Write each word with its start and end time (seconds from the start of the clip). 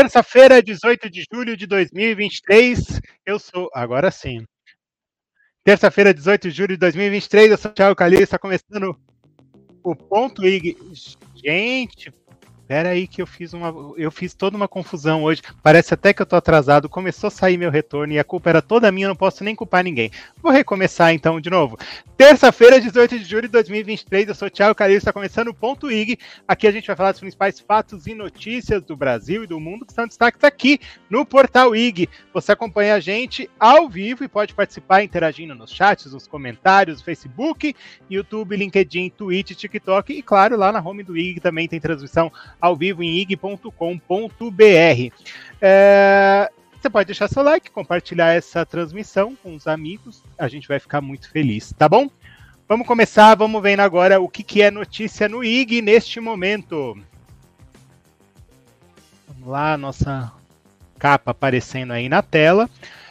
Terça-feira, 0.00 0.62
18 0.62 1.10
de 1.10 1.24
julho 1.28 1.56
de 1.56 1.66
2023. 1.66 3.00
Eu 3.26 3.36
sou. 3.36 3.68
Agora 3.74 4.12
sim. 4.12 4.44
Terça-feira, 5.64 6.14
18 6.14 6.50
de 6.50 6.56
julho 6.56 6.68
de 6.68 6.76
2023. 6.76 7.50
Eu 7.50 7.58
sou 7.58 7.72
o 7.72 7.74
Thiago 7.74 7.96
Calil. 7.96 8.20
Está 8.20 8.38
começando 8.38 8.96
o 9.82 9.96
Ponto 9.96 10.46
IG. 10.46 10.76
Gente, 11.34 12.12
Pera 12.68 12.90
aí 12.90 13.06
que 13.06 13.22
eu 13.22 13.26
fiz 13.26 13.54
uma. 13.54 13.74
Eu 13.96 14.10
fiz 14.10 14.34
toda 14.34 14.54
uma 14.54 14.68
confusão 14.68 15.24
hoje. 15.24 15.40
Parece 15.62 15.94
até 15.94 16.12
que 16.12 16.20
eu 16.20 16.26
tô 16.26 16.36
atrasado. 16.36 16.86
Começou 16.86 17.28
a 17.28 17.30
sair 17.30 17.56
meu 17.56 17.70
retorno 17.70 18.12
e 18.12 18.18
a 18.18 18.24
culpa 18.24 18.50
era 18.50 18.60
toda 18.60 18.92
minha, 18.92 19.08
não 19.08 19.16
posso 19.16 19.42
nem 19.42 19.56
culpar 19.56 19.82
ninguém. 19.82 20.10
Vou 20.42 20.52
recomeçar 20.52 21.14
então 21.14 21.40
de 21.40 21.48
novo. 21.48 21.78
Terça-feira, 22.14 22.78
18 22.78 23.20
de 23.20 23.24
julho 23.24 23.42
de 23.42 23.52
2023, 23.52 24.28
eu 24.28 24.34
sou 24.34 24.50
Thiago 24.50 24.74
Carilo, 24.74 24.98
está 24.98 25.12
começando 25.12 25.48
o 25.48 25.54
Ponto 25.54 25.90
IG. 25.90 26.18
Aqui 26.46 26.66
a 26.66 26.70
gente 26.70 26.86
vai 26.86 26.96
falar 26.96 27.12
dos 27.12 27.20
principais 27.20 27.58
fatos 27.58 28.06
e 28.06 28.14
notícias 28.14 28.82
do 28.82 28.94
Brasil 28.96 29.44
e 29.44 29.46
do 29.46 29.58
mundo 29.58 29.86
que 29.86 29.92
estão 29.92 30.06
destaques 30.06 30.44
aqui 30.44 30.78
no 31.08 31.24
portal 31.24 31.74
IG. 31.74 32.06
Você 32.34 32.52
acompanha 32.52 32.96
a 32.96 33.00
gente 33.00 33.48
ao 33.58 33.88
vivo 33.88 34.24
e 34.24 34.28
pode 34.28 34.52
participar 34.52 35.02
interagindo 35.02 35.54
nos 35.54 35.70
chats, 35.70 36.12
nos 36.12 36.26
comentários, 36.26 37.00
Facebook, 37.00 37.74
YouTube, 38.10 38.56
LinkedIn, 38.56 39.08
Twitch, 39.10 39.52
TikTok 39.52 40.12
e 40.12 40.20
claro, 40.20 40.56
lá 40.56 40.70
na 40.70 40.80
home 40.80 41.02
do 41.02 41.16
IG 41.16 41.40
também 41.40 41.66
tem 41.66 41.80
transmissão 41.80 42.30
ao 42.60 42.76
vivo 42.76 43.02
em 43.02 43.18
ig.com.br. 43.18 43.72
É, 45.60 46.50
você 46.80 46.88
pode 46.88 47.06
deixar 47.06 47.28
seu 47.28 47.42
like, 47.42 47.70
compartilhar 47.70 48.34
essa 48.34 48.64
transmissão 48.64 49.36
com 49.42 49.54
os 49.54 49.66
amigos, 49.66 50.22
a 50.38 50.48
gente 50.48 50.68
vai 50.68 50.78
ficar 50.78 51.00
muito 51.00 51.30
feliz, 51.30 51.72
tá 51.76 51.88
bom? 51.88 52.08
Vamos 52.68 52.86
começar, 52.86 53.34
vamos 53.34 53.62
vendo 53.62 53.80
agora 53.80 54.20
o 54.20 54.28
que, 54.28 54.42
que 54.42 54.62
é 54.62 54.70
notícia 54.70 55.28
no 55.28 55.42
IG 55.42 55.80
neste 55.80 56.20
momento. 56.20 56.96
Vamos 59.26 59.48
lá, 59.48 59.76
nossa 59.76 60.32
capa 60.98 61.30
aparecendo 61.30 61.92
aí 61.92 62.08
na 62.08 62.22
tela. 62.22 62.68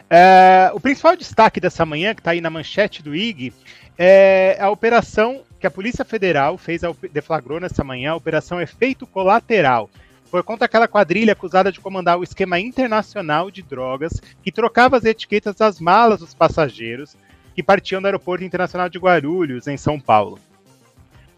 É, 0.08 0.70
o 0.72 0.80
principal 0.80 1.16
destaque 1.16 1.60
dessa 1.60 1.84
manhã, 1.84 2.14
que 2.14 2.20
está 2.20 2.30
aí 2.30 2.40
na 2.40 2.48
manchete 2.48 3.02
do 3.02 3.14
IG, 3.14 3.52
é 3.98 4.56
a 4.60 4.70
operação 4.70 5.42
que 5.58 5.66
a 5.66 5.70
Polícia 5.70 6.04
Federal 6.04 6.56
fez, 6.56 6.82
deflagrou 7.12 7.60
nessa 7.60 7.82
manhã, 7.82 8.12
a 8.12 8.16
Operação 8.16 8.60
Efeito 8.60 9.06
Colateral. 9.06 9.90
Foi 10.30 10.42
contra 10.42 10.66
aquela 10.66 10.86
quadrilha 10.86 11.32
acusada 11.32 11.72
de 11.72 11.80
comandar 11.80 12.18
o 12.18 12.22
esquema 12.22 12.60
internacional 12.60 13.50
de 13.50 13.62
drogas 13.62 14.12
que 14.42 14.52
trocava 14.52 14.96
as 14.96 15.04
etiquetas 15.04 15.56
das 15.56 15.80
malas 15.80 16.20
dos 16.20 16.34
passageiros 16.34 17.16
que 17.54 17.62
partiam 17.62 18.00
do 18.00 18.06
Aeroporto 18.06 18.44
Internacional 18.44 18.88
de 18.88 18.98
Guarulhos, 18.98 19.66
em 19.66 19.76
São 19.76 19.98
Paulo. 19.98 20.38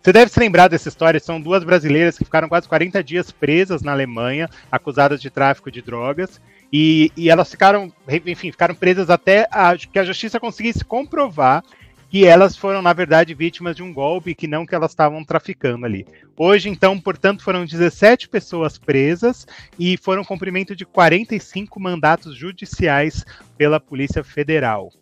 Você 0.02 0.12
deve 0.12 0.30
se 0.30 0.40
lembrar 0.40 0.68
dessa 0.68 0.88
história, 0.88 1.20
são 1.20 1.40
duas 1.40 1.62
brasileiras 1.62 2.16
que 2.16 2.24
ficaram 2.24 2.48
quase 2.48 2.66
40 2.66 3.04
dias 3.04 3.30
presas 3.30 3.82
na 3.82 3.92
Alemanha, 3.92 4.48
acusadas 4.72 5.20
de 5.20 5.30
tráfico 5.30 5.70
de 5.70 5.82
drogas, 5.82 6.40
e, 6.72 7.12
e 7.16 7.28
elas 7.28 7.50
ficaram, 7.50 7.92
enfim, 8.26 8.50
ficaram 8.50 8.74
presas 8.74 9.10
até 9.10 9.46
a, 9.50 9.76
que 9.76 9.98
a 9.98 10.04
justiça 10.04 10.40
conseguisse 10.40 10.84
comprovar 10.84 11.62
que 12.10 12.26
elas 12.26 12.56
foram, 12.56 12.82
na 12.82 12.92
verdade, 12.92 13.32
vítimas 13.34 13.76
de 13.76 13.84
um 13.84 13.94
golpe 13.94 14.34
que 14.34 14.48
não 14.48 14.66
que 14.66 14.74
elas 14.74 14.90
estavam 14.90 15.24
traficando 15.24 15.86
ali. 15.86 16.04
Hoje, 16.36 16.68
então, 16.68 16.98
portanto, 17.00 17.44
foram 17.44 17.64
17 17.64 18.28
pessoas 18.28 18.76
presas 18.76 19.46
e 19.78 19.96
foram 19.96 20.24
cumprimento 20.24 20.74
de 20.74 20.84
45 20.84 21.78
mandatos 21.78 22.36
judiciais 22.36 23.24
pela 23.56 23.78
Polícia 23.78 24.24
Federal. 24.24 24.92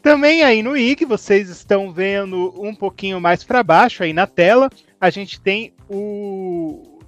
Também 0.00 0.44
aí 0.44 0.62
no 0.62 0.76
IG, 0.76 1.04
vocês 1.04 1.48
estão 1.48 1.92
vendo 1.92 2.54
um 2.56 2.72
pouquinho 2.72 3.20
mais 3.20 3.42
para 3.42 3.64
baixo 3.64 4.04
aí 4.04 4.12
na 4.12 4.28
tela, 4.28 4.70
a 5.00 5.10
gente 5.10 5.40
tem 5.40 5.74
o, 5.88 7.00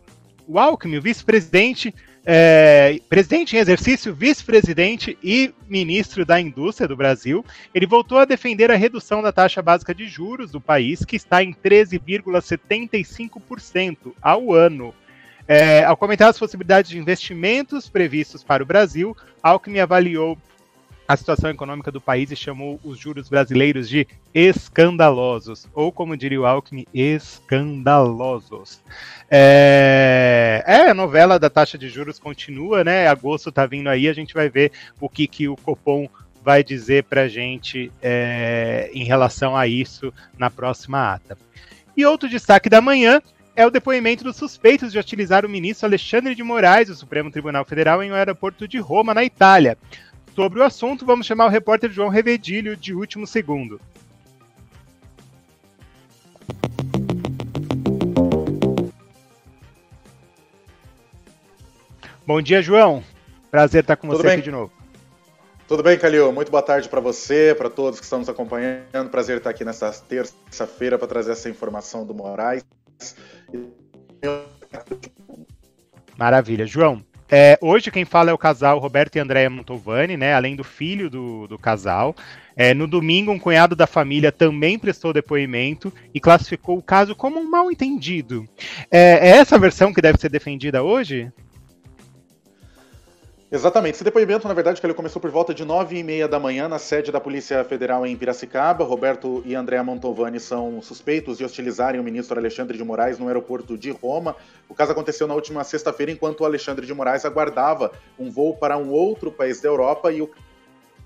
o 0.44 0.58
Alckmin, 0.58 0.96
o 0.96 1.02
vice-presidente 1.02 1.94
é, 2.30 3.00
presidente 3.08 3.56
em 3.56 3.58
exercício, 3.58 4.14
vice-presidente 4.14 5.16
e 5.24 5.50
ministro 5.66 6.26
da 6.26 6.38
Indústria 6.38 6.86
do 6.86 6.94
Brasil, 6.94 7.42
ele 7.74 7.86
voltou 7.86 8.18
a 8.18 8.26
defender 8.26 8.70
a 8.70 8.76
redução 8.76 9.22
da 9.22 9.32
taxa 9.32 9.62
básica 9.62 9.94
de 9.94 10.06
juros 10.06 10.50
do 10.50 10.60
país, 10.60 11.06
que 11.06 11.16
está 11.16 11.42
em 11.42 11.54
13,75% 11.54 14.12
ao 14.20 14.52
ano. 14.52 14.94
É, 15.46 15.82
ao 15.84 15.96
comentar 15.96 16.28
as 16.28 16.38
possibilidades 16.38 16.90
de 16.90 16.98
investimentos 16.98 17.88
previstos 17.88 18.44
para 18.44 18.62
o 18.62 18.66
Brasil, 18.66 19.16
Alckmin 19.42 19.78
avaliou 19.78 20.36
a 21.08 21.16
situação 21.16 21.48
econômica 21.48 21.90
do 21.90 22.02
país 22.02 22.30
e 22.30 22.36
chamou 22.36 22.78
os 22.84 22.98
juros 22.98 23.30
brasileiros 23.30 23.88
de 23.88 24.06
escandalosos, 24.34 25.66
ou 25.72 25.90
como 25.90 26.14
diria 26.14 26.38
o 26.38 26.44
Alckmin, 26.44 26.86
escandalosos. 26.92 28.82
É, 29.30 30.62
é, 30.66 30.90
a 30.90 30.94
novela 30.94 31.38
da 31.38 31.48
taxa 31.48 31.78
de 31.78 31.88
juros 31.88 32.18
continua, 32.18 32.84
né? 32.84 33.08
Agosto 33.08 33.50
tá 33.50 33.64
vindo 33.64 33.88
aí, 33.88 34.06
a 34.06 34.12
gente 34.12 34.34
vai 34.34 34.50
ver 34.50 34.70
o 35.00 35.08
que, 35.08 35.26
que 35.26 35.48
o 35.48 35.56
Copom 35.56 36.06
vai 36.44 36.62
dizer 36.62 37.04
para 37.04 37.26
gente 37.26 37.90
é, 38.02 38.90
em 38.92 39.04
relação 39.04 39.56
a 39.56 39.66
isso 39.66 40.12
na 40.36 40.50
próxima 40.50 41.14
ata. 41.14 41.38
E 41.96 42.04
outro 42.04 42.28
destaque 42.28 42.68
da 42.68 42.82
manhã 42.82 43.22
é 43.58 43.66
o 43.66 43.70
depoimento 43.70 44.22
dos 44.22 44.36
suspeitos 44.36 44.92
de 44.92 45.00
utilizar 45.00 45.44
o 45.44 45.48
ministro 45.48 45.84
Alexandre 45.84 46.32
de 46.32 46.44
Moraes 46.44 46.86
do 46.86 46.94
Supremo 46.94 47.28
Tribunal 47.28 47.64
Federal 47.64 48.00
em 48.00 48.12
um 48.12 48.14
aeroporto 48.14 48.68
de 48.68 48.78
Roma, 48.78 49.12
na 49.12 49.24
Itália. 49.24 49.76
Sobre 50.38 50.60
o 50.60 50.62
assunto, 50.62 51.04
vamos 51.04 51.26
chamar 51.26 51.46
o 51.46 51.48
repórter 51.48 51.90
João 51.90 52.08
Revedilho 52.08 52.76
de 52.76 52.94
último 52.94 53.26
segundo. 53.26 53.80
Bom 62.24 62.40
dia, 62.40 62.62
João. 62.62 63.02
Prazer 63.50 63.80
estar 63.80 63.96
com 63.96 64.06
Tudo 64.06 64.18
você 64.18 64.28
bem? 64.28 64.34
aqui 64.34 64.42
de 64.42 64.52
novo. 64.52 64.72
Tudo 65.66 65.82
bem, 65.82 65.98
Calil? 65.98 66.32
Muito 66.32 66.52
boa 66.52 66.62
tarde 66.62 66.88
para 66.88 67.00
você, 67.00 67.52
para 67.58 67.68
todos 67.68 67.98
que 67.98 68.04
estão 68.04 68.20
nos 68.20 68.28
acompanhando. 68.28 69.10
Prazer 69.10 69.38
estar 69.38 69.50
aqui 69.50 69.64
nessa 69.64 69.90
terça-feira 69.90 70.96
para 70.96 71.08
trazer 71.08 71.32
essa 71.32 71.50
informação 71.50 72.06
do 72.06 72.14
Moraes. 72.14 72.64
Maravilha. 76.16 76.64
João, 76.64 77.04
é, 77.30 77.58
hoje 77.60 77.90
quem 77.90 78.04
fala 78.04 78.30
é 78.30 78.32
o 78.32 78.38
casal 78.38 78.78
Roberto 78.78 79.16
e 79.16 79.18
Andréa 79.18 79.50
Montovani, 79.50 80.16
né? 80.16 80.34
Além 80.34 80.56
do 80.56 80.64
filho 80.64 81.10
do, 81.10 81.46
do 81.46 81.58
casal. 81.58 82.14
É, 82.56 82.74
no 82.74 82.86
domingo, 82.86 83.30
um 83.30 83.38
cunhado 83.38 83.76
da 83.76 83.86
família 83.86 84.32
também 84.32 84.78
prestou 84.78 85.12
depoimento 85.12 85.92
e 86.12 86.18
classificou 86.18 86.78
o 86.78 86.82
caso 86.82 87.14
como 87.14 87.38
um 87.38 87.48
mal 87.48 87.70
entendido. 87.70 88.48
É, 88.90 89.28
é 89.28 89.28
essa 89.36 89.58
versão 89.58 89.92
que 89.92 90.02
deve 90.02 90.18
ser 90.18 90.28
defendida 90.28 90.82
hoje? 90.82 91.30
Exatamente. 93.50 93.94
Esse 93.94 94.04
depoimento, 94.04 94.46
na 94.46 94.52
verdade, 94.52 94.78
que 94.78 94.86
ele 94.86 94.92
começou 94.92 95.22
por 95.22 95.30
volta 95.30 95.54
de 95.54 95.64
nove 95.64 95.96
e 95.96 96.02
meia 96.02 96.28
da 96.28 96.38
manhã 96.38 96.68
na 96.68 96.78
sede 96.78 97.10
da 97.10 97.18
Polícia 97.18 97.64
Federal 97.64 98.06
em 98.06 98.14
Piracicaba. 98.14 98.84
Roberto 98.84 99.42
e 99.46 99.54
Andréa 99.54 99.82
Mantovani 99.82 100.38
são 100.38 100.82
suspeitos 100.82 101.38
de 101.38 101.44
hostilizarem 101.44 101.98
o 101.98 102.04
ministro 102.04 102.38
Alexandre 102.38 102.76
de 102.76 102.84
Moraes 102.84 103.18
no 103.18 103.26
aeroporto 103.26 103.78
de 103.78 103.90
Roma. 103.90 104.36
O 104.68 104.74
caso 104.74 104.92
aconteceu 104.92 105.26
na 105.26 105.34
última 105.34 105.64
sexta-feira, 105.64 106.12
enquanto 106.12 106.44
Alexandre 106.44 106.84
de 106.84 106.92
Moraes 106.92 107.24
aguardava 107.24 107.90
um 108.18 108.30
voo 108.30 108.54
para 108.54 108.76
um 108.76 108.90
outro 108.90 109.32
país 109.32 109.62
da 109.62 109.68
Europa 109.70 110.12
e 110.12 110.20
o 110.20 110.30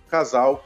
casal 0.09 0.65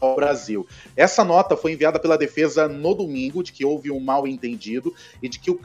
ao 0.00 0.14
Brasil. 0.14 0.64
Essa 0.96 1.24
nota 1.24 1.56
foi 1.56 1.72
enviada 1.72 1.98
pela 1.98 2.16
defesa 2.16 2.68
no 2.68 2.94
domingo 2.94 3.42
de 3.42 3.52
que 3.52 3.64
houve 3.64 3.90
um 3.90 4.00
mal 4.00 4.26
entendido 4.28 4.94
e 5.20 5.28
de 5.28 5.38
que 5.38 5.50
o 5.50 5.60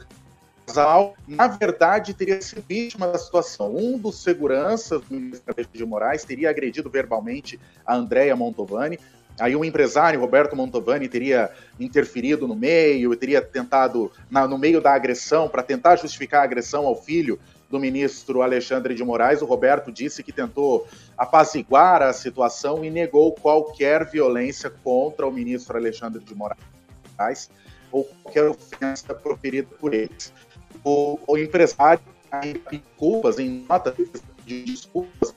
casal, 0.66 1.14
na 1.26 1.46
verdade, 1.46 2.12
teria 2.12 2.40
sido 2.42 2.62
vítima 2.68 3.06
da 3.08 3.18
situação. 3.18 3.74
Um 3.74 3.96
dos 3.96 4.22
seguranças 4.22 5.00
do 5.02 5.14
Ministério 5.14 5.66
de 5.72 5.86
Moraes 5.86 6.24
teria 6.24 6.50
agredido 6.50 6.90
verbalmente 6.90 7.58
a 7.86 7.94
Andrea 7.94 8.34
Montovani. 8.34 8.98
Aí 9.38 9.54
um 9.54 9.64
empresário, 9.64 10.18
Roberto 10.18 10.56
Montovani, 10.56 11.08
teria 11.08 11.50
interferido 11.78 12.48
no 12.48 12.56
meio, 12.56 13.14
teria 13.16 13.40
tentado, 13.40 14.10
na, 14.30 14.48
no 14.48 14.58
meio 14.58 14.80
da 14.80 14.92
agressão, 14.92 15.48
para 15.48 15.62
tentar 15.62 15.96
justificar 15.96 16.40
a 16.40 16.44
agressão 16.44 16.86
ao 16.86 17.00
filho 17.00 17.38
do 17.68 17.78
ministro 17.78 18.42
Alexandre 18.42 18.94
de 18.94 19.04
Moraes. 19.04 19.42
O 19.42 19.46
Roberto 19.46 19.92
disse 19.92 20.22
que 20.22 20.32
tentou 20.32 20.86
apaziguar 21.18 22.02
a 22.02 22.12
situação 22.12 22.84
e 22.84 22.90
negou 22.90 23.32
qualquer 23.32 24.08
violência 24.08 24.70
contra 24.70 25.26
o 25.26 25.32
ministro 25.32 25.76
Alexandre 25.76 26.24
de 26.24 26.34
Moraes 26.34 27.50
ou 27.92 28.04
qualquer 28.22 28.44
ofensa 28.44 29.14
proferida 29.14 29.68
por 29.78 29.92
eles 29.92 30.32
o, 30.86 31.18
o 31.26 31.36
empresário 31.36 32.00
em 32.70 32.80
culpas, 32.96 33.40
em 33.40 33.66
nota 33.68 33.92
de 34.44 34.62
desculpas 34.62 35.34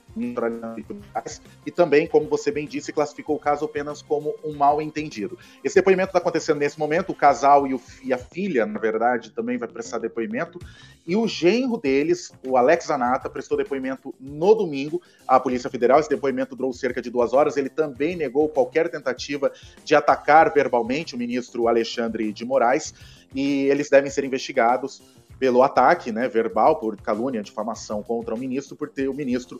e 1.66 1.70
também, 1.70 2.06
como 2.06 2.28
você 2.28 2.50
bem 2.50 2.66
disse, 2.66 2.92
classificou 2.92 3.36
o 3.36 3.38
caso 3.38 3.64
apenas 3.64 4.02
como 4.02 4.34
um 4.44 4.54
mal 4.54 4.82
entendido. 4.82 5.38
Esse 5.64 5.76
depoimento 5.76 6.08
está 6.08 6.18
acontecendo 6.18 6.58
nesse 6.58 6.78
momento, 6.78 7.10
o 7.10 7.14
casal 7.14 7.66
e, 7.66 7.74
o, 7.74 7.80
e, 8.02 8.12
a 8.12 8.18
filha, 8.18 8.66
na 8.66 8.78
verdade, 8.78 9.30
também 9.30 9.56
vai 9.56 9.68
prestar 9.68 9.98
depoimento, 9.98 10.58
e 11.06 11.16
o 11.16 11.26
genro 11.26 11.76
deles, 11.76 12.32
o 12.46 12.56
Alex 12.56 12.90
Anata, 12.90 13.30
prestou 13.30 13.56
depoimento 13.56 14.14
no 14.20 14.54
domingo 14.54 15.00
à 15.26 15.38
Polícia 15.40 15.70
Federal. 15.70 16.00
Esse 16.00 16.10
depoimento 16.10 16.54
durou 16.54 16.72
cerca 16.72 17.00
de 17.00 17.10
duas 17.10 17.32
horas. 17.32 17.56
Ele 17.56 17.68
também 17.70 18.16
negou 18.16 18.48
qualquer 18.48 18.88
tentativa 18.88 19.50
de 19.84 19.94
atacar 19.94 20.52
verbalmente 20.52 21.14
o 21.14 21.18
ministro 21.18 21.68
Alexandre 21.68 22.32
de 22.32 22.44
Moraes, 22.44 22.94
e 23.34 23.66
eles 23.66 23.88
devem 23.88 24.10
ser 24.10 24.24
investigados 24.24 25.02
pelo 25.40 25.62
ataque 25.62 26.12
né, 26.12 26.28
verbal, 26.28 26.76
por 26.76 26.96
calúnia, 27.00 27.42
difamação 27.42 28.02
contra 28.02 28.34
o 28.34 28.38
ministro, 28.38 28.76
por 28.76 28.90
ter 28.90 29.08
o 29.08 29.14
ministro 29.14 29.58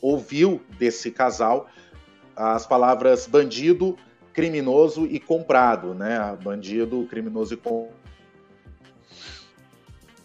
ouviu 0.00 0.62
desse 0.78 1.10
casal 1.10 1.68
as 2.34 2.66
palavras 2.66 3.26
bandido, 3.26 3.96
criminoso 4.32 5.04
e 5.06 5.20
comprado, 5.20 5.92
né? 5.92 6.38
Bandido, 6.42 7.06
criminoso 7.10 7.54
e 7.54 7.56
comprado. 7.56 7.98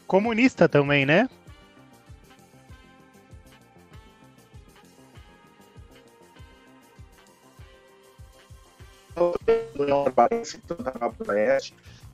Comunista 0.06 0.70
também, 0.70 1.06
né? 1.08 1.28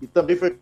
e 0.02 0.08
também 0.08 0.36
foi 0.36 0.58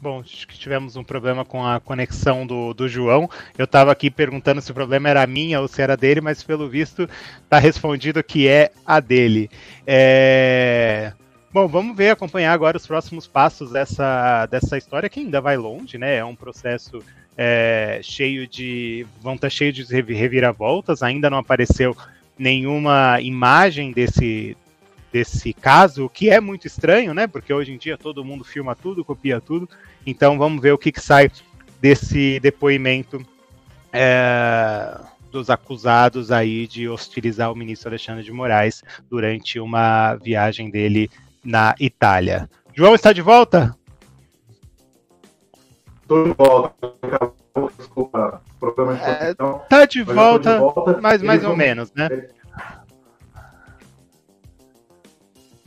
Bom, 0.00 0.20
acho 0.20 0.46
que 0.46 0.56
tivemos 0.56 0.94
um 0.94 1.02
problema 1.02 1.44
com 1.44 1.66
a 1.66 1.80
conexão 1.80 2.46
do, 2.46 2.72
do 2.72 2.88
João. 2.88 3.28
Eu 3.56 3.64
estava 3.64 3.90
aqui 3.90 4.10
perguntando 4.10 4.60
se 4.60 4.70
o 4.70 4.74
problema 4.74 5.08
era 5.08 5.26
minha 5.26 5.60
ou 5.60 5.66
se 5.66 5.82
era 5.82 5.96
dele, 5.96 6.20
mas 6.20 6.42
pelo 6.42 6.68
visto 6.68 7.08
está 7.42 7.58
respondido 7.58 8.22
que 8.22 8.46
é 8.46 8.70
a 8.86 9.00
dele. 9.00 9.50
É... 9.84 11.12
Bom, 11.50 11.66
vamos 11.66 11.96
ver, 11.96 12.10
acompanhar 12.10 12.52
agora 12.52 12.76
os 12.76 12.86
próximos 12.86 13.26
passos 13.26 13.72
dessa, 13.72 14.46
dessa 14.46 14.76
história, 14.78 15.08
que 15.08 15.18
ainda 15.18 15.40
vai 15.40 15.56
longe, 15.56 15.98
né? 15.98 16.16
É 16.16 16.24
um 16.24 16.36
processo 16.36 17.02
é, 17.36 18.00
cheio 18.02 18.46
de. 18.46 19.06
vão 19.20 19.34
estar 19.34 19.46
tá 19.46 19.50
cheio 19.50 19.72
de 19.72 19.82
reviravoltas, 20.14 21.02
ainda 21.02 21.30
não 21.30 21.38
apareceu 21.38 21.96
nenhuma 22.38 23.20
imagem 23.20 23.92
desse, 23.92 24.56
desse 25.12 25.52
caso, 25.52 26.04
o 26.04 26.08
que 26.08 26.30
é 26.30 26.40
muito 26.40 26.66
estranho, 26.66 27.12
né? 27.12 27.26
Porque 27.26 27.52
hoje 27.52 27.72
em 27.72 27.78
dia 27.78 27.98
todo 27.98 28.24
mundo 28.24 28.44
filma 28.44 28.76
tudo, 28.76 29.04
copia 29.04 29.40
tudo. 29.40 29.68
Então 30.06 30.38
vamos 30.38 30.62
ver 30.62 30.72
o 30.72 30.78
que, 30.78 30.92
que 30.92 31.00
sai 31.00 31.30
desse 31.80 32.38
depoimento 32.40 33.24
é, 33.92 34.98
dos 35.30 35.50
acusados 35.50 36.30
aí 36.30 36.66
de 36.66 36.88
hostilizar 36.88 37.52
o 37.52 37.56
ministro 37.56 37.88
Alexandre 37.88 38.24
de 38.24 38.32
Moraes 38.32 38.82
durante 39.08 39.58
uma 39.58 40.14
viagem 40.16 40.70
dele 40.70 41.10
na 41.44 41.74
Itália. 41.78 42.48
João 42.74 42.94
está 42.94 43.12
de 43.12 43.22
volta? 43.22 43.76
Estou 46.02 46.24
de 46.24 46.34
volta. 46.34 47.47
Desculpa, 47.76 48.42
problema 48.60 48.94
de 48.94 49.02
é, 49.02 49.34
Tá 49.68 49.84
de 49.84 50.02
volta, 50.02 50.54
de 50.54 50.58
volta, 50.58 50.98
mas 51.00 51.22
mais 51.22 51.44
ou 51.44 51.56
menos, 51.56 51.92
né? 51.92 52.08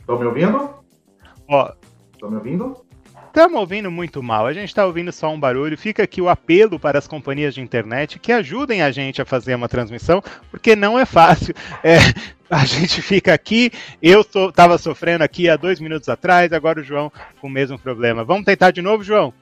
Estão 0.00 0.18
me 0.18 0.26
ouvindo? 0.26 0.70
Ó. 1.48 1.72
Estão 2.12 2.30
me 2.30 2.36
ouvindo? 2.36 2.76
Estamos 3.32 3.58
ouvindo 3.58 3.90
muito 3.90 4.22
mal, 4.22 4.46
a 4.46 4.52
gente 4.52 4.68
está 4.68 4.84
ouvindo 4.84 5.10
só 5.10 5.30
um 5.30 5.40
barulho. 5.40 5.78
Fica 5.78 6.02
aqui 6.02 6.20
o 6.20 6.28
apelo 6.28 6.78
para 6.78 6.98
as 6.98 7.06
companhias 7.06 7.54
de 7.54 7.62
internet 7.62 8.18
que 8.18 8.30
ajudem 8.30 8.82
a 8.82 8.90
gente 8.90 9.22
a 9.22 9.24
fazer 9.24 9.54
uma 9.54 9.70
transmissão, 9.70 10.22
porque 10.50 10.76
não 10.76 10.98
é 10.98 11.06
fácil. 11.06 11.54
É, 11.82 11.96
a 12.50 12.66
gente 12.66 13.00
fica 13.00 13.32
aqui, 13.32 13.72
eu 14.02 14.20
estava 14.20 14.76
so, 14.76 14.84
sofrendo 14.84 15.24
aqui 15.24 15.48
há 15.48 15.56
dois 15.56 15.80
minutos 15.80 16.10
atrás, 16.10 16.52
agora 16.52 16.80
o 16.80 16.84
João 16.84 17.10
com 17.40 17.46
o 17.46 17.50
mesmo 17.50 17.78
problema. 17.78 18.22
Vamos 18.22 18.44
tentar 18.44 18.70
de 18.70 18.82
novo, 18.82 19.02
João? 19.02 19.32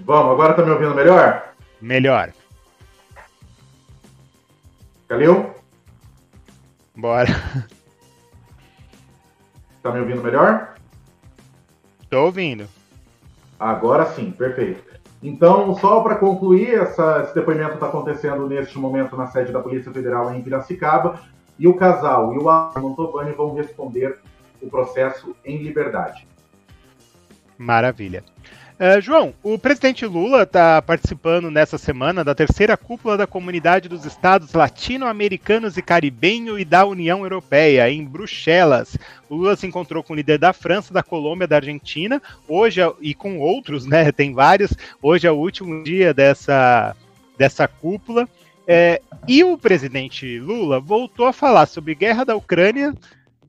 Vamos, 0.00 0.32
agora 0.32 0.50
está 0.50 0.64
me 0.64 0.70
ouvindo 0.70 0.94
melhor? 0.94 1.54
Melhor. 1.80 2.32
Calil? 5.08 5.50
Bora. 6.94 7.30
Está 9.76 9.90
me 9.92 10.00
ouvindo 10.00 10.22
melhor? 10.22 10.74
Estou 12.02 12.26
ouvindo. 12.26 12.68
Agora 13.58 14.06
sim, 14.06 14.30
perfeito. 14.30 14.84
Então, 15.22 15.74
só 15.76 16.00
para 16.02 16.16
concluir, 16.16 16.74
essa, 16.74 17.22
esse 17.22 17.34
depoimento 17.34 17.74
está 17.74 17.86
acontecendo 17.86 18.46
neste 18.46 18.78
momento 18.78 19.16
na 19.16 19.26
sede 19.26 19.52
da 19.52 19.60
Polícia 19.60 19.92
Federal 19.92 20.32
em 20.34 20.42
Piracicaba 20.42 21.20
e 21.58 21.66
o 21.66 21.74
casal 21.74 22.34
e 22.34 22.38
o 22.38 22.80
Montovani 22.80 23.32
vão 23.32 23.54
responder 23.54 24.18
o 24.60 24.68
processo 24.68 25.34
em 25.44 25.62
liberdade. 25.62 26.28
Maravilha. 27.58 28.22
Uh, 28.78 29.00
João, 29.00 29.32
o 29.42 29.58
presidente 29.58 30.04
Lula 30.04 30.42
está 30.42 30.82
participando 30.82 31.50
nessa 31.50 31.78
semana 31.78 32.22
da 32.22 32.34
terceira 32.34 32.76
cúpula 32.76 33.16
da 33.16 33.26
Comunidade 33.26 33.88
dos 33.88 34.04
Estados 34.04 34.52
Latino-Americanos 34.52 35.78
e 35.78 35.82
Caribenho 35.82 36.58
e 36.58 36.64
da 36.64 36.84
União 36.84 37.22
Europeia, 37.22 37.90
em 37.90 38.04
Bruxelas. 38.04 38.98
O 39.30 39.36
Lula 39.36 39.56
se 39.56 39.66
encontrou 39.66 40.02
com 40.02 40.12
o 40.12 40.16
líder 40.16 40.38
da 40.38 40.52
França, 40.52 40.92
da 40.92 41.02
Colômbia, 41.02 41.48
da 41.48 41.56
Argentina, 41.56 42.20
hoje 42.46 42.82
é, 42.82 42.92
e 43.00 43.14
com 43.14 43.38
outros, 43.38 43.86
né? 43.86 44.12
Tem 44.12 44.34
vários. 44.34 44.74
Hoje 45.00 45.26
é 45.26 45.30
o 45.30 45.36
último 45.36 45.82
dia 45.82 46.12
dessa, 46.12 46.94
dessa 47.38 47.66
cúpula. 47.66 48.28
É, 48.68 49.00
e 49.26 49.42
o 49.42 49.56
presidente 49.56 50.38
Lula 50.38 50.80
voltou 50.80 51.24
a 51.24 51.32
falar 51.32 51.64
sobre 51.64 51.94
guerra 51.94 52.24
da 52.24 52.36
Ucrânia, 52.36 52.92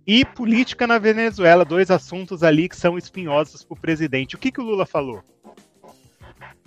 e 0.08 0.24
política 0.24 0.88
na 0.88 0.98
Venezuela, 0.98 1.66
dois 1.66 1.92
assuntos 1.92 2.42
ali 2.42 2.70
que 2.70 2.78
são 2.78 2.98
espinhosos 2.98 3.62
para 3.66 3.76
o 3.76 3.80
presidente. 3.80 4.36
O 4.36 4.40
que, 4.40 4.54
que 4.54 4.62
o 4.62 4.64
Lula 4.64 4.86
falou? 4.86 5.22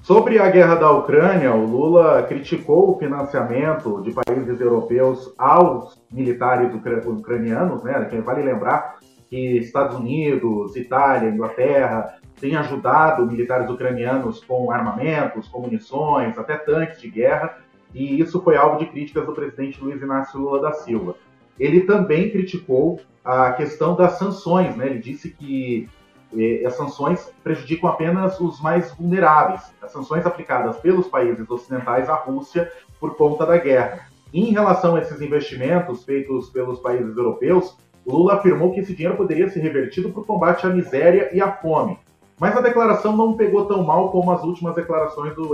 Sobre 0.03 0.39
a 0.39 0.51
guerra 0.51 0.75
da 0.75 0.91
Ucrânia, 0.91 1.55
o 1.55 1.65
Lula 1.65 2.23
criticou 2.25 2.91
o 2.91 2.99
financiamento 2.99 4.03
de 4.03 4.13
países 4.13 4.61
europeus 4.61 5.33
aos 5.39 5.99
militares 6.13 6.71
ucranianos, 6.75 7.83
né? 7.83 8.09
Vale 8.25 8.43
lembrar 8.43 8.99
que 9.31 9.59
Estados 9.59 9.97
Unidos, 9.97 10.77
Itália, 10.77 11.31
Inglaterra 11.31 12.19
têm 12.39 12.57
ajudado 12.57 13.27
militares 13.27 13.71
ucranianos 13.71 14.43
com 14.45 14.71
armamentos, 14.71 15.49
com 15.49 15.61
munições, 15.61 16.37
até 16.37 16.57
tanques 16.57 17.01
de 17.01 17.11
guerra, 17.11 17.59
e 17.95 18.21
isso 18.21 18.43
foi 18.43 18.57
alvo 18.57 18.79
de 18.79 18.87
críticas 18.87 19.25
do 19.25 19.33
presidente 19.33 19.83
Luiz 19.83 20.01
Inácio 20.01 20.41
Lula 20.41 20.61
da 20.61 20.73
Silva. 20.73 21.15
Ele 21.59 21.83
também 21.83 22.31
criticou 22.31 23.01
a 23.25 23.53
questão 23.53 23.95
das 23.95 24.19
sanções. 24.19 24.77
Né? 24.77 24.87
Ele 24.87 24.99
disse 24.99 25.31
que 25.31 25.89
eh, 26.37 26.65
as 26.67 26.75
sanções 26.75 27.33
prejudicam 27.43 27.89
apenas 27.89 28.41
os 28.41 28.61
mais 28.61 28.93
vulneráveis, 28.93 29.63
as 29.83 29.93
sanções 29.93 30.25
aplicadas 30.27 30.77
pelos 30.79 31.09
países 31.09 31.49
ocidentais 31.51 32.09
à 32.09 32.15
Rússia 32.15 32.71
por 32.99 33.17
conta 33.17 33.47
da 33.47 33.57
guerra. 33.57 34.09
Em 34.33 34.53
relação 34.53 34.95
a 34.95 35.01
esses 35.01 35.21
investimentos 35.21 36.05
feitos 36.05 36.51
pelos 36.51 36.79
países 36.79 37.17
europeus, 37.17 37.77
Lula 38.07 38.35
afirmou 38.35 38.73
que 38.73 38.81
esse 38.81 38.95
dinheiro 38.95 39.17
poderia 39.17 39.49
ser 39.49 39.61
revertido 39.61 40.11
para 40.11 40.21
o 40.21 40.25
combate 40.25 40.67
à 40.67 40.71
miséria 40.71 41.31
e 41.33 41.41
à 41.41 41.51
fome. 41.53 41.99
Mas 42.39 42.57
a 42.57 42.61
declaração 42.63 43.15
não 43.15 43.37
pegou 43.37 43.67
tão 43.67 43.83
mal 43.83 44.11
como 44.11 44.31
as 44.31 44.43
últimas 44.43 44.75
declarações 44.75 45.35
do, 45.35 45.49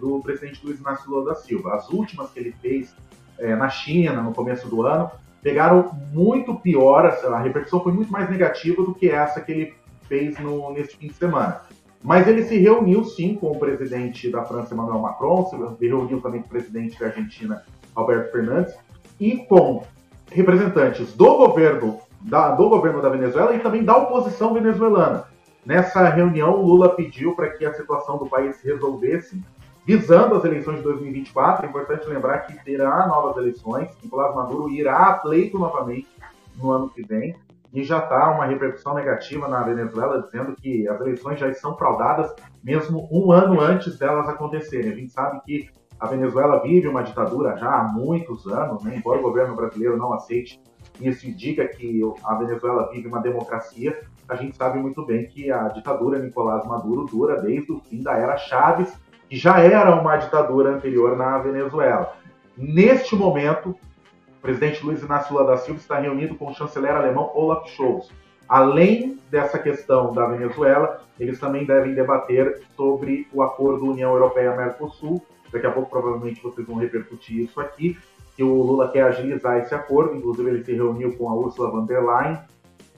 do 0.00 0.20
presidente 0.20 0.60
Luiz 0.64 0.80
Inácio 0.80 1.08
Lula 1.08 1.26
da 1.26 1.34
Silva. 1.36 1.74
As 1.74 1.88
últimas 1.88 2.30
que 2.30 2.40
ele 2.40 2.52
fez 2.60 2.92
é, 3.38 3.54
na 3.54 3.68
China, 3.68 4.22
no 4.22 4.34
começo 4.34 4.68
do 4.68 4.82
ano, 4.82 5.10
pegaram 5.42 5.90
muito 6.12 6.54
pior, 6.54 7.04
a 7.06 7.38
repercussão 7.40 7.82
foi 7.82 7.92
muito 7.92 8.12
mais 8.12 8.30
negativa 8.30 8.82
do 8.82 8.94
que 8.94 9.10
essa 9.10 9.40
que 9.40 9.52
ele 9.52 9.74
fez 10.08 10.38
no, 10.38 10.72
neste 10.72 10.96
fim 10.96 11.08
de 11.08 11.14
semana. 11.14 11.62
Mas 12.02 12.26
ele 12.26 12.44
se 12.44 12.56
reuniu 12.58 13.04
sim 13.04 13.34
com 13.34 13.50
o 13.50 13.58
presidente 13.58 14.30
da 14.30 14.44
França, 14.44 14.74
Emmanuel 14.74 15.00
Macron, 15.00 15.46
se 15.78 15.86
reuniu 15.86 16.20
também 16.20 16.40
com 16.40 16.46
o 16.46 16.50
presidente 16.50 16.98
da 16.98 17.06
Argentina, 17.06 17.62
Alberto 17.94 18.32
Fernandes, 18.32 18.74
e 19.20 19.36
com 19.46 19.84
representantes 20.30 21.12
do 21.14 21.36
governo 21.36 22.00
da, 22.20 22.52
do 22.52 22.68
governo 22.68 23.02
da 23.02 23.08
Venezuela 23.08 23.54
e 23.54 23.60
também 23.60 23.84
da 23.84 23.96
oposição 23.96 24.54
venezuelana. 24.54 25.24
Nessa 25.64 26.08
reunião, 26.08 26.60
Lula 26.60 26.90
pediu 26.90 27.34
para 27.34 27.50
que 27.50 27.64
a 27.64 27.74
situação 27.74 28.18
do 28.18 28.26
país 28.26 28.56
se 28.56 28.66
resolvesse 28.66 29.40
visando 29.84 30.34
as 30.34 30.44
eleições 30.44 30.78
de 30.78 30.82
2024. 30.82 31.66
É 31.66 31.68
importante 31.68 32.06
lembrar 32.06 32.40
que 32.40 32.64
terá 32.64 33.06
novas 33.06 33.36
eleições. 33.36 33.90
Nicolás 34.02 34.34
Maduro 34.34 34.70
irá 34.70 35.08
a 35.08 35.14
pleito 35.14 35.58
novamente 35.58 36.08
no 36.56 36.70
ano 36.70 36.88
que 36.88 37.02
vem. 37.02 37.34
E 37.72 37.82
já 37.82 37.98
está 37.98 38.30
uma 38.30 38.44
repercussão 38.44 38.94
negativa 38.94 39.48
na 39.48 39.62
Venezuela, 39.62 40.20
dizendo 40.22 40.54
que 40.54 40.86
as 40.86 41.00
eleições 41.00 41.40
já 41.40 41.48
estão 41.48 41.74
fraudadas 41.76 42.34
mesmo 42.62 43.08
um 43.10 43.32
ano 43.32 43.60
antes 43.60 43.98
delas 43.98 44.28
acontecerem. 44.28 44.92
A 44.92 44.94
gente 44.94 45.10
sabe 45.10 45.40
que 45.40 45.70
a 45.98 46.06
Venezuela 46.06 46.60
vive 46.60 46.86
uma 46.88 47.02
ditadura 47.02 47.56
já 47.56 47.80
há 47.80 47.84
muitos 47.84 48.46
anos, 48.46 48.84
né? 48.84 48.96
embora 48.96 49.20
o 49.20 49.22
governo 49.22 49.56
brasileiro 49.56 49.96
não 49.96 50.12
aceite 50.12 50.60
isso 51.00 51.26
e 51.26 51.32
diga 51.32 51.66
que 51.66 52.00
a 52.24 52.34
Venezuela 52.34 52.90
vive 52.90 53.08
uma 53.08 53.20
democracia, 53.20 54.02
a 54.28 54.36
gente 54.36 54.56
sabe 54.56 54.78
muito 54.78 55.04
bem 55.06 55.26
que 55.26 55.50
a 55.50 55.68
ditadura 55.68 56.18
Nicolás 56.18 56.66
Maduro 56.66 57.06
dura 57.06 57.40
desde 57.40 57.72
o 57.72 57.80
fim 57.80 58.02
da 58.02 58.12
era 58.18 58.36
Chaves 58.36 58.92
que 59.32 59.38
já 59.38 59.60
era 59.60 59.98
uma 59.98 60.18
ditadura 60.18 60.74
anterior 60.74 61.16
na 61.16 61.38
Venezuela. 61.38 62.18
Neste 62.54 63.16
momento, 63.16 63.70
o 63.70 64.42
presidente 64.42 64.84
Luiz 64.84 65.02
Inácio 65.02 65.32
Lula 65.32 65.46
da 65.46 65.56
Silva 65.56 65.80
está 65.80 65.98
reunido 65.98 66.34
com 66.34 66.50
o 66.50 66.54
chanceler 66.54 66.94
alemão 66.94 67.32
Olaf 67.34 67.66
Scholz. 67.70 68.10
Além 68.46 69.18
dessa 69.30 69.58
questão 69.58 70.12
da 70.12 70.26
Venezuela, 70.26 71.00
eles 71.18 71.40
também 71.40 71.64
devem 71.64 71.94
debater 71.94 72.60
sobre 72.76 73.26
o 73.32 73.42
acordo 73.42 73.90
União 73.90 74.12
Europeia-Mercosul. 74.12 75.24
Daqui 75.50 75.66
a 75.66 75.70
pouco, 75.70 75.88
provavelmente, 75.88 76.42
vocês 76.42 76.66
vão 76.66 76.76
repercutir 76.76 77.38
isso 77.38 77.58
aqui. 77.58 77.96
que 78.36 78.42
o 78.42 78.62
Lula 78.62 78.90
quer 78.90 79.04
agilizar 79.04 79.56
esse 79.60 79.74
acordo, 79.74 80.14
inclusive 80.14 80.50
ele 80.50 80.62
se 80.62 80.74
reuniu 80.74 81.16
com 81.16 81.30
a 81.30 81.34
Ursula 81.34 81.70
von 81.70 81.86
der 81.86 82.04
Leyen, 82.04 82.38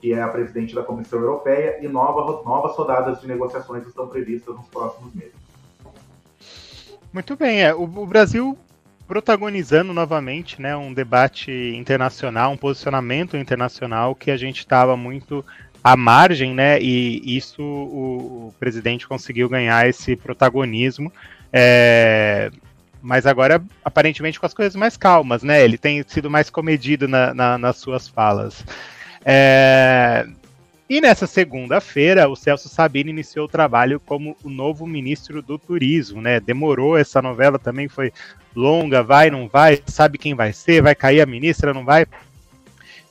que 0.01 0.11
é 0.11 0.21
a 0.21 0.27
presidente 0.27 0.75
da 0.75 0.83
Comissão 0.83 1.17
Europeia, 1.17 1.77
e 1.81 1.87
nova, 1.87 2.43
novas 2.43 2.75
rodadas 2.75 3.21
de 3.21 3.27
negociações 3.27 3.87
estão 3.87 4.09
previstas 4.09 4.53
nos 4.53 4.67
próximos 4.67 5.13
meses. 5.15 5.44
Muito 7.15 7.37
bem, 7.37 7.63
é, 7.63 7.73
o, 7.73 7.83
o 7.83 8.05
Brasil 8.05 8.57
protagonizando 9.07 9.93
novamente 9.93 10.61
né, 10.61 10.75
um 10.75 10.93
debate 10.93 11.49
internacional, 11.73 12.51
um 12.51 12.57
posicionamento 12.57 13.37
internacional 13.37 14.13
que 14.13 14.29
a 14.29 14.35
gente 14.35 14.59
estava 14.59 14.97
muito 14.97 15.41
à 15.81 15.95
margem, 15.95 16.53
né? 16.53 16.77
E 16.81 17.37
isso 17.37 17.61
o, 17.61 18.47
o 18.47 18.55
presidente 18.59 19.07
conseguiu 19.07 19.47
ganhar 19.47 19.87
esse 19.87 20.17
protagonismo. 20.17 21.09
É, 21.53 22.51
mas 23.01 23.25
agora 23.25 23.63
aparentemente 23.81 24.37
com 24.37 24.45
as 24.45 24.53
coisas 24.53 24.75
mais 24.75 24.97
calmas, 24.97 25.41
né? 25.41 25.63
Ele 25.63 25.77
tem 25.77 26.03
sido 26.05 26.29
mais 26.29 26.49
comedido 26.49 27.07
na, 27.07 27.33
na, 27.33 27.57
nas 27.57 27.77
suas 27.77 28.09
falas. 28.09 28.61
É... 29.23 30.27
E 30.87 31.01
nessa 31.01 31.25
segunda-feira, 31.25 32.29
o 32.29 32.35
Celso 32.35 32.69
Sabino 32.69 33.09
iniciou 33.09 33.45
o 33.45 33.49
trabalho 33.49 33.99
como 33.99 34.37
o 34.43 34.49
novo 34.49 34.85
ministro 34.85 35.41
do 35.41 35.57
Turismo, 35.57 36.21
né? 36.21 36.39
Demorou, 36.39 36.95
essa 36.95 37.23
novela 37.23 37.57
também 37.57 37.87
foi 37.87 38.13
longa, 38.55 39.01
vai, 39.01 39.31
não 39.31 39.47
vai, 39.47 39.81
sabe 39.87 40.19
quem 40.19 40.35
vai 40.35 40.53
ser, 40.53 40.83
vai 40.83 40.93
cair 40.93 41.21
a 41.21 41.25
ministra, 41.25 41.73
não 41.73 41.83
vai. 41.83 42.05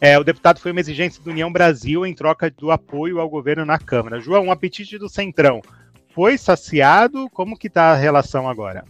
É, 0.00 0.16
o 0.16 0.23
deputado 0.23 0.61
foi 0.61 0.71
uma 0.71 0.81
exigência 0.81 1.21
do 1.21 1.31
União 1.31 1.52
Brasil 1.52 2.07
em 2.07 2.14
troca 2.14 2.49
do 2.49 2.71
apoio 2.71 3.19
ao 3.19 3.28
governo 3.28 3.64
na 3.64 3.78
Câmara. 3.78 4.21
João, 4.21 4.45
um 4.45 4.52
apetite 4.52 4.97
do 4.97 5.09
Centrão 5.09 5.61
foi 6.14 6.38
saciado? 6.38 7.28
Como 7.31 7.59
que 7.59 7.66
está 7.66 7.90
a 7.90 7.97
relação 7.97 8.49
agora? 8.49 8.85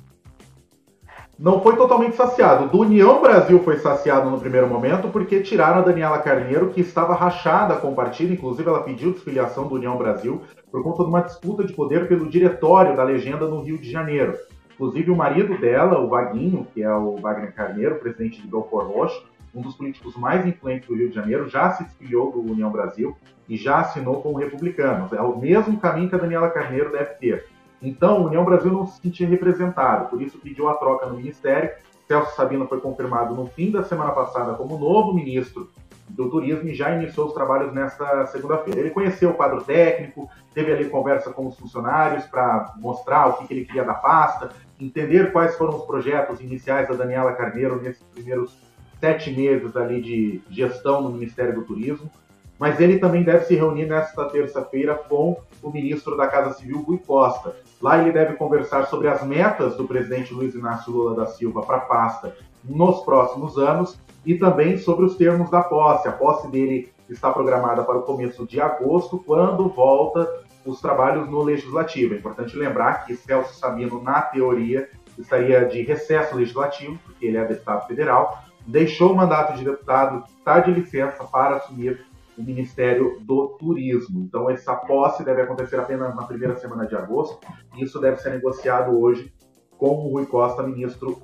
Não 1.39 1.61
foi 1.61 1.77
totalmente 1.77 2.17
saciado. 2.17 2.69
Do 2.69 2.81
União 2.81 3.21
Brasil 3.21 3.59
foi 3.61 3.79
saciado 3.79 4.31
no 4.31 4.39
primeiro 4.39 4.69
momento, 4.69 5.09
porque 5.09 5.41
tiraram 5.41 5.79
a 5.79 5.85
Daniela 5.85 6.19
Carneiro, 6.19 6.71
que 6.71 6.81
estava 6.81 7.15
rachada 7.15 7.77
com 7.77 7.93
o 7.93 7.95
partido, 7.95 8.33
inclusive 8.33 8.69
ela 8.69 8.83
pediu 8.83 9.13
desfiliação 9.13 9.67
do 9.67 9.75
União 9.75 9.97
Brasil, 9.97 10.43
por 10.71 10.83
conta 10.83 11.03
de 11.03 11.09
uma 11.09 11.23
disputa 11.23 11.65
de 11.65 11.73
poder 11.73 12.09
pelo 12.09 12.29
diretório 12.29 12.97
da 12.97 13.03
legenda 13.03 13.47
no 13.47 13.63
Rio 13.63 13.79
de 13.79 13.91
Janeiro. 13.91 14.35
Inclusive 14.75 15.11
o 15.11 15.17
marido 15.17 15.59
dela, 15.59 16.01
o 16.01 16.09
Vaguinho, 16.09 16.67
que 16.73 16.83
é 16.83 16.93
o 16.93 17.17
Wagner 17.17 17.55
Carneiro, 17.55 17.97
presidente 17.97 18.41
de 18.41 18.49
Belfort 18.49 18.87
Roxo, 18.87 19.25
um 19.55 19.63
dos 19.63 19.77
políticos 19.77 20.17
mais 20.17 20.45
influentes 20.45 20.89
do 20.89 20.97
Rio 20.97 21.09
de 21.09 21.15
Janeiro, 21.15 21.49
já 21.49 21.71
se 21.71 21.85
desfiliou 21.85 22.33
do 22.33 22.41
União 22.41 22.71
Brasil 22.71 23.17
e 23.49 23.57
já 23.57 23.79
assinou 23.79 24.21
com 24.21 24.31
o 24.31 24.37
Republicanos. 24.37 25.13
É 25.13 25.21
o 25.21 25.39
mesmo 25.39 25.79
caminho 25.79 26.09
que 26.09 26.15
a 26.17 26.19
Daniela 26.19 26.51
Carneiro 26.51 26.91
deve 26.91 27.15
ter 27.15 27.47
então, 27.85 28.25
União 28.25 28.45
Brasil 28.45 28.73
não 28.73 28.87
se 28.87 29.01
sentia 29.01 29.29
representado, 29.29 30.09
por 30.09 30.23
isso 30.23 30.39
pediu 30.39 30.69
a 30.69 30.75
troca 30.75 31.07
no 31.07 31.17
Ministério. 31.17 31.71
Celso 32.09 32.35
Sabino 32.37 32.67
foi 32.67 32.81
confirmado 32.81 33.35
no 33.35 33.47
fim 33.47 33.71
da 33.71 33.83
semana 33.83 34.13
passada 34.13 34.55
como 34.55 34.79
novo 34.79 35.15
ministro 35.15 35.71
do 36.09 36.29
Turismo 36.31 36.69
e 36.69 36.75
já 36.75 36.95
iniciou 36.95 37.27
os 37.27 37.33
trabalhos 37.33 37.73
nesta 37.73 38.27
segunda-feira. 38.27 38.81
Ele 38.81 38.91
conheceu 38.91 39.31
o 39.31 39.35
quadro 39.35 39.63
técnico, 39.63 40.29
teve 40.53 40.73
ali 40.73 40.85
conversa 40.91 41.33
com 41.33 41.47
os 41.47 41.57
funcionários 41.57 42.25
para 42.27 42.75
mostrar 42.77 43.29
o 43.29 43.33
que, 43.35 43.47
que 43.47 43.55
ele 43.55 43.65
queria 43.65 43.85
da 43.85 43.95
pasta, 43.95 44.51
entender 44.79 45.33
quais 45.33 45.57
foram 45.57 45.77
os 45.77 45.87
projetos 45.87 46.41
iniciais 46.41 46.89
da 46.89 46.95
Daniela 46.95 47.33
Carneiro 47.33 47.81
nesses 47.81 48.03
primeiros 48.03 48.55
sete 49.01 49.31
meses 49.31 49.77
ali 49.77 50.01
de 50.01 50.43
gestão 50.51 51.03
no 51.03 51.11
Ministério 51.11 51.55
do 51.55 51.63
Turismo 51.63 52.11
mas 52.59 52.81
ele 52.81 52.99
também 52.99 53.23
deve 53.23 53.45
se 53.45 53.55
reunir 53.55 53.87
nesta 53.87 54.25
terça-feira 54.27 54.95
com 54.95 55.37
o 55.63 55.71
ministro 55.71 56.17
da 56.17 56.27
Casa 56.27 56.55
Civil, 56.55 56.83
Rui 56.83 56.99
Costa. 56.99 57.57
Lá 57.81 57.99
ele 57.99 58.13
deve 58.13 58.35
conversar 58.35 58.87
sobre 58.87 59.09
as 59.09 59.23
metas 59.25 59.77
do 59.77 59.87
presidente 59.87 60.33
Luiz 60.33 60.55
Inácio 60.55 60.93
Lula 60.93 61.15
da 61.15 61.27
Silva 61.27 61.63
para 61.63 61.79
a 61.79 61.81
pasta 61.81 62.37
nos 62.63 63.01
próximos 63.01 63.59
anos 63.59 63.99
e 64.25 64.35
também 64.37 64.79
sobre 64.79 65.05
os 65.05 65.17
termos 65.17 65.51
da 65.51 65.63
posse. 65.63 66.09
A 66.09 66.13
posse 66.13 66.49
dele 66.49 66.93
está 67.09 67.31
programada 67.31 67.83
para 67.83 67.99
o 67.99 68.03
começo 68.03 68.47
de 68.47 68.61
agosto, 68.61 69.19
quando 69.19 69.69
volta 69.69 70.43
os 70.65 70.81
trabalhos 70.81 71.29
no 71.29 71.43
Legislativo. 71.43 72.15
É 72.15 72.19
importante 72.19 72.57
lembrar 72.57 73.05
que 73.05 73.15
Celso 73.15 73.55
Sabino, 73.55 74.03
na 74.03 74.23
teoria, 74.23 74.89
estaria 75.19 75.67
de 75.67 75.83
recesso 75.83 76.35
legislativo, 76.35 76.99
porque 77.05 77.27
ele 77.27 77.37
é 77.37 77.45
deputado 77.45 77.87
federal, 77.87 78.43
deixou 78.67 79.13
o 79.13 79.17
mandato 79.17 79.57
de 79.57 79.65
deputado, 79.65 80.25
está 80.39 80.61
de 80.61 80.71
licença 80.71 81.23
para 81.25 81.57
assumir 81.57 82.05
o 82.37 82.43
Ministério 82.43 83.19
do 83.21 83.57
Turismo. 83.59 84.21
Então, 84.21 84.51
essa 84.51 84.75
posse 84.75 85.25
deve 85.25 85.43
acontecer 85.43 85.77
apenas 85.77 86.15
na 86.15 86.25
primeira 86.25 86.55
semana 86.57 86.87
de 86.87 86.97
agosto, 86.97 87.39
e 87.77 87.85
isso 87.85 88.01
deve 88.01 88.19
ser 88.19 88.31
negociado 88.31 88.99
hoje 88.99 89.33
com 89.79 89.89
o 89.89 90.13
Rui 90.13 90.27
Costa, 90.27 90.63
ministro 90.63 91.23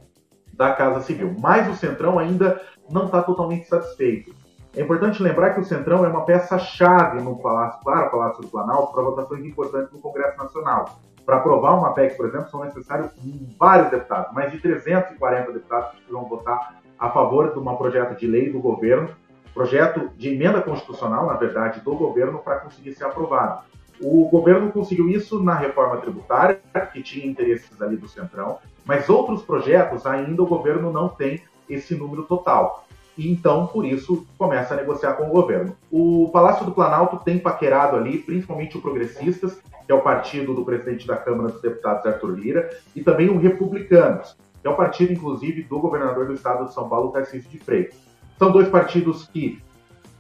da 0.53 0.73
Casa 0.73 1.01
Civil. 1.01 1.35
Mas 1.41 1.69
o 1.69 1.75
Centrão 1.75 2.19
ainda 2.19 2.61
não 2.91 3.07
está 3.07 3.23
totalmente 3.23 3.67
satisfeito. 3.67 4.35
É 4.77 4.83
importante 4.83 5.23
lembrar 5.23 5.55
que 5.55 5.61
o 5.61 5.65
Centrão 5.65 6.05
é 6.05 6.09
uma 6.09 6.25
peça-chave 6.25 7.21
no 7.23 7.37
Palácio, 7.39 7.81
para 7.83 8.07
o 8.07 8.11
Palácio 8.11 8.43
do 8.43 8.49
Planalto 8.49 8.93
para 8.93 9.03
votações 9.03 9.45
importantes 9.45 9.93
no 9.93 10.01
Congresso 10.01 10.37
Nacional. 10.39 11.01
Para 11.27 11.37
aprovar 11.37 11.77
uma 11.77 11.93
PEC, 11.93 12.17
por 12.17 12.27
exemplo, 12.27 12.49
são 12.51 12.65
necessários 12.65 13.11
vários 13.59 13.91
deputados, 13.91 14.33
mais 14.33 14.53
de 14.53 14.61
340 14.61 15.53
deputados 15.53 15.99
que 15.99 16.13
vão 16.13 16.25
votar 16.25 16.81
a 16.99 17.11
favor 17.11 17.53
de 17.53 17.59
um 17.59 17.77
projeto 17.77 18.19
de 18.19 18.27
lei 18.27 18.53
do 18.53 18.61
governo 18.61 19.09
projeto 19.55 20.11
de 20.17 20.29
emenda 20.29 20.61
constitucional, 20.63 21.27
na 21.27 21.35
verdade, 21.35 21.81
do 21.81 21.95
governo 21.95 22.39
para 22.39 22.61
conseguir 22.61 22.95
ser 22.95 23.05
aprovado. 23.05 23.63
O 24.01 24.29
governo 24.31 24.73
conseguiu 24.73 25.11
isso 25.11 25.43
na 25.43 25.55
reforma 25.55 25.99
tributária, 25.99 26.61
que 26.93 27.03
tinha 27.03 27.27
interesses 27.27 27.81
ali 27.83 27.97
do 27.97 28.09
Centrão, 28.09 28.59
mas 28.85 29.09
outros 29.09 29.43
projetos 29.43 30.07
ainda 30.07 30.43
o 30.43 30.47
governo 30.47 30.91
não 30.91 31.09
tem 31.09 31.43
esse 31.69 31.95
número 31.95 32.23
total. 32.23 32.87
E 33.17 33.31
então, 33.31 33.67
por 33.67 33.85
isso, 33.85 34.27
começa 34.39 34.73
a 34.73 34.77
negociar 34.79 35.13
com 35.15 35.25
o 35.25 35.31
governo. 35.31 35.77
O 35.91 36.31
Palácio 36.33 36.65
do 36.65 36.73
Planalto 36.73 37.19
tem 37.19 37.39
paquerado 37.39 37.97
ali, 37.97 38.19
principalmente 38.19 38.79
o 38.79 38.81
Progressistas, 38.81 39.61
que 39.87 39.93
é 39.93 39.95
o 39.95 40.01
partido 40.01 40.55
do 40.55 40.65
presidente 40.65 41.07
da 41.07 41.17
Câmara 41.17 41.51
dos 41.51 41.61
Deputados, 41.61 42.07
Arthur 42.07 42.39
Lira, 42.39 42.71
e 42.97 43.03
também 43.03 43.29
o 43.29 43.39
Republicanos, 43.39 44.37
que 44.63 44.67
é 44.67 44.71
o 44.71 44.77
partido, 44.77 45.13
inclusive, 45.13 45.63
do 45.63 45.79
governador 45.79 46.27
do 46.27 46.33
estado 46.33 46.65
de 46.65 46.73
São 46.73 46.89
Paulo, 46.89 47.13
Tarcísio 47.13 47.51
de 47.51 47.59
Freitas. 47.59 48.10
São 48.41 48.51
dois 48.51 48.71
partidos 48.71 49.29
que 49.29 49.63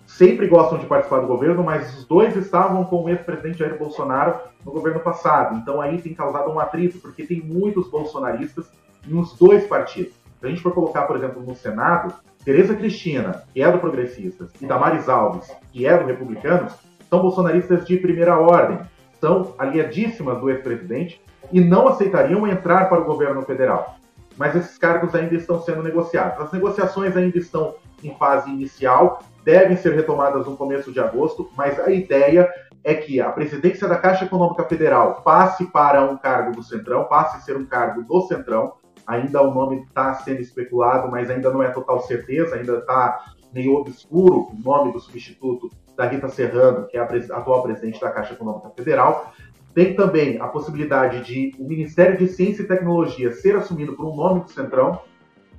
sempre 0.07 0.47
gostam 0.47 0.77
de 0.77 0.85
participar 0.85 1.21
do 1.21 1.27
governo, 1.27 1.65
mas 1.65 1.97
os 1.97 2.05
dois 2.05 2.37
estavam 2.37 2.85
com 2.85 3.05
o 3.05 3.09
ex-presidente 3.09 3.61
Jair 3.61 3.79
Bolsonaro 3.79 4.41
no 4.63 4.71
governo 4.71 5.01
passado. 5.01 5.57
Então 5.57 5.81
aí 5.81 5.99
tem 6.03 6.13
causado 6.13 6.51
um 6.51 6.61
atrito, 6.61 6.99
porque 6.99 7.25
tem 7.25 7.41
muitos 7.41 7.89
bolsonaristas 7.89 8.71
nos 9.07 9.33
dois 9.39 9.67
partidos. 9.67 10.13
Se 10.39 10.45
a 10.45 10.51
gente 10.51 10.61
for 10.61 10.75
colocar, 10.75 11.05
por 11.05 11.17
exemplo, 11.17 11.43
no 11.43 11.55
Senado, 11.55 12.13
Tereza 12.45 12.75
Cristina, 12.75 13.43
que 13.55 13.63
é 13.63 13.73
do 13.73 13.79
Progressistas, 13.79 14.51
e 14.61 14.67
Damares 14.67 15.09
Alves, 15.09 15.51
que 15.73 15.87
é 15.87 15.97
do 15.97 16.05
Republicanos, 16.05 16.75
são 17.09 17.23
bolsonaristas 17.23 17.87
de 17.87 17.97
primeira 17.97 18.39
ordem, 18.39 18.81
são 19.19 19.55
aliadíssimas 19.59 20.39
do 20.39 20.51
ex-presidente 20.51 21.23
e 21.51 21.59
não 21.59 21.89
aceitariam 21.89 22.47
entrar 22.47 22.87
para 22.91 23.01
o 23.01 23.05
governo 23.07 23.41
federal. 23.41 23.97
Mas 24.37 24.55
esses 24.55 24.77
cargos 24.77 25.15
ainda 25.15 25.35
estão 25.35 25.61
sendo 25.61 25.83
negociados. 25.83 26.41
As 26.41 26.53
negociações 26.53 27.17
ainda 27.17 27.39
estão 27.39 27.75
em 28.03 28.15
fase 28.17 28.51
inicial, 28.51 29.23
devem 29.45 29.77
ser 29.77 29.95
retomadas 29.95 30.47
no 30.47 30.57
começo 30.57 30.93
de 30.93 31.01
agosto, 31.01 31.51
mas 31.57 31.79
a 31.79 31.91
ideia 31.91 32.49
é 32.83 32.95
que 32.95 33.21
a 33.21 33.31
presidência 33.31 33.87
da 33.87 33.97
Caixa 33.97 34.25
Econômica 34.25 34.65
Federal 34.65 35.21
passe 35.23 35.67
para 35.67 36.03
um 36.03 36.17
cargo 36.17 36.53
do 36.53 36.63
Centrão, 36.63 37.05
passe 37.05 37.37
a 37.37 37.41
ser 37.41 37.57
um 37.57 37.67
cargo 37.67 38.03
do 38.03 38.23
Centrão. 38.23 38.75
Ainda 39.07 39.43
o 39.43 39.53
nome 39.53 39.83
está 39.83 40.15
sendo 40.15 40.41
especulado, 40.41 41.11
mas 41.11 41.31
ainda 41.31 41.51
não 41.51 41.63
é 41.63 41.69
total 41.71 42.01
certeza, 42.01 42.57
ainda 42.57 42.79
está 42.79 43.33
meio 43.53 43.75
obscuro 43.75 44.51
o 44.53 44.57
nome 44.63 44.93
do 44.93 45.01
substituto 45.01 45.71
da 45.97 46.07
Rita 46.07 46.29
Serrano, 46.29 46.87
que 46.87 46.97
é 46.97 47.01
a 47.01 47.05
atual 47.05 47.63
presidente 47.63 48.01
da 48.01 48.11
Caixa 48.11 48.35
Econômica 48.35 48.71
Federal. 48.71 49.33
Tem 49.75 49.95
também 49.95 50.41
a 50.41 50.49
possibilidade 50.49 51.23
de 51.25 51.53
o 51.59 51.69
Ministério 51.69 52.17
de 52.17 52.29
Ciência 52.29 52.63
e 52.63 52.67
Tecnologia 52.67 53.33
ser 53.33 53.57
assumido 53.57 53.95
por 53.95 54.07
um 54.07 54.17
nome 54.17 54.41
do 54.41 54.51
Centrão, 54.51 55.01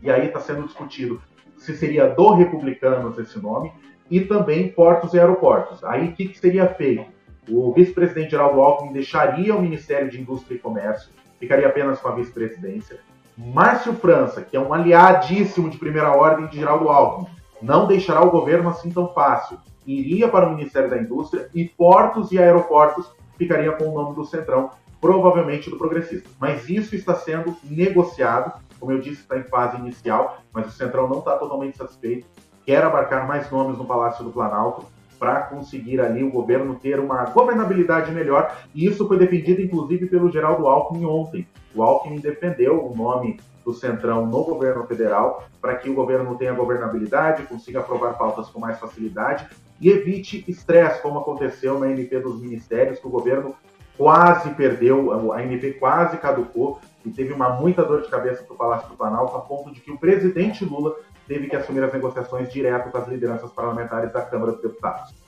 e 0.01 0.09
aí 0.09 0.27
está 0.27 0.39
sendo 0.39 0.63
discutido 0.63 1.21
se 1.61 1.77
seria 1.77 2.07
do 2.07 2.33
Republicanos 2.33 3.17
esse 3.19 3.39
nome, 3.39 3.71
e 4.09 4.19
também 4.21 4.69
portos 4.69 5.13
e 5.13 5.19
aeroportos. 5.19 5.83
Aí 5.83 6.09
o 6.09 6.13
que, 6.13 6.27
que 6.27 6.39
seria 6.39 6.67
feito? 6.67 7.05
O 7.47 7.71
vice-presidente 7.71 8.31
Geraldo 8.31 8.59
Alckmin 8.59 8.91
deixaria 8.91 9.55
o 9.55 9.61
Ministério 9.61 10.09
de 10.09 10.19
Indústria 10.19 10.55
e 10.55 10.59
Comércio, 10.59 11.11
ficaria 11.39 11.67
apenas 11.67 11.99
com 11.99 12.07
a 12.07 12.15
vice-presidência. 12.15 12.99
Márcio 13.37 13.93
França, 13.93 14.41
que 14.41 14.57
é 14.57 14.59
um 14.59 14.73
aliadíssimo 14.73 15.69
de 15.69 15.77
primeira 15.77 16.11
ordem 16.11 16.47
de 16.47 16.57
Geraldo 16.57 16.89
Alckmin, 16.89 17.27
não 17.61 17.87
deixará 17.87 18.21
o 18.21 18.31
governo 18.31 18.69
assim 18.69 18.89
tão 18.89 19.13
fácil. 19.13 19.57
Iria 19.85 20.27
para 20.27 20.47
o 20.47 20.55
Ministério 20.55 20.89
da 20.89 20.97
Indústria 20.97 21.47
e 21.53 21.65
portos 21.65 22.31
e 22.31 22.39
aeroportos 22.39 23.09
ficaria 23.37 23.71
com 23.71 23.85
o 23.85 23.93
nome 23.93 24.15
do 24.15 24.25
Centrão, 24.25 24.71
provavelmente 24.99 25.69
do 25.69 25.77
progressista. 25.77 26.29
Mas 26.39 26.69
isso 26.69 26.95
está 26.95 27.15
sendo 27.15 27.55
negociado 27.63 28.53
como 28.81 28.91
eu 28.91 28.99
disse, 28.99 29.21
está 29.21 29.37
em 29.37 29.43
fase 29.43 29.77
inicial, 29.77 30.39
mas 30.51 30.65
o 30.65 30.71
Centrão 30.71 31.07
não 31.07 31.19
está 31.19 31.37
totalmente 31.37 31.77
satisfeito, 31.77 32.25
quer 32.65 32.83
abarcar 32.83 33.27
mais 33.27 33.49
nomes 33.51 33.77
no 33.77 33.85
Palácio 33.85 34.23
do 34.23 34.31
Planalto 34.31 34.85
para 35.19 35.41
conseguir 35.41 36.01
ali 36.01 36.23
o 36.23 36.31
governo 36.31 36.73
ter 36.73 36.99
uma 36.99 37.25
governabilidade 37.25 38.11
melhor, 38.11 38.57
e 38.73 38.87
isso 38.87 39.07
foi 39.07 39.19
defendido 39.19 39.61
inclusive 39.61 40.07
pelo 40.07 40.31
Geraldo 40.31 40.67
Alckmin 40.67 41.05
ontem. 41.05 41.47
O 41.75 41.83
Alckmin 41.83 42.19
defendeu 42.19 42.83
o 42.83 42.95
nome 42.95 43.39
do 43.63 43.71
Centrão 43.71 44.25
no 44.25 44.43
governo 44.43 44.83
federal, 44.87 45.43
para 45.61 45.75
que 45.75 45.87
o 45.87 45.93
governo 45.93 46.35
tenha 46.35 46.53
governabilidade, 46.53 47.43
consiga 47.43 47.81
aprovar 47.81 48.17
pautas 48.17 48.49
com 48.49 48.59
mais 48.59 48.79
facilidade 48.79 49.47
e 49.79 49.91
evite 49.91 50.43
estresse, 50.47 51.03
como 51.03 51.19
aconteceu 51.19 51.79
na 51.79 51.91
MP 51.91 52.19
dos 52.19 52.41
ministérios, 52.41 52.97
que 52.97 53.05
o 53.05 53.11
governo 53.11 53.55
quase 53.95 54.49
perdeu, 54.55 55.31
a 55.31 55.43
MP 55.43 55.73
quase 55.73 56.17
caducou 56.17 56.79
e 57.05 57.09
teve 57.09 57.33
uma 57.33 57.49
muita 57.49 57.83
dor 57.83 58.01
de 58.01 58.09
cabeça 58.09 58.43
para 58.43 58.53
o 58.53 58.57
Palácio 58.57 58.89
do 58.89 58.95
Planalto, 58.95 59.35
a 59.35 59.41
ponto 59.41 59.71
de 59.71 59.79
que 59.79 59.91
o 59.91 59.97
presidente 59.97 60.63
Lula 60.65 60.95
teve 61.27 61.47
que 61.47 61.55
assumir 61.55 61.83
as 61.83 61.93
negociações 61.93 62.51
direto 62.51 62.91
com 62.91 62.97
as 62.97 63.07
lideranças 63.07 63.51
parlamentares 63.51 64.11
da 64.11 64.21
Câmara 64.21 64.53
dos 64.53 64.61
Deputados. 64.61 65.21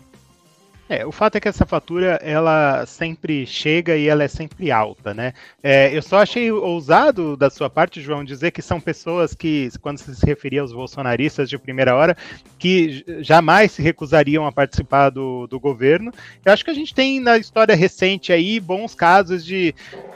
É, 0.90 1.06
o 1.06 1.12
fato 1.12 1.38
é 1.38 1.40
que 1.40 1.48
essa 1.48 1.66
fatura 1.66 2.20
ela 2.22 2.86
sempre 2.86 3.46
chega 3.46 3.96
e 3.96 4.08
ela 4.08 4.24
é 4.24 4.28
sempre 4.28 4.70
alta, 4.70 5.14
né? 5.14 5.34
É, 5.64 5.96
eu 5.96 6.02
só 6.02 6.18
achei 6.18 6.52
ousado 6.52 7.38
da 7.38 7.50
sua 7.50 7.70
parte, 7.70 8.02
João, 8.02 8.24
dizer 8.24 8.52
que 8.52 8.62
são 8.62 8.82
pessoas 8.82 9.34
que, 9.34 9.70
quando 9.82 9.98
se 9.98 10.26
referia 10.26 10.62
aos 10.62 10.74
bolsonaristas 10.74 11.50
de 11.50 11.58
primeira 11.58 11.96
hora, 11.96 12.18
que 12.60 13.04
jamais 13.22 13.72
se 13.72 13.82
recusariam 13.82 14.46
a 14.46 14.52
participar 14.52 15.10
do, 15.10 15.48
do 15.48 15.60
governo. 15.60 16.12
Eu 16.44 16.52
acho 16.52 16.66
que 16.66 16.72
a 16.72 16.76
gente 16.76 16.94
tem 16.94 17.20
na 17.20 17.38
história 17.38 17.76
recente 17.76 18.34
aí 18.34 18.60
bons 18.60 18.94
casos 18.94 19.46
de, 19.46 19.74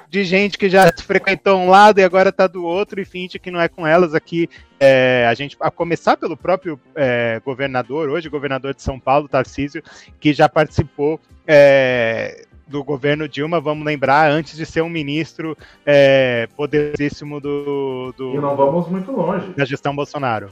de 0.09 0.23
gente 0.23 0.57
que 0.57 0.69
já 0.69 0.91
frequentou 0.91 1.57
um 1.59 1.69
lado 1.69 1.99
e 1.99 2.03
agora 2.03 2.29
está 2.29 2.47
do 2.47 2.63
outro 2.63 2.99
e 3.01 3.05
finge 3.05 3.39
que 3.39 3.51
não 3.51 3.59
é 3.59 3.67
com 3.67 3.85
elas 3.85 4.13
aqui. 4.13 4.49
É, 4.79 5.27
a 5.29 5.33
gente, 5.33 5.57
a 5.59 5.69
começar 5.69 6.15
pelo 6.17 6.37
próprio 6.37 6.79
é, 6.95 7.41
governador, 7.43 8.09
hoje 8.09 8.29
governador 8.29 8.73
de 8.73 8.81
São 8.81 8.99
Paulo, 8.99 9.27
Tarcísio, 9.27 9.83
que 10.19 10.33
já 10.33 10.47
participou 10.47 11.19
é, 11.45 12.45
do 12.67 12.83
governo 12.83 13.27
Dilma, 13.27 13.59
vamos 13.59 13.85
lembrar, 13.85 14.29
antes 14.29 14.55
de 14.55 14.65
ser 14.65 14.81
um 14.81 14.89
ministro 14.89 15.57
é, 15.85 16.47
poderosíssimo 16.55 17.39
do, 17.39 18.13
do, 18.15 18.35
E 18.35 18.37
não 18.37 18.55
vamos 18.55 18.87
muito 18.87 19.11
longe. 19.11 19.51
Da 19.55 19.65
gestão 19.65 19.95
Bolsonaro. 19.95 20.51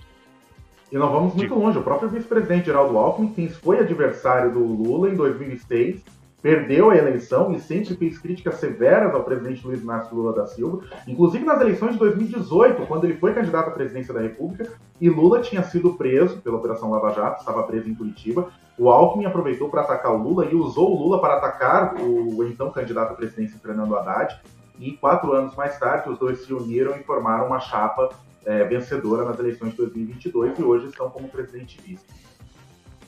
E 0.92 0.98
não 0.98 1.12
vamos 1.12 1.34
muito 1.34 1.54
longe. 1.54 1.78
O 1.78 1.84
próprio 1.84 2.10
vice-presidente 2.10 2.68
Geraldo 2.68 2.98
Alckmin, 2.98 3.28
que 3.28 3.50
foi 3.50 3.80
adversário 3.80 4.52
do 4.52 4.60
Lula 4.60 5.10
em 5.10 5.16
2006, 5.16 6.02
perdeu 6.42 6.92
a 6.92 6.96
eleição 6.96 7.51
e 7.51 7.60
sempre 7.60 7.96
fez 7.96 8.20
críticas 8.20 8.56
severas 8.56 9.13
ao 9.13 9.24
presidente 9.24 9.65
Luiz 9.65 9.82
Inácio 9.82 10.15
Lula 10.15 10.34
da 10.34 10.46
Silva, 10.46 10.84
inclusive 11.08 11.44
nas 11.44 11.60
eleições 11.60 11.94
de 11.94 12.00
2018, 12.00 12.86
quando 12.86 13.06
ele 13.06 13.15
foi 13.15 13.34
candidato 13.34 13.70
à 13.70 13.72
presidência 13.72 14.13
da 14.13 14.22
República 14.22 14.72
e 15.01 15.10
Lula 15.10 15.42
tinha 15.42 15.63
sido 15.63 15.94
preso 15.96 16.38
pela 16.42 16.58
Operação 16.58 16.92
Lava 16.92 17.12
Jato, 17.13 17.39
estava 17.39 17.63
preso 17.63 17.89
em 17.89 17.96
Curitiba. 17.96 18.50
O 18.77 18.89
Alckmin 18.89 19.25
aproveitou 19.25 19.70
para 19.70 19.82
atacar 19.82 20.13
o 20.13 20.18
Lula 20.18 20.46
e 20.46 20.56
usou 20.56 20.92
o 20.92 21.00
Lula 21.04 21.20
para 21.20 21.38
atacar 21.38 21.96
o 22.00 22.44
então 22.44 22.70
candidato 22.72 23.12
à 23.12 23.15
presidência 23.15 23.60
Fernando 23.60 23.96
Haddad. 23.96 24.39
E 24.77 24.92
quatro 24.92 25.32
anos 25.32 25.56
mais 25.56 25.80
tarde, 25.80 26.10
os 26.10 26.20
dois 26.20 26.46
se 26.46 26.54
uniram 26.54 26.96
e 26.98 27.04
formaram 27.04 27.48
uma 27.48 27.60
chapa 27.60 28.10
é, 28.46 28.63
vencedora 28.65 29.25
nas 29.25 29.39
eleições 29.39 29.72
de 29.72 29.77
2022 29.77 30.60
e 30.60 30.63
hoje 30.63 30.88
estão 30.88 31.10
como 31.10 31.27
presidente 31.27 31.82
vice. 31.82 32.06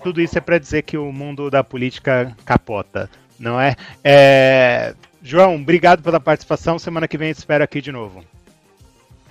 Tudo 0.03 0.21
isso 0.21 0.37
é 0.37 0.41
para 0.41 0.57
dizer 0.57 0.83
que 0.83 0.97
o 0.97 1.11
mundo 1.11 1.49
da 1.49 1.63
política 1.63 2.35
capota 2.45 3.09
não 3.39 3.59
é? 3.59 3.75
é? 4.03 4.95
João, 5.21 5.55
obrigado 5.55 6.01
pela 6.01 6.19
participação. 6.19 6.79
Semana 6.79 7.07
que 7.07 7.17
vem 7.17 7.29
espero 7.29 7.63
aqui 7.63 7.81
de 7.81 7.91
novo. 7.91 8.23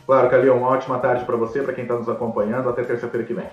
Claro, 0.06 0.30
Calil, 0.30 0.56
uma 0.56 0.68
ótima 0.68 0.98
tarde 0.98 1.24
para 1.24 1.36
você, 1.36 1.62
para 1.62 1.72
quem 1.72 1.82
está 1.82 1.96
nos 1.96 2.08
acompanhando. 2.08 2.68
Até 2.68 2.84
terça-feira 2.84 3.26
que 3.26 3.34
vem. 3.34 3.46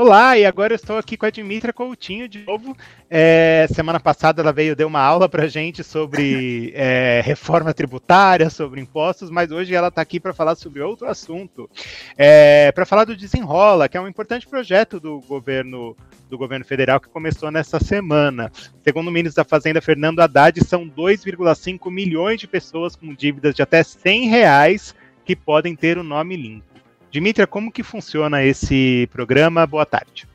Olá, 0.00 0.38
e 0.38 0.46
agora 0.46 0.72
eu 0.72 0.76
estou 0.76 0.96
aqui 0.96 1.14
com 1.14 1.26
a 1.26 1.30
Dimitra 1.30 1.74
Coutinho 1.74 2.26
de 2.26 2.42
novo. 2.46 2.74
É, 3.10 3.66
semana 3.70 4.00
passada 4.00 4.40
ela 4.40 4.50
veio 4.50 4.74
deu 4.74 4.88
uma 4.88 5.02
aula 5.02 5.28
para 5.28 5.46
gente 5.46 5.84
sobre 5.84 6.72
é, 6.74 7.20
reforma 7.22 7.74
tributária, 7.74 8.48
sobre 8.48 8.80
impostos, 8.80 9.28
mas 9.28 9.52
hoje 9.52 9.74
ela 9.74 9.88
está 9.88 10.00
aqui 10.00 10.18
para 10.18 10.32
falar 10.32 10.54
sobre 10.54 10.80
outro 10.80 11.06
assunto, 11.06 11.68
é, 12.16 12.72
para 12.72 12.86
falar 12.86 13.04
do 13.04 13.14
Desenrola, 13.14 13.90
que 13.90 13.96
é 13.98 14.00
um 14.00 14.08
importante 14.08 14.48
projeto 14.48 14.98
do 14.98 15.20
governo 15.20 15.94
do 16.30 16.38
governo 16.38 16.64
federal 16.64 16.98
que 16.98 17.10
começou 17.10 17.50
nessa 17.50 17.78
semana. 17.78 18.50
Segundo 18.82 19.08
o 19.08 19.12
ministro 19.12 19.44
da 19.44 19.46
Fazenda, 19.46 19.82
Fernando 19.82 20.20
Haddad, 20.20 20.64
são 20.64 20.88
2,5 20.88 21.90
milhões 21.90 22.40
de 22.40 22.46
pessoas 22.46 22.96
com 22.96 23.12
dívidas 23.12 23.54
de 23.54 23.60
até 23.60 23.82
100 23.82 24.30
reais 24.30 24.94
que 25.26 25.36
podem 25.36 25.76
ter 25.76 25.98
o 25.98 26.02
nome 26.02 26.36
limpo. 26.36 26.69
Dimitra, 27.10 27.44
como 27.44 27.72
que 27.72 27.82
funciona 27.82 28.44
esse 28.44 29.08
programa? 29.12 29.66
Boa 29.66 29.84
tarde. 29.84 30.28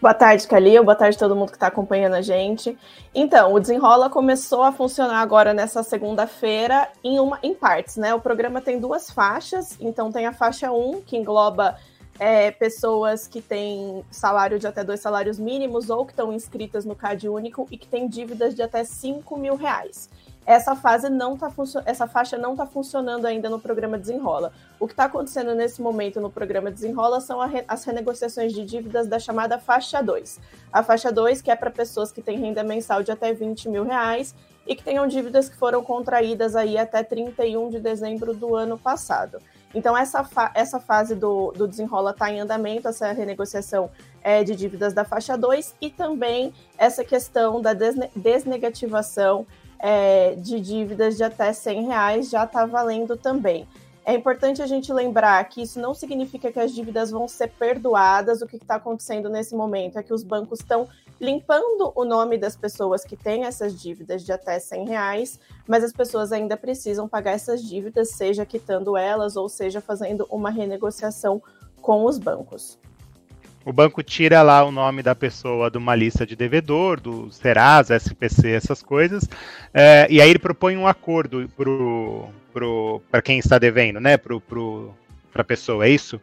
Boa 0.00 0.12
tarde, 0.12 0.48
Calil. 0.48 0.82
Boa 0.82 0.96
tarde 0.96 1.16
a 1.16 1.18
todo 1.18 1.36
mundo 1.36 1.50
que 1.50 1.56
está 1.56 1.68
acompanhando 1.68 2.14
a 2.14 2.22
gente. 2.22 2.76
Então, 3.14 3.54
o 3.54 3.60
Desenrola 3.60 4.10
começou 4.10 4.64
a 4.64 4.72
funcionar 4.72 5.20
agora 5.20 5.54
nessa 5.54 5.82
segunda-feira 5.84 6.88
em, 7.04 7.20
uma, 7.20 7.38
em 7.40 7.54
partes, 7.54 7.96
né? 7.96 8.12
O 8.14 8.20
programa 8.20 8.60
tem 8.60 8.80
duas 8.80 9.10
faixas. 9.10 9.76
Então, 9.80 10.10
tem 10.10 10.26
a 10.26 10.32
faixa 10.32 10.72
1, 10.72 11.02
que 11.02 11.16
engloba 11.16 11.76
é, 12.18 12.50
pessoas 12.50 13.28
que 13.28 13.40
têm 13.40 14.04
salário 14.10 14.58
de 14.58 14.66
até 14.66 14.82
dois 14.82 14.98
salários 14.98 15.38
mínimos 15.38 15.88
ou 15.88 16.04
que 16.04 16.12
estão 16.12 16.32
inscritas 16.32 16.84
no 16.84 16.96
CAD 16.96 17.28
único 17.28 17.68
e 17.70 17.78
que 17.78 17.86
têm 17.86 18.08
dívidas 18.08 18.56
de 18.56 18.62
até 18.62 18.82
5 18.82 19.36
mil 19.36 19.54
reais 19.54 20.08
essa 20.48 20.74
fase 20.74 21.10
não 21.10 21.36
tá 21.36 21.52
essa 21.84 22.06
faixa 22.06 22.38
não 22.38 22.52
está 22.52 22.64
funcionando 22.64 23.26
ainda 23.26 23.50
no 23.50 23.60
programa 23.60 23.98
Desenrola. 23.98 24.50
O 24.80 24.86
que 24.86 24.94
está 24.94 25.04
acontecendo 25.04 25.54
nesse 25.54 25.82
momento 25.82 26.22
no 26.22 26.30
programa 26.30 26.70
Desenrola 26.70 27.20
são 27.20 27.46
re 27.46 27.62
as 27.68 27.84
renegociações 27.84 28.54
de 28.54 28.64
dívidas 28.64 29.06
da 29.06 29.18
chamada 29.18 29.58
faixa 29.58 30.02
2. 30.02 30.40
A 30.72 30.82
faixa 30.82 31.12
2, 31.12 31.42
que 31.42 31.50
é 31.50 31.54
para 31.54 31.70
pessoas 31.70 32.10
que 32.10 32.22
têm 32.22 32.38
renda 32.38 32.64
mensal 32.64 33.02
de 33.02 33.12
até 33.12 33.30
20 33.30 33.68
mil 33.68 33.84
reais 33.84 34.34
e 34.66 34.74
que 34.74 34.82
tenham 34.82 35.06
dívidas 35.06 35.50
que 35.50 35.56
foram 35.56 35.84
contraídas 35.84 36.56
aí 36.56 36.78
até 36.78 37.02
31 37.02 37.68
de 37.68 37.78
dezembro 37.78 38.32
do 38.32 38.56
ano 38.56 38.78
passado. 38.78 39.42
Então, 39.74 39.94
essa, 39.94 40.24
fa 40.24 40.50
essa 40.54 40.80
fase 40.80 41.14
do, 41.14 41.52
do 41.52 41.68
desenrola 41.68 42.12
está 42.12 42.32
em 42.32 42.40
andamento, 42.40 42.88
essa 42.88 43.12
renegociação 43.12 43.90
é, 44.22 44.42
de 44.42 44.56
dívidas 44.56 44.94
da 44.94 45.04
faixa 45.04 45.36
2 45.36 45.74
e 45.78 45.90
também 45.90 46.54
essa 46.78 47.04
questão 47.04 47.60
da 47.60 47.74
desne 47.74 48.10
desnegativação 48.16 49.46
é, 49.78 50.34
de 50.34 50.60
dívidas 50.60 51.16
de 51.16 51.24
até 51.24 51.52
100 51.52 51.86
reais 51.86 52.30
já 52.30 52.44
está 52.44 52.66
valendo 52.66 53.16
também. 53.16 53.66
É 54.04 54.14
importante 54.14 54.62
a 54.62 54.66
gente 54.66 54.90
lembrar 54.90 55.44
que 55.48 55.60
isso 55.60 55.78
não 55.78 55.92
significa 55.92 56.50
que 56.50 56.58
as 56.58 56.72
dívidas 56.72 57.10
vão 57.10 57.28
ser 57.28 57.48
perdoadas. 57.48 58.40
O 58.40 58.46
que 58.46 58.56
está 58.56 58.76
acontecendo 58.76 59.28
nesse 59.28 59.54
momento 59.54 59.98
é 59.98 60.02
que 60.02 60.14
os 60.14 60.22
bancos 60.22 60.60
estão 60.60 60.88
limpando 61.20 61.92
o 61.94 62.04
nome 62.04 62.38
das 62.38 62.56
pessoas 62.56 63.04
que 63.04 63.16
têm 63.16 63.44
essas 63.44 63.78
dívidas 63.78 64.24
de 64.24 64.32
até 64.32 64.58
100 64.58 64.88
reais, 64.88 65.38
mas 65.66 65.84
as 65.84 65.92
pessoas 65.92 66.32
ainda 66.32 66.56
precisam 66.56 67.06
pagar 67.06 67.32
essas 67.32 67.62
dívidas, 67.62 68.10
seja 68.10 68.46
quitando 68.46 68.96
elas 68.96 69.36
ou 69.36 69.48
seja 69.48 69.80
fazendo 69.80 70.26
uma 70.30 70.48
renegociação 70.48 71.42
com 71.82 72.06
os 72.06 72.18
bancos. 72.18 72.78
O 73.68 73.72
banco 73.72 74.02
tira 74.02 74.40
lá 74.40 74.64
o 74.64 74.72
nome 74.72 75.02
da 75.02 75.14
pessoa 75.14 75.70
de 75.70 75.76
uma 75.76 75.94
lista 75.94 76.24
de 76.24 76.34
devedor, 76.34 76.98
do 76.98 77.30
Serasa, 77.30 77.96
SPC, 77.96 78.52
essas 78.52 78.82
coisas, 78.82 79.28
é, 79.74 80.06
e 80.08 80.22
aí 80.22 80.30
ele 80.30 80.38
propõe 80.38 80.74
um 80.74 80.86
acordo 80.86 81.46
para 81.54 81.66
pro, 81.66 82.30
pro, 82.50 83.02
quem 83.22 83.38
está 83.38 83.58
devendo, 83.58 84.00
né? 84.00 84.16
Pro, 84.16 84.40
pro, 84.40 84.94
para 85.30 85.42
a 85.42 85.44
pessoa, 85.44 85.84
é 85.84 85.90
isso? 85.90 86.18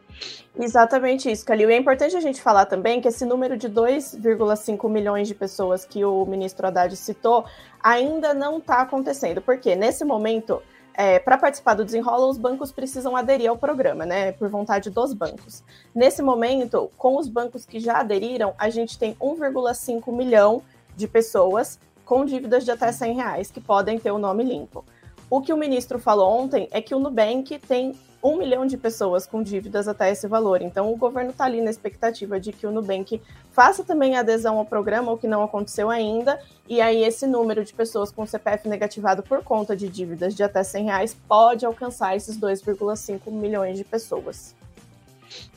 Exatamente 0.60 1.32
isso, 1.32 1.46
Calil. 1.46 1.70
E 1.70 1.74
é 1.74 1.78
importante 1.78 2.18
a 2.18 2.20
gente 2.20 2.42
falar 2.42 2.66
também 2.66 3.00
que 3.00 3.10
esse 3.10 3.24
número 3.26 3.56
de 3.56 3.70
2,5 3.70 4.90
milhões 4.90 5.28
de 5.28 5.36
pessoas 5.36 5.86
que 5.86 6.04
o 6.04 6.26
ministro 6.26 6.66
Haddad 6.66 6.96
citou 6.96 7.46
ainda 7.80 8.34
não 8.34 8.58
está 8.58 8.82
acontecendo. 8.82 9.40
Porque 9.40 9.76
nesse 9.76 10.04
momento 10.04 10.64
é, 10.98 11.20
para 11.20 11.38
participar 11.38 11.74
do 11.74 11.84
Desenrola, 11.84 12.28
os 12.28 12.38
bancos 12.38 12.72
precisam 12.72 13.16
aderir 13.16 13.50
ao 13.50 13.58
programa, 13.58 14.06
né? 14.06 14.32
Por 14.32 14.50
vontade 14.50 14.90
dos 14.90 15.14
bancos. 15.14 15.64
Nesse 15.94 16.22
momento, 16.22 16.90
com 16.98 17.18
os 17.18 17.28
bancos 17.28 17.66
que 17.66 17.80
já 17.80 18.00
aderiram, 18.00 18.54
a 18.58 18.70
gente 18.70 18.98
tem 18.98 19.14
1,5 19.16 20.12
milhão 20.16 20.62
de 20.96 21.08
pessoas 21.08 21.80
com 22.06 22.24
dívidas 22.24 22.64
de 22.64 22.72
até 22.72 22.92
100 22.92 23.14
reais 23.14 23.52
que 23.52 23.60
podem 23.60 24.00
ter 24.00 24.12
o 24.12 24.18
nome 24.18 24.44
limpo. 24.44 24.86
O 25.30 25.42
que 25.42 25.52
o 25.52 25.58
ministro 25.58 26.00
falou 26.00 26.32
ontem 26.32 26.68
é 26.72 26.82
que 26.82 26.96
o 26.96 27.00
Nubank 27.00 27.60
tem 27.60 27.94
um 28.26 28.38
milhão 28.38 28.66
de 28.66 28.76
pessoas 28.76 29.28
com 29.28 29.44
dívidas 29.44 29.88
até 29.88 30.12
esse 30.12 30.28
valor. 30.28 30.60
Então, 30.60 30.92
o 30.92 30.98
governo 30.98 31.30
está 31.30 31.46
ali 31.46 31.62
na 31.62 31.70
expectativa 31.70 32.40
de 32.40 32.52
que 32.52 32.66
o 32.66 32.72
Nubank 32.72 33.22
faça 33.52 33.84
também 33.84 34.18
adesão 34.18 34.58
ao 34.58 34.66
programa, 34.66 35.12
o 35.12 35.18
que 35.18 35.28
não 35.28 35.44
aconteceu 35.44 35.92
ainda, 35.92 36.42
e 36.68 36.82
aí 36.82 37.04
esse 37.04 37.28
número 37.28 37.64
de 37.64 37.72
pessoas 37.72 38.12
com 38.12 38.26
CPF 38.26 38.68
negativado 38.68 39.22
por 39.22 39.44
conta 39.44 39.76
de 39.76 39.88
dívidas 39.88 40.34
de 40.34 40.42
até 40.42 40.64
100 40.64 40.86
reais 40.86 41.18
pode 41.28 41.68
alcançar 41.68 42.16
esses 42.16 42.36
2,5 42.36 43.32
milhões 43.32 43.78
de 43.78 43.84
pessoas. 43.84 44.56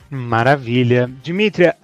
Maravilha. 0.09 1.09
Dimitria, 1.21 1.75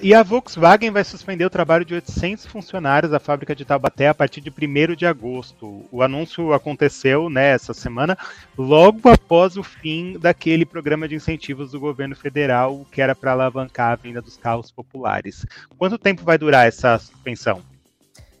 e 0.00 0.14
a 0.14 0.22
Volkswagen 0.22 0.90
vai 0.90 1.02
suspender 1.02 1.44
o 1.44 1.50
trabalho 1.50 1.84
de 1.84 1.94
800 1.94 2.46
funcionários 2.46 3.10
da 3.10 3.18
fábrica 3.18 3.56
de 3.56 3.64
Taubaté 3.64 4.08
a 4.08 4.14
partir 4.14 4.40
de 4.40 4.50
1 4.50 4.94
de 4.94 5.04
agosto. 5.04 5.84
O 5.90 6.02
anúncio 6.02 6.52
aconteceu 6.52 7.28
né, 7.28 7.58
semana, 7.58 8.16
logo 8.56 9.08
após 9.08 9.56
o 9.56 9.64
fim 9.64 10.16
daquele 10.18 10.64
programa 10.64 11.08
de 11.08 11.16
incentivos 11.16 11.72
do 11.72 11.80
governo 11.80 12.14
federal 12.14 12.86
que 12.92 13.02
era 13.02 13.14
para 13.14 13.32
alavancar 13.32 13.92
a 13.92 13.96
venda 13.96 14.22
dos 14.22 14.36
carros 14.36 14.70
populares. 14.70 15.44
Quanto 15.76 15.98
tempo 15.98 16.22
vai 16.22 16.38
durar 16.38 16.68
essa 16.68 16.98
suspensão? 16.98 17.75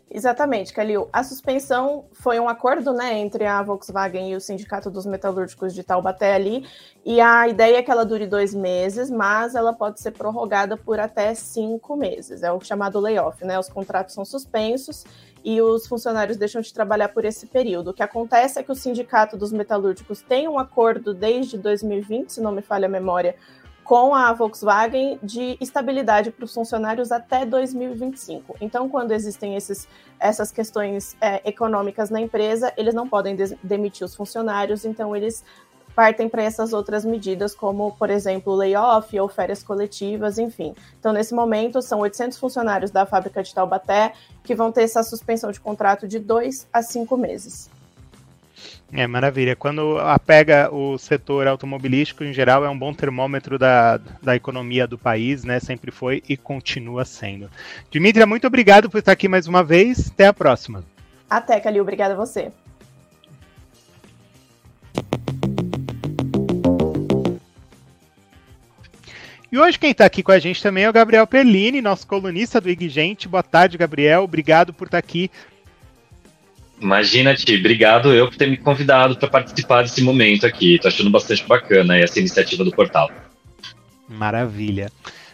Exatamente, 0.08 0.72
Calil. 0.72 1.08
A 1.12 1.24
suspensão 1.24 2.04
foi 2.12 2.38
um 2.38 2.48
acordo 2.48 2.92
né, 2.92 3.18
entre 3.18 3.44
a 3.44 3.60
Volkswagen 3.60 4.30
e 4.30 4.36
o 4.36 4.40
Sindicato 4.40 4.88
dos 4.88 5.04
Metalúrgicos 5.04 5.74
de 5.74 5.82
Taubaté 5.82 6.32
ali, 6.32 6.64
e 7.04 7.20
a 7.20 7.48
ideia 7.48 7.78
é 7.78 7.82
que 7.82 7.90
ela 7.90 8.04
dure 8.04 8.24
dois 8.24 8.54
meses, 8.54 9.10
mas 9.10 9.56
ela 9.56 9.72
pode 9.72 10.00
ser 10.00 10.12
prorrogada 10.12 10.76
por 10.76 11.00
até 11.00 11.34
cinco 11.34 11.96
meses. 11.96 12.44
É 12.44 12.52
o 12.52 12.60
chamado 12.60 13.00
layoff, 13.00 13.44
né? 13.44 13.58
Os 13.58 13.68
contratos 13.68 14.14
são 14.14 14.24
suspensos 14.24 15.04
e 15.44 15.60
os 15.60 15.86
funcionários 15.86 16.36
deixam 16.36 16.60
de 16.60 16.72
trabalhar 16.72 17.08
por 17.08 17.24
esse 17.24 17.46
período. 17.46 17.90
O 17.90 17.94
que 17.94 18.02
acontece 18.02 18.58
é 18.58 18.62
que 18.62 18.72
o 18.72 18.74
Sindicato 18.74 19.36
dos 19.36 19.52
Metalúrgicos 19.52 20.20
tem 20.20 20.48
um 20.48 20.58
acordo 20.58 21.14
desde 21.14 21.58
2020, 21.58 22.30
se 22.32 22.40
não 22.40 22.50
me 22.50 22.62
falha 22.62 22.86
a 22.86 22.88
memória, 22.88 23.36
com 23.86 24.16
a 24.16 24.32
Volkswagen 24.32 25.16
de 25.22 25.56
estabilidade 25.60 26.32
para 26.32 26.44
os 26.44 26.52
funcionários 26.52 27.12
até 27.12 27.46
2025. 27.46 28.56
Então, 28.60 28.88
quando 28.88 29.12
existem 29.12 29.54
esses, 29.54 29.86
essas 30.18 30.50
questões 30.50 31.16
é, 31.20 31.40
econômicas 31.48 32.10
na 32.10 32.20
empresa, 32.20 32.72
eles 32.76 32.94
não 32.94 33.08
podem 33.08 33.36
demitir 33.62 34.04
os 34.04 34.14
funcionários, 34.14 34.84
então 34.84 35.14
eles 35.14 35.44
partem 35.94 36.28
para 36.28 36.42
essas 36.42 36.72
outras 36.72 37.04
medidas, 37.04 37.54
como, 37.54 37.92
por 37.92 38.10
exemplo, 38.10 38.54
layoff 38.56 39.18
ou 39.18 39.28
férias 39.28 39.62
coletivas, 39.62 40.36
enfim. 40.36 40.74
Então, 40.98 41.12
nesse 41.12 41.32
momento, 41.32 41.80
são 41.80 42.00
800 42.00 42.38
funcionários 42.38 42.90
da 42.90 43.06
fábrica 43.06 43.42
de 43.42 43.54
Taubaté 43.54 44.12
que 44.42 44.54
vão 44.54 44.72
ter 44.72 44.82
essa 44.82 45.02
suspensão 45.04 45.50
de 45.52 45.60
contrato 45.60 46.08
de 46.08 46.18
dois 46.18 46.68
a 46.72 46.82
cinco 46.82 47.16
meses. 47.16 47.70
É 48.92 49.06
maravilha. 49.06 49.56
Quando 49.56 49.98
apega 49.98 50.72
o 50.72 50.96
setor 50.96 51.46
automobilístico, 51.46 52.24
em 52.24 52.32
geral, 52.32 52.64
é 52.64 52.68
um 52.68 52.78
bom 52.78 52.92
termômetro 52.92 53.58
da, 53.58 53.98
da 54.22 54.36
economia 54.36 54.86
do 54.86 54.96
país, 54.96 55.44
né? 55.44 55.60
Sempre 55.60 55.90
foi 55.90 56.22
e 56.28 56.36
continua 56.36 57.04
sendo. 57.04 57.50
Dimitra, 57.90 58.26
muito 58.26 58.46
obrigado 58.46 58.88
por 58.88 58.98
estar 58.98 59.12
aqui 59.12 59.28
mais 59.28 59.46
uma 59.46 59.62
vez. 59.62 60.10
Até 60.10 60.26
a 60.26 60.32
próxima. 60.32 60.84
Até, 61.28 61.58
Calil. 61.60 61.82
Obrigada 61.82 62.14
a 62.14 62.16
você. 62.16 62.52
E 69.50 69.58
hoje 69.58 69.78
quem 69.78 69.92
está 69.92 70.04
aqui 70.04 70.22
com 70.22 70.32
a 70.32 70.38
gente 70.38 70.62
também 70.62 70.84
é 70.84 70.90
o 70.90 70.92
Gabriel 70.92 71.26
Perlini, 71.26 71.80
nosso 71.80 72.06
colunista 72.06 72.60
do 72.60 72.68
IG 72.68 72.88
Gente. 72.88 73.28
Boa 73.28 73.42
tarde, 73.42 73.78
Gabriel. 73.78 74.24
Obrigado 74.24 74.72
por 74.72 74.86
estar 74.86 74.98
aqui 74.98 75.30
Imagina, 76.80 77.34
Ti, 77.34 77.56
obrigado 77.56 78.12
eu 78.12 78.28
por 78.28 78.36
ter 78.36 78.48
me 78.48 78.56
convidado 78.56 79.16
para 79.16 79.28
participar 79.28 79.82
desse 79.82 80.02
momento 80.02 80.46
aqui. 80.46 80.78
Tô 80.78 80.88
achando 80.88 81.10
bastante 81.10 81.44
bacana 81.46 81.96
essa 81.96 82.18
iniciativa 82.18 82.64
do 82.64 82.70
portal. 82.70 83.10
Maravilha. 84.08 84.90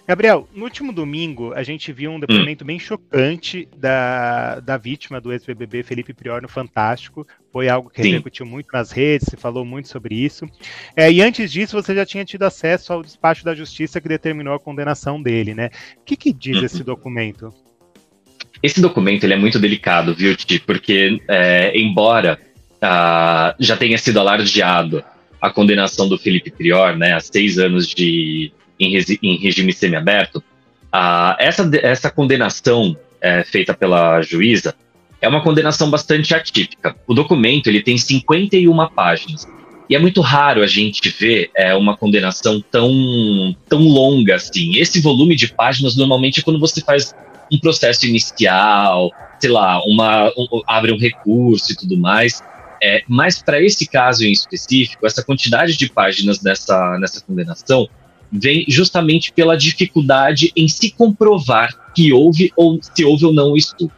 Gabriel, 0.06 0.48
no 0.52 0.64
último 0.64 0.92
domingo 0.92 1.52
a 1.52 1.62
gente 1.62 1.92
viu 1.92 2.10
um 2.10 2.18
depoimento 2.18 2.64
hum. 2.64 2.66
bem 2.66 2.78
chocante 2.78 3.68
da, 3.76 4.58
da 4.60 4.76
vítima 4.76 5.20
do 5.20 5.32
ex-BBB, 5.32 5.82
Felipe 5.84 6.12
Prior, 6.12 6.42
no 6.42 6.48
Fantástico. 6.48 7.26
Foi 7.52 7.68
algo 7.68 7.88
que 7.88 8.02
repercutiu 8.02 8.44
muito 8.44 8.68
nas 8.72 8.90
redes, 8.90 9.28
se 9.30 9.36
falou 9.36 9.64
muito 9.64 9.88
sobre 9.88 10.14
isso. 10.14 10.46
É, 10.96 11.10
e 11.10 11.22
antes 11.22 11.52
disso, 11.52 11.80
você 11.80 11.94
já 11.94 12.04
tinha 12.04 12.24
tido 12.24 12.42
acesso 12.42 12.92
ao 12.92 13.02
despacho 13.02 13.44
da 13.44 13.54
justiça 13.54 14.00
que 14.00 14.08
determinou 14.08 14.54
a 14.54 14.60
condenação 14.60 15.22
dele, 15.22 15.54
né? 15.54 15.70
O 15.98 16.04
que, 16.04 16.16
que 16.16 16.32
diz 16.32 16.58
uhum. 16.58 16.64
esse 16.64 16.82
documento? 16.82 17.54
Esse 18.62 18.80
documento 18.80 19.24
ele 19.24 19.34
é 19.34 19.36
muito 19.36 19.58
delicado, 19.58 20.14
viu, 20.14 20.36
Ti? 20.36 20.58
Porque, 20.60 21.20
é, 21.28 21.76
embora 21.76 22.38
uh, 22.76 23.54
já 23.58 23.76
tenha 23.76 23.98
sido 23.98 24.20
alardeado 24.20 25.02
a 25.40 25.50
condenação 25.50 26.08
do 26.08 26.16
Felipe 26.16 26.50
Prior, 26.50 26.96
né, 26.96 27.14
a 27.14 27.20
seis 27.20 27.58
anos 27.58 27.88
de, 27.88 28.52
em, 28.78 28.96
em 29.22 29.36
regime 29.36 29.72
semiaberto, 29.72 30.42
essa, 31.38 31.68
essa 31.82 32.10
condenação 32.10 32.96
é, 33.20 33.42
feita 33.44 33.72
pela 33.72 34.20
juíza 34.22 34.74
é 35.20 35.28
uma 35.28 35.42
condenação 35.42 35.88
bastante 35.88 36.34
atípica. 36.34 36.96
O 37.06 37.14
documento 37.14 37.68
ele 37.68 37.82
tem 37.82 37.96
51 37.96 38.88
páginas. 38.88 39.46
E 39.88 39.94
é 39.94 39.98
muito 39.98 40.20
raro 40.20 40.62
a 40.62 40.66
gente 40.66 41.08
ver 41.08 41.50
é, 41.56 41.74
uma 41.74 41.96
condenação 41.96 42.60
tão, 42.60 42.90
tão 43.68 43.80
longa 43.80 44.34
assim. 44.34 44.76
Esse 44.76 45.00
volume 45.00 45.36
de 45.36 45.52
páginas 45.52 45.96
normalmente 45.96 46.40
é 46.40 46.42
quando 46.42 46.58
você 46.58 46.80
faz 46.80 47.14
um 47.52 47.58
processo 47.58 48.06
inicial, 48.06 49.10
sei 49.38 49.50
lá, 49.50 49.82
uma, 49.84 50.28
um, 50.30 50.62
abre 50.66 50.90
um 50.90 50.98
recurso 50.98 51.72
e 51.72 51.76
tudo 51.76 51.98
mais. 51.98 52.42
É, 52.82 53.02
mas 53.06 53.40
para 53.40 53.62
esse 53.62 53.86
caso 53.86 54.24
em 54.24 54.32
específico, 54.32 55.06
essa 55.06 55.22
quantidade 55.22 55.76
de 55.76 55.88
páginas 55.88 56.42
nessa, 56.42 56.98
nessa 56.98 57.20
condenação 57.20 57.88
vem 58.32 58.64
justamente 58.66 59.30
pela 59.32 59.56
dificuldade 59.56 60.50
em 60.56 60.66
se 60.66 60.90
comprovar 60.90 61.92
que 61.94 62.12
houve 62.12 62.50
ou 62.56 62.80
se 62.82 63.04
houve 63.04 63.26
ou 63.26 63.32
não 63.32 63.52
o 63.52 63.56
estupro. 63.56 63.94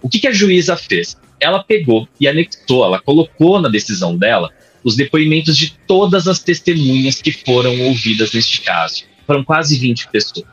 O 0.00 0.08
que, 0.08 0.18
que 0.18 0.26
a 0.26 0.32
juíza 0.32 0.76
fez? 0.76 1.16
Ela 1.38 1.62
pegou 1.62 2.08
e 2.18 2.26
anexou, 2.26 2.84
ela 2.84 3.00
colocou 3.00 3.60
na 3.60 3.68
decisão 3.68 4.16
dela 4.16 4.50
os 4.82 4.96
depoimentos 4.96 5.56
de 5.56 5.78
todas 5.86 6.26
as 6.26 6.38
testemunhas 6.38 7.20
que 7.20 7.32
foram 7.32 7.78
ouvidas 7.82 8.32
neste 8.32 8.62
caso. 8.62 9.04
Foram 9.26 9.44
quase 9.44 9.78
20 9.78 10.08
pessoas. 10.08 10.46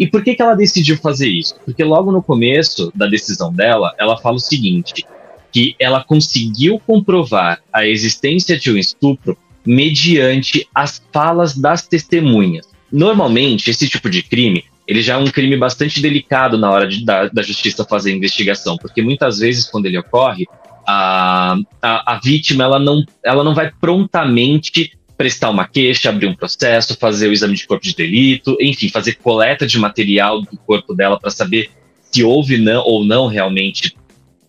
E 0.00 0.06
por 0.06 0.24
que, 0.24 0.34
que 0.34 0.40
ela 0.40 0.54
decidiu 0.54 0.96
fazer 0.96 1.28
isso? 1.28 1.54
Porque 1.64 1.84
logo 1.84 2.10
no 2.10 2.22
começo 2.22 2.90
da 2.94 3.06
decisão 3.06 3.52
dela, 3.52 3.94
ela 3.98 4.16
fala 4.16 4.36
o 4.36 4.40
seguinte: 4.40 5.04
que 5.52 5.76
ela 5.78 6.02
conseguiu 6.02 6.80
comprovar 6.86 7.60
a 7.70 7.86
existência 7.86 8.58
de 8.58 8.72
um 8.72 8.78
estupro 8.78 9.36
mediante 9.64 10.66
as 10.74 11.02
falas 11.12 11.54
das 11.54 11.86
testemunhas. 11.86 12.66
Normalmente, 12.90 13.70
esse 13.70 13.86
tipo 13.88 14.08
de 14.08 14.22
crime 14.22 14.64
ele 14.90 15.02
já 15.02 15.14
é 15.14 15.16
um 15.18 15.26
crime 15.26 15.56
bastante 15.56 16.02
delicado 16.02 16.58
na 16.58 16.68
hora 16.68 16.88
de, 16.88 17.04
da, 17.04 17.28
da 17.28 17.42
justiça 17.42 17.84
fazer 17.84 18.10
a 18.10 18.16
investigação, 18.16 18.76
porque 18.76 19.00
muitas 19.00 19.38
vezes, 19.38 19.70
quando 19.70 19.86
ele 19.86 19.96
ocorre, 19.96 20.48
a, 20.84 21.56
a, 21.80 22.14
a 22.14 22.18
vítima 22.18 22.64
ela 22.64 22.80
não, 22.80 23.04
ela 23.24 23.44
não 23.44 23.54
vai 23.54 23.70
prontamente 23.80 24.98
prestar 25.20 25.50
uma 25.50 25.68
queixa, 25.68 26.08
abrir 26.08 26.28
um 26.28 26.34
processo, 26.34 26.96
fazer 26.96 27.28
o 27.28 27.32
exame 27.34 27.54
de 27.54 27.66
corpo 27.66 27.84
de 27.84 27.94
delito, 27.94 28.56
enfim, 28.58 28.88
fazer 28.88 29.16
coleta 29.16 29.66
de 29.66 29.78
material 29.78 30.40
do 30.40 30.56
corpo 30.56 30.94
dela 30.94 31.20
para 31.20 31.30
saber 31.30 31.68
se 32.00 32.24
houve 32.24 32.56
não, 32.56 32.82
ou 32.86 33.04
não 33.04 33.26
realmente 33.26 33.94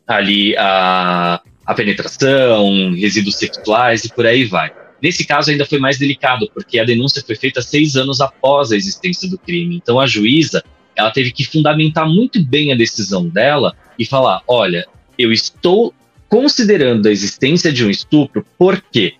ali 0.07 0.55
a, 0.55 1.41
a 1.65 1.73
penetração, 1.73 2.93
resíduos 2.93 3.35
sexuais 3.35 4.05
e 4.05 4.13
por 4.13 4.25
aí 4.25 4.45
vai. 4.45 4.71
Nesse 5.03 5.25
caso 5.25 5.51
ainda 5.51 5.65
foi 5.65 5.77
mais 5.77 5.97
delicado, 5.97 6.49
porque 6.53 6.79
a 6.79 6.85
denúncia 6.85 7.21
foi 7.21 7.35
feita 7.35 7.61
seis 7.61 7.97
anos 7.97 8.21
após 8.21 8.71
a 8.71 8.77
existência 8.77 9.29
do 9.29 9.37
crime. 9.37 9.75
Então 9.75 9.99
a 9.99 10.07
juíza 10.07 10.63
ela 10.95 11.11
teve 11.11 11.33
que 11.33 11.43
fundamentar 11.43 12.07
muito 12.07 12.41
bem 12.41 12.71
a 12.71 12.77
decisão 12.77 13.27
dela 13.27 13.75
e 13.99 14.05
falar: 14.05 14.41
olha, 14.47 14.87
eu 15.19 15.33
estou 15.33 15.93
considerando 16.29 17.09
a 17.09 17.11
existência 17.11 17.73
de 17.73 17.85
um 17.85 17.89
estupro 17.89 18.45
porque 18.57 19.15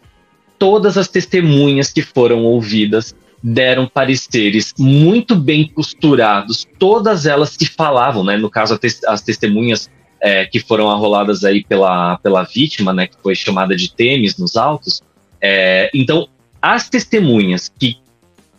todas 0.61 0.95
as 0.95 1.07
testemunhas 1.07 1.91
que 1.91 2.03
foram 2.03 2.45
ouvidas 2.45 3.15
deram 3.41 3.87
pareceres 3.87 4.75
muito 4.77 5.35
bem 5.35 5.67
costurados, 5.67 6.67
todas 6.77 7.25
elas 7.25 7.57
que 7.57 7.65
falavam, 7.65 8.23
né? 8.23 8.37
No 8.37 8.47
caso, 8.47 8.79
as 9.07 9.21
testemunhas 9.23 9.89
é, 10.21 10.45
que 10.45 10.59
foram 10.59 10.87
arroladas 10.87 11.43
aí 11.43 11.63
pela, 11.63 12.17
pela 12.17 12.43
vítima, 12.43 12.93
né? 12.93 13.07
Que 13.07 13.15
foi 13.23 13.33
chamada 13.33 13.75
de 13.75 13.91
Temes 13.91 14.37
nos 14.37 14.55
autos. 14.55 15.01
É, 15.41 15.89
então, 15.95 16.27
as 16.61 16.87
testemunhas 16.87 17.73
que 17.79 17.97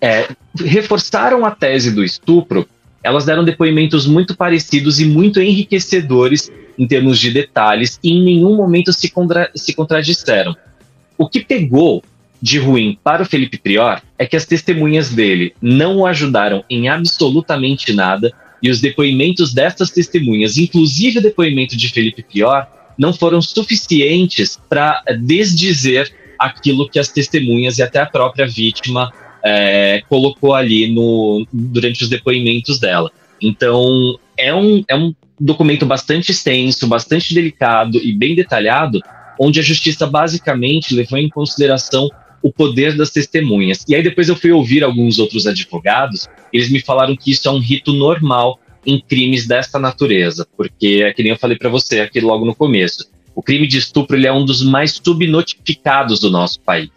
é, 0.00 0.26
reforçaram 0.58 1.46
a 1.46 1.52
tese 1.52 1.92
do 1.92 2.02
estupro, 2.02 2.68
elas 3.00 3.24
deram 3.24 3.44
depoimentos 3.44 4.08
muito 4.08 4.36
parecidos 4.36 4.98
e 4.98 5.04
muito 5.04 5.40
enriquecedores 5.40 6.50
em 6.76 6.84
termos 6.84 7.20
de 7.20 7.30
detalhes 7.30 8.00
e 8.02 8.10
em 8.10 8.24
nenhum 8.24 8.56
momento 8.56 8.92
se, 8.92 9.08
contra 9.08 9.52
se 9.54 9.72
contradisseram. 9.72 10.56
O 11.22 11.28
que 11.28 11.38
pegou 11.38 12.02
de 12.42 12.58
ruim 12.58 12.98
para 13.04 13.22
o 13.22 13.24
Felipe 13.24 13.56
Prior 13.56 14.02
é 14.18 14.26
que 14.26 14.34
as 14.34 14.44
testemunhas 14.44 15.10
dele 15.10 15.54
não 15.62 15.98
o 15.98 16.06
ajudaram 16.06 16.64
em 16.68 16.88
absolutamente 16.88 17.92
nada 17.92 18.32
e 18.60 18.68
os 18.68 18.80
depoimentos 18.80 19.54
dessas 19.54 19.92
testemunhas, 19.92 20.58
inclusive 20.58 21.20
o 21.20 21.22
depoimento 21.22 21.76
de 21.76 21.88
Felipe 21.90 22.24
Prior, 22.24 22.66
não 22.98 23.12
foram 23.12 23.40
suficientes 23.40 24.58
para 24.68 25.00
desdizer 25.20 26.12
aquilo 26.36 26.88
que 26.88 26.98
as 26.98 27.06
testemunhas 27.06 27.78
e 27.78 27.84
até 27.84 28.00
a 28.00 28.06
própria 28.06 28.48
vítima 28.48 29.12
é, 29.44 30.02
colocou 30.08 30.54
ali 30.54 30.92
no, 30.92 31.46
durante 31.52 32.02
os 32.02 32.08
depoimentos 32.08 32.80
dela. 32.80 33.12
Então, 33.40 34.18
é 34.36 34.52
um, 34.52 34.82
é 34.88 34.96
um 34.96 35.14
documento 35.38 35.86
bastante 35.86 36.32
extenso, 36.32 36.88
bastante 36.88 37.32
delicado 37.32 37.98
e 37.98 38.12
bem 38.12 38.34
detalhado, 38.34 39.00
onde 39.38 39.60
a 39.60 39.62
justiça 39.62 40.06
basicamente 40.06 40.94
levou 40.94 41.18
em 41.18 41.28
consideração 41.28 42.08
o 42.42 42.52
poder 42.52 42.96
das 42.96 43.10
testemunhas. 43.10 43.84
E 43.88 43.94
aí 43.94 44.02
depois 44.02 44.28
eu 44.28 44.36
fui 44.36 44.50
ouvir 44.50 44.82
alguns 44.82 45.18
outros 45.18 45.46
advogados, 45.46 46.28
eles 46.52 46.70
me 46.70 46.80
falaram 46.80 47.16
que 47.16 47.30
isso 47.30 47.48
é 47.48 47.50
um 47.50 47.60
rito 47.60 47.92
normal 47.92 48.58
em 48.84 49.00
crimes 49.00 49.46
desta 49.46 49.78
natureza, 49.78 50.46
porque 50.56 51.04
é 51.04 51.12
que 51.12 51.22
nem 51.22 51.32
eu 51.32 51.38
falei 51.38 51.56
para 51.56 51.68
você 51.68 52.00
aqui 52.00 52.20
logo 52.20 52.44
no 52.44 52.54
começo. 52.54 53.08
O 53.34 53.42
crime 53.42 53.66
de 53.66 53.78
estupro 53.78 54.16
ele 54.16 54.26
é 54.26 54.32
um 54.32 54.44
dos 54.44 54.62
mais 54.62 55.00
subnotificados 55.02 56.18
do 56.18 56.30
nosso 56.30 56.60
país. 56.60 56.90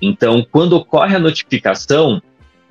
Então, 0.00 0.46
quando 0.50 0.74
ocorre 0.74 1.16
a 1.16 1.18
notificação, 1.18 2.22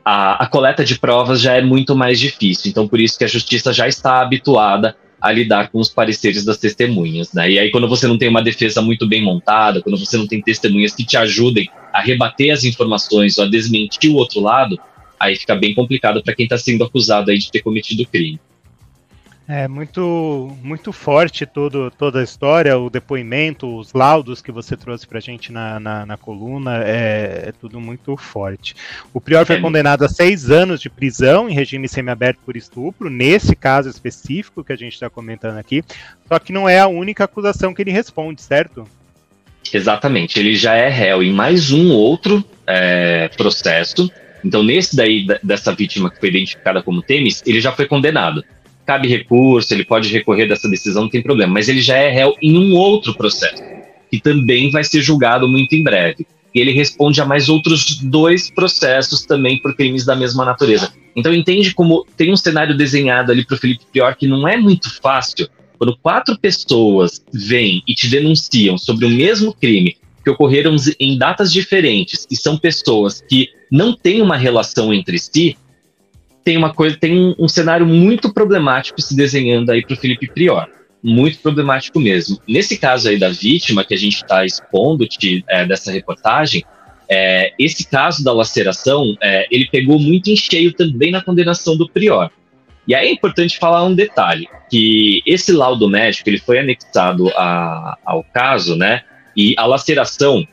a, 0.04 0.44
a 0.44 0.48
coleta 0.48 0.84
de 0.84 0.98
provas 0.98 1.42
já 1.42 1.54
é 1.54 1.62
muito 1.62 1.96
mais 1.96 2.20
difícil. 2.20 2.70
Então, 2.70 2.88
por 2.88 3.00
isso 3.00 3.18
que 3.18 3.24
a 3.24 3.28
justiça 3.28 3.72
já 3.74 3.88
está 3.88 4.22
habituada 4.22 4.96
a 5.24 5.32
lidar 5.32 5.70
com 5.70 5.80
os 5.80 5.88
pareceres 5.88 6.44
das 6.44 6.58
testemunhas, 6.58 7.32
né? 7.32 7.50
E 7.50 7.58
aí 7.58 7.72
quando 7.72 7.88
você 7.88 8.06
não 8.06 8.18
tem 8.18 8.28
uma 8.28 8.44
defesa 8.44 8.82
muito 8.82 9.08
bem 9.08 9.24
montada, 9.24 9.82
quando 9.82 9.98
você 9.98 10.18
não 10.18 10.28
tem 10.28 10.42
testemunhas 10.42 10.94
que 10.94 11.06
te 11.06 11.16
ajudem 11.16 11.70
a 11.94 12.02
rebater 12.02 12.52
as 12.52 12.66
informações 12.66 13.38
ou 13.38 13.46
a 13.46 13.50
desmentir 13.50 14.12
o 14.12 14.16
outro 14.16 14.42
lado, 14.42 14.78
aí 15.18 15.38
fica 15.38 15.56
bem 15.56 15.74
complicado 15.74 16.22
para 16.22 16.36
quem 16.36 16.44
está 16.44 16.58
sendo 16.58 16.84
acusado 16.84 17.32
aí 17.32 17.38
de 17.38 17.50
ter 17.50 17.62
cometido 17.62 18.06
crime. 18.06 18.38
É 19.46 19.68
muito, 19.68 20.56
muito 20.64 20.94
forte 20.94 21.46
todo, 21.46 21.92
toda 21.92 22.22
a 22.22 22.24
história, 22.24 22.78
o 22.78 22.90
depoimento, 22.90 23.78
os 23.78 23.92
laudos 23.92 24.42
que 24.42 24.54
você 24.54 24.78
trouxe 24.78 25.06
para 25.06 25.18
a 25.18 25.22
gente 25.22 25.52
na, 25.52 25.82
na, 25.82 26.06
na 26.06 26.18
coluna, 26.18 26.82
é, 26.82 27.44
é, 27.48 27.52
tudo 27.52 27.78
muito 27.82 28.16
forte. 28.16 28.74
O 29.14 29.20
Prior 29.20 29.46
foi 29.46 29.60
condenado 29.60 30.06
a 30.06 30.08
seis 30.08 30.50
anos 30.50 30.80
de 30.80 30.90
prisão 30.90 31.50
em 31.50 31.54
regime 31.54 31.90
semiaberto 31.90 32.40
por 32.46 32.56
estupro, 32.56 33.10
nesse 33.10 33.54
caso 33.54 33.90
específico 33.90 34.64
que 34.64 34.72
a 34.72 34.78
gente 34.78 34.94
está 34.94 35.10
comentando 35.10 35.58
aqui, 35.58 35.84
só 36.26 36.40
que 36.40 36.54
não 36.54 36.70
é 36.70 36.80
a 36.80 36.88
única 36.88 37.26
acusação 37.26 37.74
que 37.74 37.82
ele 37.82 37.92
responde, 37.92 38.42
certo? 38.42 38.88
Exatamente, 39.74 40.40
ele 40.40 40.56
já 40.56 40.76
é 40.76 40.88
réu 40.88 41.22
em 41.22 41.34
mais 41.34 41.70
um 41.70 41.92
outro 41.92 42.46
é, 42.66 43.28
processo. 43.36 44.10
Então, 44.44 44.64
nesse 44.64 44.96
daí, 44.96 45.28
dessa 45.44 45.74
vítima 45.74 46.10
que 46.10 46.20
foi 46.20 46.30
identificada 46.30 46.82
como 46.82 47.02
Temis, 47.02 47.44
ele 47.46 47.60
já 47.60 47.74
foi 47.74 47.88
condenado 47.88 48.44
cabe 48.86 49.08
recurso, 49.08 49.74
ele 49.74 49.86
pode 49.86 50.12
recorrer 50.12 50.48
dessa 50.48 50.70
decisão, 50.70 51.04
não 51.04 51.10
tem 51.10 51.22
problema. 51.22 51.54
Mas 51.54 51.70
ele 51.70 51.82
já 51.82 51.98
é 51.98 52.10
réu 52.10 52.36
em 52.42 52.58
um 52.58 52.76
outro 52.76 53.14
processo, 53.14 53.64
que 54.10 54.20
também 54.20 54.70
vai 54.70 54.84
ser 54.84 55.02
julgado 55.02 55.48
muito 55.48 55.74
em 55.74 55.84
breve. 55.84 56.26
E 56.54 56.60
ele 56.60 56.72
responde 56.72 57.20
a 57.20 57.26
mais 57.26 57.50
outros 57.50 57.98
dois 57.98 58.52
processos 58.52 59.26
também 59.26 59.58
por 59.58 59.76
crimes 59.76 60.06
da 60.06 60.16
mesma 60.16 60.46
natureza. 60.46 60.94
Então 61.16 61.34
entende 61.34 61.74
como 61.74 62.06
tem 62.16 62.32
um 62.32 62.38
cenário 62.38 62.78
desenhado 62.78 63.32
ali 63.32 63.46
para 63.46 63.56
o 63.56 63.58
Felipe 63.58 63.86
Prior 63.92 64.16
que 64.16 64.28
não 64.28 64.48
é 64.48 64.56
muito 64.58 64.94
fácil. 65.02 65.50
Quando 65.78 65.98
quatro 65.98 66.38
pessoas 66.38 67.24
vêm 67.34 67.82
e 67.88 67.96
te 67.96 68.08
denunciam 68.08 68.78
sobre 68.78 69.06
o 69.06 69.10
mesmo 69.10 69.54
crime 69.54 69.98
que 70.24 70.30
ocorreram 70.30 70.76
em 71.00 71.18
datas 71.18 71.52
diferentes 71.52 72.26
e 72.32 72.38
são 72.38 72.58
pessoas 72.58 73.22
que 73.22 73.50
não 73.70 73.94
têm 73.94 74.22
uma 74.22 74.38
relação 74.38 74.94
entre 74.94 75.20
si, 75.20 75.58
tem 76.44 76.58
uma 76.58 76.74
coisa, 76.74 76.98
tem 76.98 77.18
um, 77.18 77.36
um 77.40 77.48
cenário 77.48 77.86
muito 77.86 78.34
problemático 78.34 79.02
se 79.02 79.16
desenhando 79.16 79.72
aí 79.72 79.86
para 79.86 79.94
o 79.94 79.98
Felipe 79.98 80.28
Prior. 80.28 80.68
Muito 81.02 81.40
problemático 81.40 82.00
mesmo. 82.00 82.40
Nesse 82.48 82.78
caso 82.78 83.10
aí 83.10 83.18
da 83.18 83.30
vítima 83.30 83.84
que 83.84 83.94
a 83.94 83.98
gente 83.98 84.16
está 84.16 84.46
expondo 84.46 85.06
te, 85.08 85.44
é, 85.50 85.66
dessa 85.66 85.92
reportagem, 85.92 86.64
é, 87.10 87.54
esse 87.60 87.88
caso 87.88 88.24
da 88.24 88.32
laceração, 88.32 89.16
é, 89.22 89.46
ele 89.52 89.68
pegou 89.70 90.00
muito 90.00 90.30
em 90.30 90.36
cheio 90.36 90.74
também 90.74 91.12
na 91.12 91.22
condenação 91.22 91.76
do 91.76 91.90
Prior. 91.90 92.30
E 92.88 92.94
aí 92.94 93.08
é 93.08 93.12
importante 93.12 93.58
falar 93.58 93.84
um 93.84 93.96
detalhe, 93.96 94.48
que 94.70 95.22
esse 95.26 95.52
laudo 95.52 95.88
médico, 95.88 96.30
ele 96.30 96.40
foi 96.40 96.60
anexado 96.60 97.30
a, 97.38 97.98
ao 98.06 98.24
caso, 98.24 98.76
né, 98.76 99.04
e 99.36 99.56
a 99.58 99.66
laceração, 99.66 100.46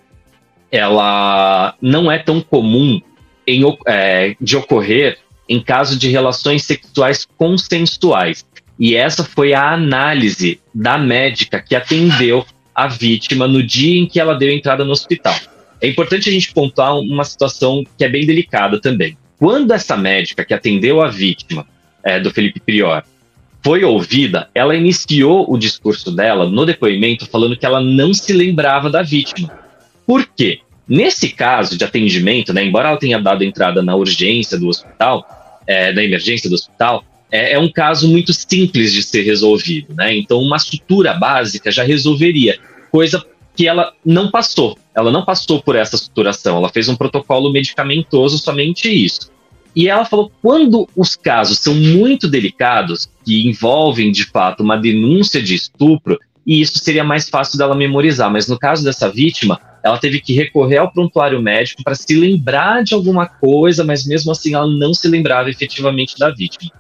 ela 0.70 1.74
não 1.80 2.10
é 2.10 2.18
tão 2.18 2.40
comum 2.40 3.00
em, 3.46 3.62
é, 3.86 4.36
de 4.40 4.56
ocorrer 4.56 5.18
em 5.50 5.60
caso 5.60 5.98
de 5.98 6.08
relações 6.08 6.62
sexuais 6.62 7.26
consensuais. 7.36 8.46
E 8.78 8.94
essa 8.94 9.24
foi 9.24 9.52
a 9.52 9.72
análise 9.72 10.60
da 10.72 10.96
médica 10.96 11.60
que 11.60 11.74
atendeu 11.74 12.46
a 12.72 12.86
vítima 12.86 13.48
no 13.48 13.60
dia 13.60 14.00
em 14.00 14.06
que 14.06 14.20
ela 14.20 14.38
deu 14.38 14.48
entrada 14.48 14.84
no 14.84 14.92
hospital. 14.92 15.34
É 15.80 15.88
importante 15.88 16.28
a 16.28 16.32
gente 16.32 16.54
pontuar 16.54 16.96
uma 16.98 17.24
situação 17.24 17.82
que 17.98 18.04
é 18.04 18.08
bem 18.08 18.24
delicada 18.24 18.80
também. 18.80 19.18
Quando 19.38 19.72
essa 19.72 19.96
médica 19.96 20.44
que 20.44 20.54
atendeu 20.54 21.02
a 21.02 21.08
vítima 21.08 21.66
é, 22.04 22.20
do 22.20 22.30
Felipe 22.30 22.60
Prior 22.60 23.02
foi 23.62 23.82
ouvida, 23.82 24.48
ela 24.54 24.76
iniciou 24.76 25.52
o 25.52 25.58
discurso 25.58 26.12
dela 26.12 26.48
no 26.48 26.64
depoimento 26.64 27.26
falando 27.26 27.56
que 27.56 27.66
ela 27.66 27.80
não 27.80 28.14
se 28.14 28.32
lembrava 28.32 28.88
da 28.88 29.02
vítima. 29.02 29.50
Por 30.06 30.24
quê? 30.26 30.60
Nesse 30.88 31.30
caso 31.30 31.76
de 31.76 31.84
atendimento, 31.84 32.52
né, 32.52 32.64
embora 32.64 32.88
ela 32.88 32.98
tenha 32.98 33.20
dado 33.20 33.42
entrada 33.42 33.82
na 33.82 33.94
urgência 33.94 34.58
do 34.58 34.68
hospital, 34.68 35.39
é, 35.70 35.92
da 35.92 36.02
emergência 36.02 36.50
do 36.50 36.54
hospital, 36.54 37.04
é, 37.30 37.52
é, 37.52 37.58
um 37.58 37.70
caso 37.70 38.08
muito 38.08 38.32
simples 38.32 38.92
de 38.92 39.04
ser 39.04 39.22
resolvido, 39.22 39.94
né? 39.94 40.16
Então, 40.16 40.40
uma 40.40 40.58
sutura 40.58 41.14
básica 41.14 41.70
já 41.70 41.84
resolveria, 41.84 42.58
coisa 42.90 43.24
que 43.54 43.68
ela 43.68 43.92
não 44.04 44.32
passou. 44.32 44.76
Ela 44.92 45.12
não 45.12 45.24
passou 45.24 45.62
por 45.62 45.76
essa 45.76 45.96
suturação, 45.96 46.56
ela 46.56 46.68
fez 46.68 46.88
um 46.88 46.96
protocolo 46.96 47.52
medicamentoso 47.52 48.36
somente 48.36 48.88
isso. 48.88 49.30
E 49.76 49.88
ela 49.88 50.04
falou: 50.04 50.32
quando 50.42 50.88
os 50.96 51.14
casos 51.14 51.60
são 51.60 51.72
muito 51.72 52.26
delicados, 52.26 53.08
que 53.24 53.46
envolvem 53.46 54.10
de 54.10 54.24
fato 54.24 54.64
uma 54.64 54.76
denúncia 54.76 55.40
de 55.40 55.54
estupro, 55.54 56.18
e 56.44 56.60
isso 56.60 56.78
seria 56.78 57.04
mais 57.04 57.28
fácil 57.28 57.56
dela 57.56 57.76
memorizar. 57.76 58.28
Mas 58.28 58.48
no 58.48 58.58
caso 58.58 58.82
dessa 58.82 59.08
vítima, 59.08 59.60
ela 59.82 59.98
teve 59.98 60.20
que 60.20 60.34
recorrer 60.34 60.78
ao 60.78 60.92
prontuário 60.92 61.40
médico 61.40 61.82
para 61.82 61.94
se 61.94 62.14
lembrar 62.14 62.82
de 62.84 62.94
alguma 62.94 63.26
coisa, 63.26 63.84
mas 63.84 64.06
mesmo 64.06 64.32
assim 64.32 64.54
ela 64.54 64.66
não 64.66 64.92
se 64.92 65.08
lembrava 65.08 65.50
efetivamente 65.50 66.18
da 66.18 66.30
vítima. 66.30 66.70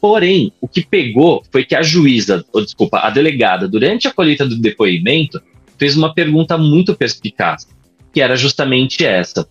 Porém, 0.00 0.52
o 0.60 0.68
que 0.68 0.86
pegou 0.86 1.42
foi 1.50 1.64
que 1.64 1.74
a 1.74 1.82
juíza, 1.82 2.44
ou 2.52 2.62
desculpa, 2.62 2.98
a 3.00 3.10
delegada, 3.10 3.66
durante 3.66 4.06
a 4.06 4.12
colheita 4.12 4.46
do 4.46 4.56
depoimento, 4.56 5.40
fez 5.78 5.96
uma 5.96 6.14
pergunta 6.14 6.56
muito 6.56 6.94
perspicaz, 6.94 7.66
que 8.12 8.20
era 8.20 8.36
justamente 8.36 9.04
essa: 9.04 9.48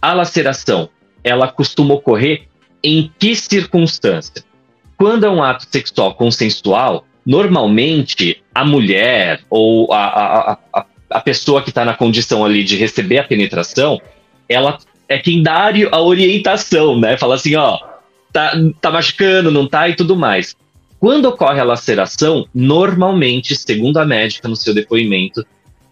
a 0.00 0.12
laceração, 0.12 0.88
ela 1.22 1.46
costuma 1.46 1.94
ocorrer 1.94 2.48
em 2.82 3.12
que 3.18 3.36
circunstância? 3.36 4.42
Quando 4.96 5.24
é 5.24 5.30
um 5.30 5.42
ato 5.42 5.66
sexual 5.70 6.14
consensual, 6.14 7.06
normalmente 7.24 8.42
a 8.54 8.64
mulher 8.64 9.40
ou 9.48 9.92
a, 9.92 10.04
a, 10.04 10.52
a, 10.52 10.58
a 10.80 10.86
pessoa 11.20 11.62
que 11.62 11.70
está 11.70 11.84
na 11.84 11.94
condição 11.94 12.44
ali 12.44 12.64
de 12.64 12.76
receber 12.76 13.18
a 13.18 13.24
penetração, 13.24 14.00
ela 14.48 14.78
é 15.08 15.18
quem 15.18 15.42
dá 15.42 15.70
a 15.90 16.00
orientação, 16.00 16.98
né? 16.98 17.16
Fala 17.16 17.34
assim, 17.34 17.54
ó, 17.54 17.78
tá, 18.32 18.52
tá 18.80 18.90
machucando, 18.90 19.50
não 19.50 19.66
tá 19.66 19.88
e 19.88 19.96
tudo 19.96 20.16
mais. 20.16 20.56
Quando 20.98 21.26
ocorre 21.26 21.60
a 21.60 21.64
laceração, 21.64 22.46
normalmente, 22.54 23.56
segundo 23.56 23.98
a 23.98 24.04
médica 24.04 24.48
no 24.48 24.56
seu 24.56 24.72
depoimento, 24.72 25.44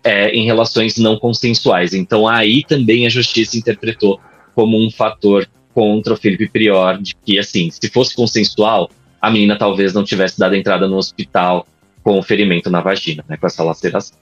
é 0.05 0.31
em 0.31 0.45
relações 0.45 0.97
não 0.97 1.19
consensuais. 1.19 1.93
Então 1.93 2.27
aí 2.27 2.63
também 2.65 3.07
a 3.07 3.11
justiça 3.11 3.57
interpretou 3.57 4.21
como 4.55 4.79
um 4.79 4.91
fator 4.91 5.49
contra 5.75 6.15
o 6.15 6.17
Felipe 6.17 6.49
Prior, 6.49 6.99
de 6.99 7.15
que, 7.15 7.39
assim, 7.39 7.71
se 7.71 7.89
fosse 7.89 8.15
consensual, 8.15 8.91
a 9.21 9.31
menina 9.31 9.57
talvez 9.57 9.93
não 9.93 10.05
tivesse 10.05 10.39
dado 10.39 10.55
entrada 10.55 10.89
no 10.89 10.97
hospital 10.97 11.67
com 12.03 12.19
o 12.19 12.23
ferimento 12.23 12.71
na 12.71 12.81
vagina, 12.81 13.25
né, 13.29 13.37
com 13.37 13.47
essa 13.47 13.63
laceração. 13.63 14.17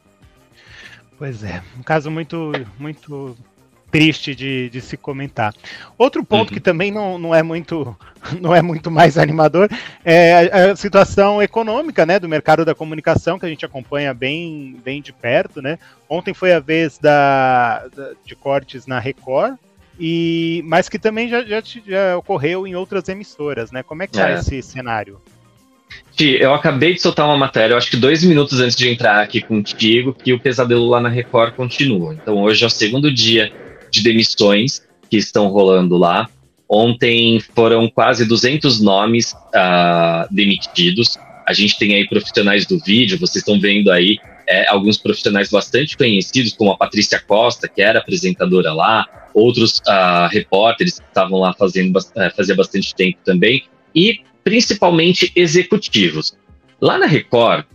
Pois 1.18 1.42
é, 1.42 1.60
um 1.76 1.82
caso 1.82 2.10
muito, 2.10 2.52
muito 2.78 3.36
triste 3.90 4.34
de, 4.34 4.70
de 4.70 4.80
se 4.80 4.96
comentar. 4.96 5.54
Outro 5.96 6.24
ponto 6.24 6.50
uhum. 6.50 6.54
que 6.54 6.60
também 6.60 6.90
não, 6.90 7.18
não, 7.18 7.34
é 7.34 7.42
muito, 7.42 7.96
não 8.40 8.54
é 8.54 8.62
muito 8.62 8.90
mais 8.90 9.18
animador 9.18 9.68
é 10.04 10.48
a, 10.48 10.72
a, 10.72 10.76
situação 10.76 11.42
econômica 11.42 12.06
né, 12.06 12.18
do 12.18 12.28
mercado 12.28 12.64
da 12.64 12.74
comunicação, 12.74 13.38
que 13.38 13.46
a 13.46 13.48
gente 13.48 13.64
acompanha 13.64 14.14
bem, 14.14 14.80
bem 14.84 15.02
de 15.02 15.12
perto. 15.12 15.60
Né? 15.60 15.78
Ontem 16.08 16.34
foi 16.34 16.52
a 16.52 16.60
vez 16.60 16.98
da, 16.98 17.86
da 17.94 18.12
de 18.24 18.36
cortes 18.36 18.86
na 18.86 18.98
Record, 18.98 19.56
e, 19.98 20.62
mas 20.66 20.88
que 20.88 20.98
também 20.98 21.28
já, 21.28 21.42
já, 21.42 21.60
já 21.60 22.16
ocorreu 22.16 22.66
em 22.66 22.76
outras 22.76 23.08
emissoras. 23.08 23.72
Né? 23.72 23.82
Como 23.82 24.02
é 24.02 24.06
que 24.06 24.14
está 24.14 24.30
é. 24.30 24.34
esse 24.34 24.62
cenário? 24.62 25.20
Eu 26.20 26.52
acabei 26.52 26.94
de 26.94 27.00
soltar 27.00 27.26
uma 27.26 27.36
matéria, 27.36 27.74
eu 27.74 27.78
acho 27.78 27.90
que 27.90 27.96
dois 27.96 28.24
minutos 28.24 28.60
antes 28.60 28.76
de 28.76 28.88
entrar 28.88 29.22
aqui 29.22 29.40
contigo, 29.40 30.12
que 30.12 30.32
o 30.32 30.40
pesadelo 30.40 30.88
lá 30.88 31.00
na 31.00 31.08
Record 31.08 31.54
continua. 31.54 32.12
Então 32.12 32.42
hoje 32.42 32.64
é 32.64 32.66
o 32.66 32.70
segundo 32.70 33.12
dia 33.12 33.52
de 33.90 34.02
demissões 34.02 34.82
que 35.08 35.16
estão 35.16 35.48
rolando 35.48 35.96
lá. 35.96 36.28
Ontem 36.68 37.40
foram 37.54 37.88
quase 37.88 38.26
200 38.26 38.80
nomes 38.80 39.32
uh, 39.32 40.26
demitidos. 40.30 41.16
A 41.46 41.52
gente 41.52 41.78
tem 41.78 41.94
aí 41.94 42.06
profissionais 42.08 42.66
do 42.66 42.78
vídeo, 42.78 43.18
vocês 43.18 43.36
estão 43.36 43.58
vendo 43.60 43.90
aí 43.90 44.18
é, 44.48 44.68
alguns 44.68 44.96
profissionais 44.96 45.50
bastante 45.50 45.96
conhecidos, 45.96 46.52
como 46.54 46.72
a 46.72 46.76
Patrícia 46.76 47.20
Costa, 47.20 47.68
que 47.68 47.80
era 47.80 48.00
apresentadora 48.00 48.72
lá, 48.72 49.06
outros 49.32 49.78
uh, 49.80 50.28
repórteres 50.30 50.98
que 50.98 51.06
estavam 51.06 51.38
lá 51.38 51.52
fazendo 51.52 51.96
uh, 51.96 52.36
fazia 52.36 52.56
bastante 52.56 52.94
tempo 52.94 53.18
também, 53.24 53.64
e 53.94 54.20
principalmente 54.48 55.30
executivos. 55.36 56.34
Lá 56.80 56.96
na 56.96 57.04
Record, 57.04 57.66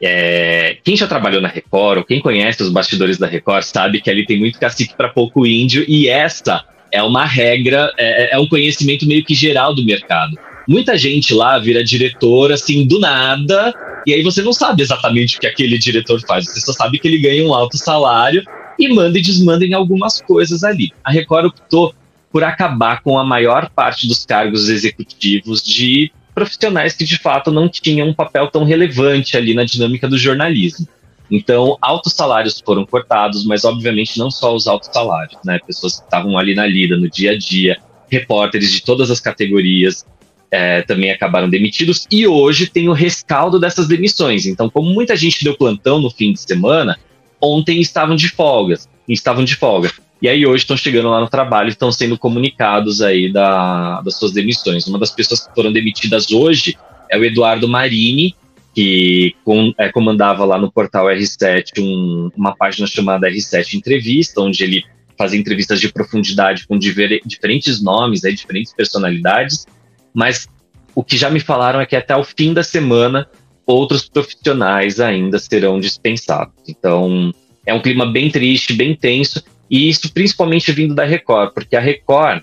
é, 0.00 0.78
quem 0.84 0.96
já 0.96 1.08
trabalhou 1.08 1.42
na 1.42 1.48
Record, 1.48 1.98
ou 1.98 2.04
quem 2.04 2.20
conhece 2.20 2.62
os 2.62 2.70
bastidores 2.70 3.18
da 3.18 3.26
Record, 3.26 3.64
sabe 3.64 4.00
que 4.00 4.08
ali 4.08 4.24
tem 4.24 4.38
muito 4.38 4.60
cacique 4.60 4.94
para 4.96 5.08
pouco 5.08 5.44
índio, 5.44 5.84
e 5.88 6.06
essa 6.06 6.64
é 6.92 7.02
uma 7.02 7.24
regra, 7.24 7.92
é, 7.98 8.36
é, 8.36 8.38
um 8.38 8.46
conhecimento 8.46 9.08
meio 9.08 9.24
que 9.24 9.34
geral 9.34 9.74
do 9.74 9.84
mercado. 9.84 10.38
Muita 10.68 10.96
gente 10.96 11.34
lá 11.34 11.58
vira 11.58 11.82
diretor 11.82 12.52
assim 12.52 12.86
do 12.86 13.00
nada, 13.00 13.74
e 14.06 14.14
aí 14.14 14.22
você 14.22 14.40
não 14.40 14.52
sabe 14.52 14.82
exatamente 14.82 15.36
o 15.36 15.40
que 15.40 15.48
aquele 15.48 15.76
diretor 15.78 16.20
faz, 16.20 16.44
você 16.44 16.60
só 16.60 16.72
sabe 16.74 17.00
que 17.00 17.08
ele 17.08 17.18
ganha 17.18 17.44
um 17.44 17.52
alto 17.52 17.76
salário 17.76 18.44
e 18.78 18.88
manda 18.88 19.18
e 19.18 19.22
desmanda 19.22 19.64
em 19.64 19.74
algumas 19.74 20.20
coisas 20.20 20.62
ali. 20.62 20.92
A 21.02 21.10
Record 21.10 21.46
optou 21.46 21.92
por 22.30 22.44
acabar 22.44 23.02
com 23.02 23.18
a 23.18 23.24
maior 23.24 23.70
parte 23.70 24.06
dos 24.06 24.24
cargos 24.24 24.68
executivos 24.68 25.62
de 25.62 26.12
profissionais 26.34 26.94
que 26.94 27.04
de 27.04 27.18
fato 27.18 27.50
não 27.50 27.68
tinham 27.68 28.08
um 28.08 28.14
papel 28.14 28.48
tão 28.48 28.64
relevante 28.64 29.36
ali 29.36 29.54
na 29.54 29.64
dinâmica 29.64 30.08
do 30.08 30.16
jornalismo. 30.16 30.86
Então, 31.30 31.76
altos 31.80 32.14
salários 32.14 32.60
foram 32.64 32.86
cortados, 32.86 33.44
mas 33.44 33.64
obviamente 33.64 34.18
não 34.18 34.30
só 34.30 34.54
os 34.54 34.66
altos 34.66 34.88
salários, 34.92 35.38
né? 35.44 35.58
Pessoas 35.66 35.98
que 35.98 36.04
estavam 36.04 36.38
ali 36.38 36.54
na 36.54 36.66
lida, 36.66 36.96
no 36.96 37.10
dia 37.10 37.32
a 37.32 37.38
dia, 37.38 37.78
repórteres 38.10 38.72
de 38.72 38.82
todas 38.82 39.10
as 39.10 39.20
categorias 39.20 40.06
é, 40.50 40.82
também 40.82 41.10
acabaram 41.10 41.48
demitidos. 41.48 42.06
E 42.10 42.26
hoje 42.26 42.66
tem 42.66 42.88
o 42.88 42.94
rescaldo 42.94 43.58
dessas 43.58 43.86
demissões. 43.86 44.46
Então, 44.46 44.70
como 44.70 44.90
muita 44.90 45.14
gente 45.16 45.44
deu 45.44 45.56
plantão 45.56 46.00
no 46.00 46.10
fim 46.10 46.32
de 46.32 46.40
semana, 46.40 46.98
ontem 47.40 47.80
estavam 47.80 48.16
de 48.16 48.28
folgas, 48.28 48.88
estavam 49.06 49.44
de 49.44 49.54
folga. 49.54 49.90
E 50.20 50.28
aí 50.28 50.44
hoje 50.44 50.64
estão 50.64 50.76
chegando 50.76 51.08
lá 51.08 51.20
no 51.20 51.28
trabalho 51.28 51.68
e 51.68 51.70
estão 51.70 51.92
sendo 51.92 52.18
comunicados 52.18 53.00
aí 53.00 53.32
da, 53.32 54.00
das 54.00 54.16
suas 54.16 54.32
demissões. 54.32 54.86
Uma 54.86 54.98
das 54.98 55.12
pessoas 55.12 55.46
que 55.46 55.54
foram 55.54 55.72
demitidas 55.72 56.30
hoje 56.32 56.76
é 57.08 57.16
o 57.16 57.24
Eduardo 57.24 57.68
Marini, 57.68 58.34
que 58.74 59.34
com, 59.44 59.72
é, 59.78 59.90
comandava 59.90 60.44
lá 60.44 60.58
no 60.58 60.72
portal 60.72 61.06
R7 61.06 61.80
um, 61.80 62.30
uma 62.36 62.54
página 62.56 62.86
chamada 62.86 63.28
R7 63.28 63.74
Entrevista, 63.74 64.40
onde 64.40 64.62
ele 64.64 64.84
fazia 65.16 65.38
entrevistas 65.38 65.80
de 65.80 65.92
profundidade 65.92 66.66
com 66.66 66.78
diver, 66.78 67.20
diferentes 67.24 67.82
nomes, 67.82 68.24
aí, 68.24 68.34
diferentes 68.34 68.72
personalidades, 68.72 69.66
mas 70.14 70.48
o 70.94 71.02
que 71.02 71.16
já 71.16 71.28
me 71.28 71.40
falaram 71.40 71.80
é 71.80 71.86
que 71.86 71.96
até 71.96 72.16
o 72.16 72.24
fim 72.24 72.52
da 72.52 72.62
semana 72.62 73.28
outros 73.66 74.08
profissionais 74.08 74.98
ainda 74.98 75.38
serão 75.38 75.78
dispensados. 75.78 76.54
Então 76.66 77.32
é 77.66 77.74
um 77.74 77.82
clima 77.82 78.06
bem 78.06 78.30
triste, 78.30 78.72
bem 78.72 78.94
tenso, 78.94 79.42
e 79.70 79.88
isso 79.88 80.12
principalmente 80.12 80.72
vindo 80.72 80.94
da 80.94 81.04
Record, 81.04 81.52
porque 81.52 81.76
a 81.76 81.80
Record 81.80 82.42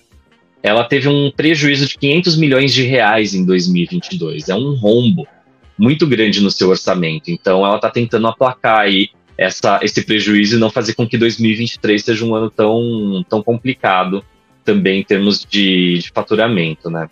ela 0.61 0.83
teve 0.83 1.07
um 1.07 1.31
prejuízo 1.31 1.87
de 1.87 1.97
500 1.97 2.37
milhões 2.37 2.73
de 2.73 2.81
reais 2.81 3.35
em 3.35 3.45
2022. 3.45 4.49
É 4.49 4.55
um 4.55 4.73
rombo 4.73 5.27
muito 5.77 6.07
grande 6.07 6.41
no 6.41 6.49
seu 6.49 6.69
orçamento. 6.69 7.29
Então, 7.29 7.63
ela 7.63 7.75
está 7.75 7.89
tentando 7.89 8.27
aplacar 8.27 8.79
aí 8.79 9.09
essa, 9.37 9.79
esse 9.83 10.03
prejuízo 10.03 10.55
e 10.55 10.59
não 10.59 10.71
fazer 10.71 10.95
com 10.95 11.07
que 11.07 11.19
2023 11.19 12.03
seja 12.03 12.25
um 12.25 12.33
ano 12.33 12.49
tão, 12.49 13.23
tão 13.29 13.43
complicado 13.43 14.25
também 14.63 15.01
em 15.01 15.03
termos 15.03 15.45
de, 15.45 15.99
de 15.99 16.09
faturamento, 16.11 16.89
né? 16.89 17.07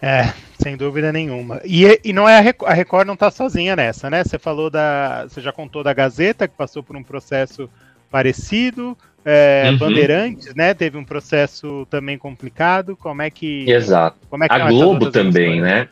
É, 0.00 0.32
sem 0.60 0.76
dúvida 0.76 1.10
nenhuma. 1.12 1.60
E, 1.64 2.00
e 2.04 2.12
não 2.12 2.28
é 2.28 2.36
a 2.36 2.40
Record, 2.40 2.70
a 2.70 2.74
Record 2.74 3.06
não 3.06 3.14
está 3.14 3.30
sozinha 3.30 3.74
nessa, 3.74 4.10
né? 4.10 4.22
Você 4.22 4.38
falou 4.38 4.68
da, 4.68 5.26
você 5.26 5.40
já 5.40 5.52
contou 5.52 5.82
da 5.82 5.94
Gazeta 5.94 6.46
que 6.46 6.56
passou 6.56 6.82
por 6.82 6.96
um 6.96 7.02
processo 7.02 7.70
parecido. 8.12 8.96
É, 9.24 9.70
uhum. 9.70 9.78
Bandeirantes, 9.78 10.54
né? 10.54 10.74
Teve 10.74 10.98
um 10.98 11.04
processo 11.04 11.86
também 11.88 12.18
complicado. 12.18 12.96
Como 12.96 13.22
é 13.22 13.30
que. 13.30 13.68
Exato. 13.70 14.18
Como 14.28 14.44
é 14.44 14.48
que 14.48 14.54
a 14.54 14.68
Globo 14.68 15.10
também, 15.10 15.60
né? 15.60 15.88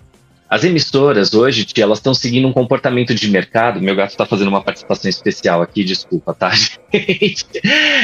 As 0.48 0.64
emissoras 0.64 1.32
hoje, 1.32 1.64
tia, 1.64 1.84
elas 1.84 1.98
estão 1.98 2.12
seguindo 2.12 2.48
um 2.48 2.52
comportamento 2.52 3.14
de 3.14 3.30
mercado. 3.30 3.80
Meu 3.80 3.94
gato 3.94 4.10
está 4.10 4.26
fazendo 4.26 4.48
uma 4.48 4.60
participação 4.60 5.08
especial 5.08 5.62
aqui, 5.62 5.84
desculpa, 5.84 6.34
tá, 6.34 6.50
gente? 6.92 7.46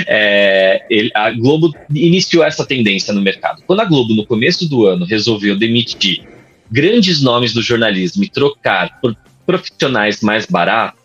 É, 0.06 0.86
ele, 0.88 1.10
a 1.12 1.32
Globo 1.32 1.74
iniciou 1.92 2.44
essa 2.44 2.64
tendência 2.64 3.12
no 3.12 3.20
mercado. 3.20 3.64
Quando 3.66 3.80
a 3.80 3.84
Globo, 3.84 4.14
no 4.14 4.24
começo 4.24 4.68
do 4.68 4.86
ano, 4.86 5.04
resolveu 5.04 5.58
demitir 5.58 6.24
grandes 6.70 7.20
nomes 7.20 7.52
do 7.52 7.60
jornalismo 7.60 8.22
e 8.22 8.28
trocar 8.28 9.00
por 9.00 9.16
profissionais 9.44 10.20
mais 10.20 10.46
baratos, 10.46 11.00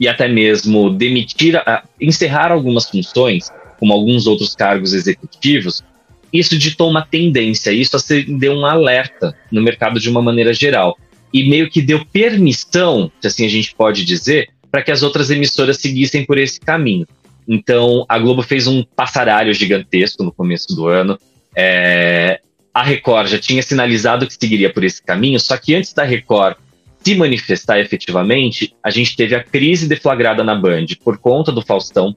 e 0.00 0.08
até 0.08 0.26
mesmo 0.26 0.88
demitir, 0.88 1.54
encerrar 2.00 2.50
algumas 2.50 2.88
funções, 2.88 3.52
como 3.78 3.92
alguns 3.92 4.26
outros 4.26 4.54
cargos 4.54 4.94
executivos, 4.94 5.84
isso 6.32 6.56
ditou 6.56 6.88
uma 6.88 7.04
tendência, 7.04 7.70
isso 7.70 7.96
acendeu 7.96 8.54
um 8.54 8.64
alerta 8.64 9.36
no 9.50 9.62
mercado 9.62 10.00
de 10.00 10.08
uma 10.08 10.22
maneira 10.22 10.54
geral. 10.54 10.96
E 11.32 11.48
meio 11.48 11.68
que 11.68 11.82
deu 11.82 12.04
permissão, 12.06 13.10
se 13.20 13.26
assim 13.26 13.44
a 13.44 13.48
gente 13.48 13.74
pode 13.74 14.04
dizer, 14.04 14.48
para 14.70 14.82
que 14.82 14.90
as 14.90 15.02
outras 15.02 15.30
emissoras 15.30 15.78
seguissem 15.78 16.24
por 16.24 16.38
esse 16.38 16.58
caminho. 16.58 17.06
Então, 17.46 18.04
a 18.08 18.18
Globo 18.18 18.42
fez 18.42 18.66
um 18.66 18.82
passaralho 18.82 19.52
gigantesco 19.52 20.22
no 20.22 20.32
começo 20.32 20.74
do 20.74 20.86
ano. 20.86 21.18
É, 21.56 22.40
a 22.72 22.82
Record 22.82 23.28
já 23.28 23.38
tinha 23.38 23.62
sinalizado 23.62 24.26
que 24.26 24.34
seguiria 24.34 24.72
por 24.72 24.84
esse 24.84 25.02
caminho, 25.02 25.38
só 25.40 25.56
que 25.56 25.74
antes 25.74 25.92
da 25.92 26.04
Record 26.04 26.56
se 27.02 27.14
manifestar 27.14 27.78
efetivamente, 27.80 28.74
a 28.82 28.90
gente 28.90 29.16
teve 29.16 29.34
a 29.34 29.42
crise 29.42 29.88
deflagrada 29.88 30.44
na 30.44 30.54
Band 30.54 30.86
por 31.02 31.18
conta 31.18 31.50
do 31.50 31.62
Faustão. 31.62 32.14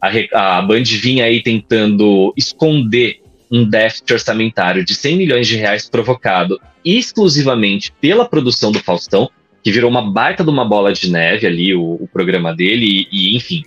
A, 0.00 0.58
a 0.58 0.62
Band 0.62 0.82
vinha 0.84 1.24
aí 1.24 1.42
tentando 1.42 2.32
esconder 2.36 3.20
um 3.50 3.64
déficit 3.64 4.12
orçamentário 4.12 4.84
de 4.84 4.94
100 4.94 5.16
milhões 5.16 5.46
de 5.46 5.56
reais 5.56 5.88
provocado 5.88 6.60
exclusivamente 6.84 7.92
pela 8.00 8.28
produção 8.28 8.72
do 8.72 8.80
Faustão, 8.80 9.30
que 9.62 9.70
virou 9.70 9.88
uma 9.88 10.02
baita 10.02 10.42
de 10.42 10.50
uma 10.50 10.64
bola 10.64 10.92
de 10.92 11.10
neve 11.10 11.46
ali, 11.46 11.74
o, 11.74 11.94
o 11.94 12.08
programa 12.12 12.54
dele, 12.54 13.06
e, 13.10 13.32
e, 13.32 13.36
enfim, 13.36 13.62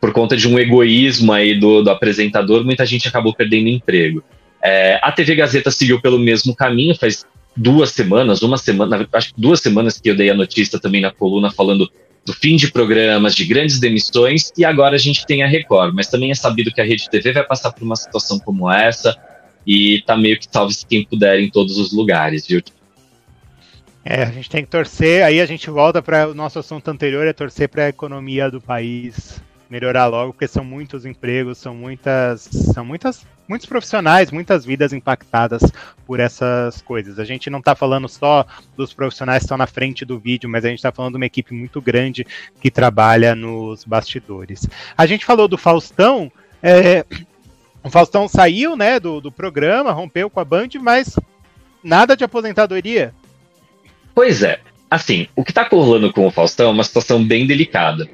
por 0.00 0.12
conta 0.12 0.36
de 0.36 0.46
um 0.48 0.58
egoísmo 0.58 1.32
aí 1.32 1.58
do, 1.58 1.82
do 1.82 1.90
apresentador, 1.90 2.64
muita 2.64 2.84
gente 2.84 3.08
acabou 3.08 3.34
perdendo 3.34 3.68
emprego. 3.68 4.22
É, 4.62 4.98
a 5.02 5.12
TV 5.12 5.34
Gazeta 5.36 5.70
seguiu 5.70 6.00
pelo 6.00 6.18
mesmo 6.18 6.54
caminho, 6.54 6.94
faz 6.94 7.24
duas 7.58 7.90
semanas, 7.90 8.42
uma 8.42 8.56
semana, 8.56 9.06
acho 9.12 9.34
que 9.34 9.40
duas 9.40 9.60
semanas 9.60 10.00
que 10.00 10.08
eu 10.08 10.16
dei 10.16 10.30
a 10.30 10.34
notícia 10.34 10.78
também 10.78 11.00
na 11.00 11.10
coluna 11.10 11.50
falando 11.50 11.90
do 12.24 12.32
fim 12.32 12.56
de 12.56 12.70
programas, 12.70 13.34
de 13.34 13.44
grandes 13.44 13.80
demissões, 13.80 14.52
e 14.56 14.64
agora 14.64 14.96
a 14.96 14.98
gente 14.98 15.26
tem 15.26 15.42
a 15.42 15.46
Record. 15.46 15.94
Mas 15.94 16.08
também 16.08 16.30
é 16.30 16.34
sabido 16.34 16.70
que 16.70 16.80
a 16.80 16.84
Rede 16.84 17.08
TV 17.10 17.32
vai 17.32 17.44
passar 17.44 17.72
por 17.72 17.82
uma 17.82 17.96
situação 17.96 18.38
como 18.38 18.70
essa, 18.70 19.16
e 19.66 20.02
tá 20.06 20.16
meio 20.16 20.38
que 20.38 20.46
salve-se 20.50 20.86
quem 20.86 21.04
puder 21.04 21.40
em 21.40 21.50
todos 21.50 21.78
os 21.78 21.92
lugares, 21.92 22.46
viu? 22.46 22.62
É, 24.04 24.22
a 24.22 24.30
gente 24.30 24.48
tem 24.48 24.62
que 24.62 24.70
torcer, 24.70 25.24
aí 25.24 25.40
a 25.40 25.46
gente 25.46 25.68
volta 25.68 26.00
para 26.00 26.28
o 26.28 26.34
nosso 26.34 26.58
assunto 26.58 26.88
anterior, 26.88 27.26
é 27.26 27.32
torcer 27.32 27.68
para 27.68 27.84
a 27.84 27.88
economia 27.88 28.50
do 28.50 28.60
país 28.60 29.42
melhorar 29.68 30.06
logo, 30.06 30.32
porque 30.32 30.48
são 30.48 30.64
muitos 30.64 31.04
empregos, 31.04 31.58
são 31.58 31.74
muitas, 31.74 32.42
são 32.42 32.84
muitas, 32.84 33.26
muitos 33.48 33.66
profissionais, 33.66 34.30
muitas 34.30 34.64
vidas 34.64 34.92
impactadas 34.92 35.62
por 36.06 36.20
essas 36.20 36.82
coisas. 36.82 37.18
A 37.18 37.24
gente 37.24 37.48
não 37.48 37.58
está 37.60 37.74
falando 37.74 38.08
só 38.08 38.46
dos 38.76 38.92
profissionais 38.92 39.40
que 39.40 39.44
estão 39.46 39.56
na 39.56 39.66
frente 39.66 40.04
do 40.04 40.18
vídeo, 40.18 40.48
mas 40.48 40.64
a 40.64 40.68
gente 40.68 40.78
está 40.78 40.92
falando 40.92 41.12
de 41.12 41.16
uma 41.18 41.26
equipe 41.26 41.54
muito 41.54 41.80
grande 41.80 42.26
que 42.60 42.70
trabalha 42.70 43.34
nos 43.34 43.84
bastidores. 43.84 44.68
A 44.96 45.06
gente 45.06 45.24
falou 45.24 45.48
do 45.48 45.56
Faustão, 45.56 46.30
é, 46.62 47.04
o 47.82 47.90
Faustão 47.90 48.28
saiu, 48.28 48.76
né, 48.76 49.00
do, 49.00 49.20
do 49.20 49.32
programa, 49.32 49.92
rompeu 49.92 50.28
com 50.28 50.40
a 50.40 50.44
Band, 50.44 50.68
mas 50.80 51.18
nada 51.82 52.16
de 52.16 52.24
aposentadoria. 52.24 53.14
Pois 54.14 54.42
é. 54.42 54.60
Assim, 54.90 55.28
o 55.36 55.44
que 55.44 55.50
está 55.50 55.64
rolando 55.64 56.12
com 56.12 56.26
o 56.26 56.30
Faustão 56.30 56.68
é 56.68 56.72
uma 56.72 56.84
situação 56.84 57.22
bem 57.22 57.46
delicada 57.46 58.08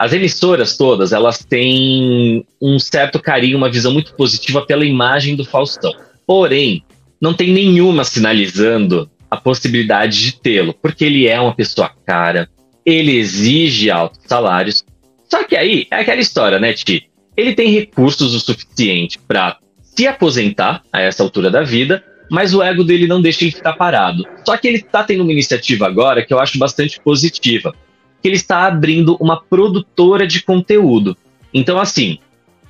as 0.00 0.14
emissoras 0.14 0.78
todas, 0.78 1.12
elas 1.12 1.44
têm 1.44 2.42
um 2.58 2.78
certo 2.78 3.20
carinho, 3.20 3.58
uma 3.58 3.70
visão 3.70 3.92
muito 3.92 4.14
positiva 4.14 4.64
pela 4.64 4.86
imagem 4.86 5.36
do 5.36 5.44
Faustão. 5.44 5.94
Porém, 6.26 6.82
não 7.20 7.34
tem 7.34 7.52
nenhuma 7.52 8.02
sinalizando 8.02 9.10
a 9.30 9.36
possibilidade 9.36 10.18
de 10.22 10.40
tê-lo, 10.40 10.72
porque 10.72 11.04
ele 11.04 11.28
é 11.28 11.38
uma 11.38 11.54
pessoa 11.54 11.90
cara, 12.06 12.48
ele 12.82 13.14
exige 13.14 13.90
altos 13.90 14.20
salários. 14.26 14.82
Só 15.28 15.44
que 15.44 15.54
aí 15.54 15.86
é 15.90 15.96
aquela 15.96 16.22
história, 16.22 16.58
né, 16.58 16.72
Ti? 16.72 17.10
Ele 17.36 17.52
tem 17.52 17.70
recursos 17.70 18.34
o 18.34 18.40
suficiente 18.40 19.18
para 19.18 19.58
se 19.82 20.06
aposentar 20.06 20.82
a 20.90 21.02
essa 21.02 21.22
altura 21.22 21.50
da 21.50 21.62
vida, 21.62 22.02
mas 22.30 22.54
o 22.54 22.62
ego 22.62 22.84
dele 22.84 23.06
não 23.06 23.20
deixa 23.20 23.44
ele 23.44 23.52
ficar 23.52 23.74
parado. 23.74 24.24
Só 24.46 24.56
que 24.56 24.66
ele 24.66 24.78
está 24.78 25.04
tendo 25.04 25.24
uma 25.24 25.32
iniciativa 25.32 25.86
agora 25.86 26.24
que 26.24 26.32
eu 26.32 26.40
acho 26.40 26.58
bastante 26.58 26.98
positiva, 27.00 27.74
que 28.22 28.28
ele 28.28 28.36
está 28.36 28.66
abrindo 28.66 29.16
uma 29.20 29.40
produtora 29.40 30.26
de 30.26 30.42
conteúdo. 30.42 31.16
Então, 31.52 31.78
assim, 31.78 32.18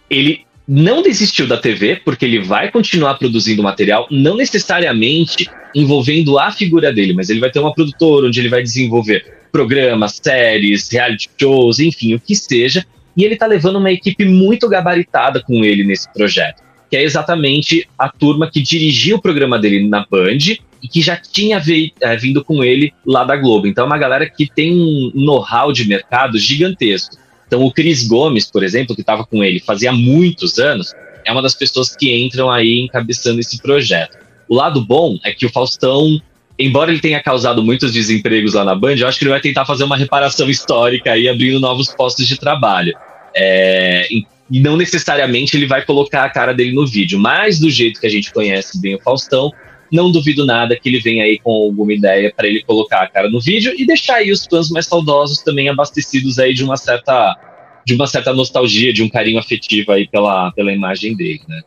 ele 0.08 0.44
não 0.66 1.02
desistiu 1.02 1.48
da 1.48 1.56
TV, 1.56 1.96
porque 2.04 2.24
ele 2.24 2.40
vai 2.40 2.70
continuar 2.70 3.14
produzindo 3.14 3.62
material, 3.62 4.06
não 4.10 4.36
necessariamente 4.36 5.50
envolvendo 5.74 6.38
a 6.38 6.52
figura 6.52 6.92
dele, 6.92 7.12
mas 7.12 7.28
ele 7.28 7.40
vai 7.40 7.50
ter 7.50 7.58
uma 7.58 7.74
produtora 7.74 8.28
onde 8.28 8.38
ele 8.38 8.48
vai 8.48 8.62
desenvolver 8.62 9.24
programas, 9.50 10.20
séries, 10.22 10.88
reality 10.90 11.28
shows, 11.36 11.80
enfim, 11.80 12.14
o 12.14 12.20
que 12.20 12.36
seja. 12.36 12.86
E 13.16 13.24
ele 13.24 13.34
está 13.34 13.46
levando 13.46 13.76
uma 13.76 13.90
equipe 13.90 14.24
muito 14.24 14.68
gabaritada 14.68 15.42
com 15.42 15.64
ele 15.64 15.84
nesse 15.84 16.12
projeto, 16.12 16.62
que 16.88 16.96
é 16.96 17.02
exatamente 17.02 17.88
a 17.98 18.08
turma 18.08 18.48
que 18.48 18.62
dirigiu 18.62 19.16
o 19.16 19.20
programa 19.20 19.58
dele 19.58 19.88
na 19.88 20.06
Band 20.08 20.38
e 20.82 20.88
que 20.88 21.00
já 21.00 21.16
tinha 21.16 21.62
é, 22.00 22.16
vindo 22.16 22.44
com 22.44 22.64
ele 22.64 22.92
lá 23.04 23.24
da 23.24 23.36
Globo. 23.36 23.66
Então 23.66 23.84
é 23.84 23.86
uma 23.86 23.98
galera 23.98 24.28
que 24.28 24.48
tem 24.48 24.72
um 24.72 25.10
know-how 25.14 25.72
de 25.72 25.86
mercado 25.86 26.38
gigantesco. 26.38 27.16
Então 27.46 27.64
o 27.64 27.72
Cris 27.72 28.06
Gomes, 28.06 28.50
por 28.50 28.62
exemplo, 28.62 28.94
que 28.94 29.02
estava 29.02 29.24
com 29.24 29.42
ele 29.42 29.60
fazia 29.60 29.92
muitos 29.92 30.58
anos, 30.58 30.94
é 31.24 31.32
uma 31.32 31.42
das 31.42 31.54
pessoas 31.54 31.94
que 31.94 32.14
entram 32.14 32.50
aí 32.50 32.80
encabeçando 32.80 33.40
esse 33.40 33.60
projeto. 33.60 34.16
O 34.48 34.54
lado 34.54 34.84
bom 34.84 35.18
é 35.24 35.32
que 35.32 35.46
o 35.46 35.50
Faustão, 35.50 36.20
embora 36.58 36.90
ele 36.90 37.00
tenha 37.00 37.22
causado 37.22 37.62
muitos 37.62 37.92
desempregos 37.92 38.54
lá 38.54 38.64
na 38.64 38.74
Band, 38.74 38.96
eu 38.96 39.06
acho 39.06 39.18
que 39.18 39.24
ele 39.24 39.30
vai 39.30 39.40
tentar 39.40 39.64
fazer 39.64 39.84
uma 39.84 39.96
reparação 39.96 40.48
histórica 40.48 41.12
aí, 41.12 41.28
abrindo 41.28 41.60
novos 41.60 41.88
postos 41.94 42.26
de 42.26 42.38
trabalho. 42.38 42.92
É, 43.34 44.08
e 44.10 44.58
não 44.58 44.76
necessariamente 44.76 45.56
ele 45.56 45.66
vai 45.66 45.84
colocar 45.84 46.24
a 46.24 46.30
cara 46.30 46.52
dele 46.52 46.72
no 46.72 46.86
vídeo, 46.86 47.18
mas 47.18 47.60
do 47.60 47.70
jeito 47.70 48.00
que 48.00 48.06
a 48.06 48.10
gente 48.10 48.32
conhece 48.32 48.80
bem 48.80 48.96
o 48.96 49.00
Faustão, 49.00 49.52
não 49.90 50.10
duvido 50.10 50.46
nada 50.46 50.78
que 50.78 50.88
ele 50.88 51.00
venha 51.00 51.24
aí 51.24 51.38
com 51.38 51.50
alguma 51.50 51.92
ideia 51.92 52.32
para 52.34 52.46
ele 52.46 52.62
colocar 52.62 53.02
a 53.02 53.08
cara 53.08 53.28
no 53.28 53.40
vídeo 53.40 53.74
e 53.76 53.86
deixar 53.86 54.16
aí 54.16 54.30
os 54.30 54.46
fãs 54.46 54.70
mais 54.70 54.86
saudosos 54.86 55.42
também 55.42 55.68
abastecidos 55.68 56.38
aí 56.38 56.54
de 56.54 56.64
uma 56.64 56.76
certa 56.76 57.36
de 57.84 57.94
uma 57.94 58.06
certa 58.06 58.32
nostalgia, 58.32 58.92
de 58.92 59.02
um 59.02 59.08
carinho 59.08 59.38
afetivo 59.38 59.90
aí 59.90 60.06
pela, 60.06 60.52
pela 60.52 60.72
imagem 60.72 61.16
dele, 61.16 61.40
né? 61.48 61.62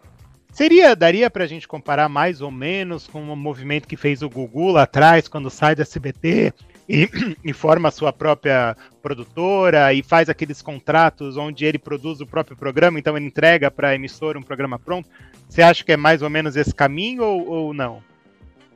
Seria, 0.53 0.95
daria 0.95 1.31
pra 1.31 1.47
gente 1.47 1.67
comparar 1.67 2.07
mais 2.07 2.39
ou 2.39 2.51
menos 2.51 3.07
com 3.07 3.21
o 3.33 3.35
movimento 3.35 3.87
que 3.87 3.97
fez 3.97 4.21
o 4.21 4.29
Gugu 4.29 4.71
lá 4.71 4.83
atrás, 4.83 5.27
quando 5.27 5.49
sai 5.49 5.75
da 5.75 5.81
SBT 5.81 6.53
e, 6.87 7.09
e, 7.43 7.51
forma 7.51 7.89
a 7.89 7.91
sua 7.91 8.13
própria 8.13 8.77
produtora 9.01 9.91
e 9.93 10.03
faz 10.03 10.29
aqueles 10.29 10.61
contratos 10.61 11.37
onde 11.37 11.65
ele 11.65 11.79
produz 11.79 12.21
o 12.21 12.27
próprio 12.27 12.55
programa, 12.55 12.99
então 12.99 13.17
ele 13.17 13.25
entrega 13.25 13.71
para 13.71 13.89
a 13.89 13.95
emissora 13.95 14.37
um 14.37 14.43
programa 14.43 14.77
pronto. 14.77 15.09
Você 15.49 15.63
acha 15.63 15.83
que 15.83 15.91
é 15.91 15.97
mais 15.97 16.21
ou 16.21 16.29
menos 16.29 16.55
esse 16.55 16.73
caminho 16.73 17.23
ou, 17.23 17.47
ou 17.47 17.73
não? 17.73 18.03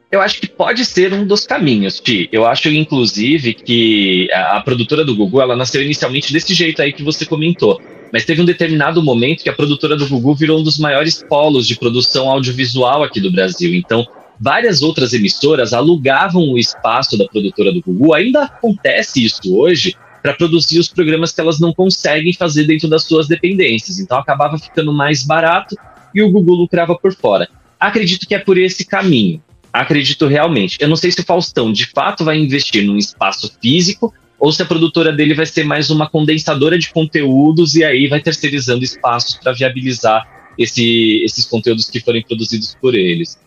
Eu 0.10 0.22
acho 0.22 0.40
que 0.40 0.48
pode 0.48 0.86
ser 0.86 1.12
um 1.14 1.26
dos 1.26 1.46
caminhos, 1.46 2.00
Ti. 2.00 2.30
Eu 2.32 2.46
acho, 2.46 2.70
inclusive, 2.70 3.54
que 3.54 4.32
a, 4.32 4.62
produtora 4.62 5.04
do 5.04 5.14
Gugu, 5.14 5.42
ela 5.42 5.56
nasceu 5.56 5.84
inicialmente 5.84 6.32
desse 6.32 6.54
jeito 6.54 6.82
aí 6.82 6.94
que 6.94 7.04
você 7.04 7.26
comentou. 7.26 7.82
Mas 8.14 8.24
teve 8.24 8.42
um 8.42 8.46
determinado 8.46 9.04
momento 9.04 9.44
que 9.44 9.50
a 9.50 9.54
produtora 9.54 9.98
do 9.98 10.08
Gugu 10.08 10.34
virou 10.34 10.62
um 10.62 10.64
dos 10.64 10.80
maiores 10.80 11.22
polos 11.28 11.68
de 11.68 11.78
produção 11.78 12.30
audiovisual 12.30 13.04
aqui 13.04 13.20
do 13.20 13.30
Brasil. 13.30 13.76
Então, 13.76 14.08
várias 14.40 14.82
outras 14.82 15.12
emissoras 15.12 15.74
alugavam 15.74 16.42
o 16.42 16.58
espaço 16.58 17.18
da 17.18 17.26
produtora 17.26 17.74
do 17.74 17.82
Gugu. 17.82 18.14
Ainda 18.14 18.44
acontece 18.44 19.26
isso 19.26 19.54
hoje 19.58 19.94
para 20.24 20.34
produzir 20.34 20.80
os 20.80 20.88
programas 20.88 21.34
que 21.34 21.42
elas 21.42 21.60
não 21.60 21.74
conseguem 21.74 22.32
fazer 22.32 22.64
dentro 22.64 22.88
das 22.88 23.04
suas 23.04 23.28
dependências. 23.28 24.00
Então, 24.00 24.18
acabava 24.18 24.58
ficando 24.58 24.94
mais 24.94 25.24
barato 25.24 25.76
e 26.16 26.24
o 26.24 26.32
Gugu 26.32 26.54
lucrava 26.54 26.98
por 26.98 27.14
fora. 27.14 27.50
Acredito 27.78 28.26
que 28.26 28.34
é 28.34 28.40
por 28.40 28.58
esse 28.58 28.86
caminho. 28.86 29.42
Acredito 29.82 30.26
realmente. 30.28 30.78
Eu 30.80 30.88
não 30.88 30.96
sei 30.96 31.12
se 31.12 31.20
o 31.20 31.24
Faustão 31.24 31.72
de 31.72 31.86
fato 31.86 32.26
vai 32.26 32.38
investir 32.38 32.84
num 32.84 32.98
espaço 32.98 33.52
físico 33.62 34.14
ou 34.40 34.52
se 34.52 34.62
a 34.62 34.66
produtora 34.66 35.12
dele 35.12 35.34
vai 35.34 35.46
ser 35.46 35.64
mais 35.64 35.90
uma 35.90 36.10
condensadora 36.10 36.78
de 36.78 36.90
conteúdos 36.90 37.76
e 37.76 37.84
aí 37.84 38.08
vai 38.08 38.20
terceirizando 38.20 38.84
espaços 38.84 39.36
para 39.36 39.54
viabilizar 39.54 40.28
esse, 40.58 41.24
esses 41.24 41.46
conteúdos 41.46 41.90
que 41.90 42.00
forem 42.00 42.24
produzidos 42.24 42.76
por 42.82 42.96
eles. 42.96 43.38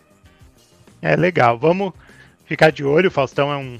É 1.01 1.15
legal. 1.15 1.57
Vamos 1.57 1.91
ficar 2.45 2.71
de 2.71 2.83
olho. 2.83 3.09
O 3.09 3.11
Faustão 3.11 3.51
é 3.51 3.57
um 3.57 3.77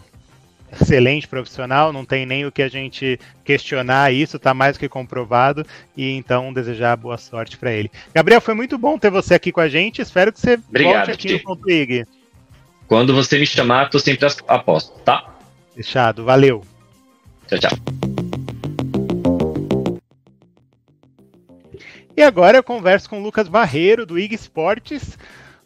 excelente 0.74 1.28
profissional, 1.28 1.92
não 1.92 2.06
tem 2.06 2.26
nem 2.26 2.46
o 2.46 2.52
que 2.52 2.62
a 2.62 2.70
gente 2.70 3.20
questionar 3.44 4.14
isso, 4.14 4.38
está 4.38 4.54
mais 4.54 4.78
que 4.78 4.88
comprovado 4.88 5.66
e 5.96 6.12
então 6.12 6.54
desejar 6.54 6.96
boa 6.96 7.18
sorte 7.18 7.58
para 7.58 7.74
ele. 7.74 7.92
Gabriel, 8.14 8.40
foi 8.40 8.54
muito 8.54 8.78
bom 8.78 8.98
ter 8.98 9.12
você 9.12 9.36
aqui 9.36 9.52
com 9.52 9.60
a 9.60 9.68
gente. 9.68 10.02
Espero 10.02 10.32
que 10.32 10.40
você 10.40 10.60
Obrigado, 10.70 11.08
volte 11.08 11.12
aqui 11.12 11.34
no 11.34 11.40
Ponto 11.40 11.70
IG. 11.70 12.06
Quando 12.92 13.16
você 13.16 13.40
me 13.40 13.48
chamar, 13.48 13.90
tô 13.90 13.98
sempre 14.00 14.28
aposto, 14.50 14.92
tá? 15.06 15.34
Fechado, 15.74 16.26
valeu. 16.26 16.62
Tchau, 17.48 17.58
tchau. 17.58 17.72
E 22.18 22.22
agora 22.22 22.58
eu 22.58 22.64
converso 22.64 23.10
com 23.10 23.22
o 23.22 23.24
Lucas 23.24 23.48
Barreiro, 23.48 24.06
do 24.06 24.20
IG 24.20 24.36
Esportes. 24.36 25.18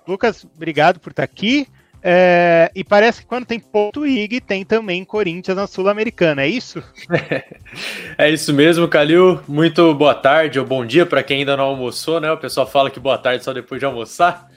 Lucas, 0.07 0.45
obrigado 0.55 0.99
por 0.99 1.09
estar 1.09 1.23
aqui. 1.23 1.67
É, 2.03 2.69
e 2.75 2.83
parece 2.83 3.21
que 3.21 3.27
quando 3.27 3.47
tem 3.47 3.59
ponto 3.59 4.05
IG, 4.05 4.39
tem 4.39 4.63
também 4.63 5.03
Corinthians 5.03 5.57
na 5.57 5.65
Sul-Americana, 5.65 6.43
é 6.43 6.47
isso? 6.47 6.83
É 8.19 8.29
isso 8.29 8.53
mesmo, 8.53 8.87
Calil. 8.87 9.41
Muito 9.47 9.95
boa 9.95 10.13
tarde 10.13 10.59
ou 10.59 10.65
bom 10.65 10.85
dia 10.85 11.07
para 11.07 11.23
quem 11.23 11.39
ainda 11.39 11.57
não 11.57 11.63
almoçou, 11.63 12.21
né? 12.21 12.31
O 12.31 12.37
pessoal 12.37 12.67
fala 12.67 12.91
que 12.91 12.99
boa 12.99 13.17
tarde 13.17 13.43
só 13.43 13.51
depois 13.51 13.79
de 13.79 13.85
almoçar. 13.87 14.47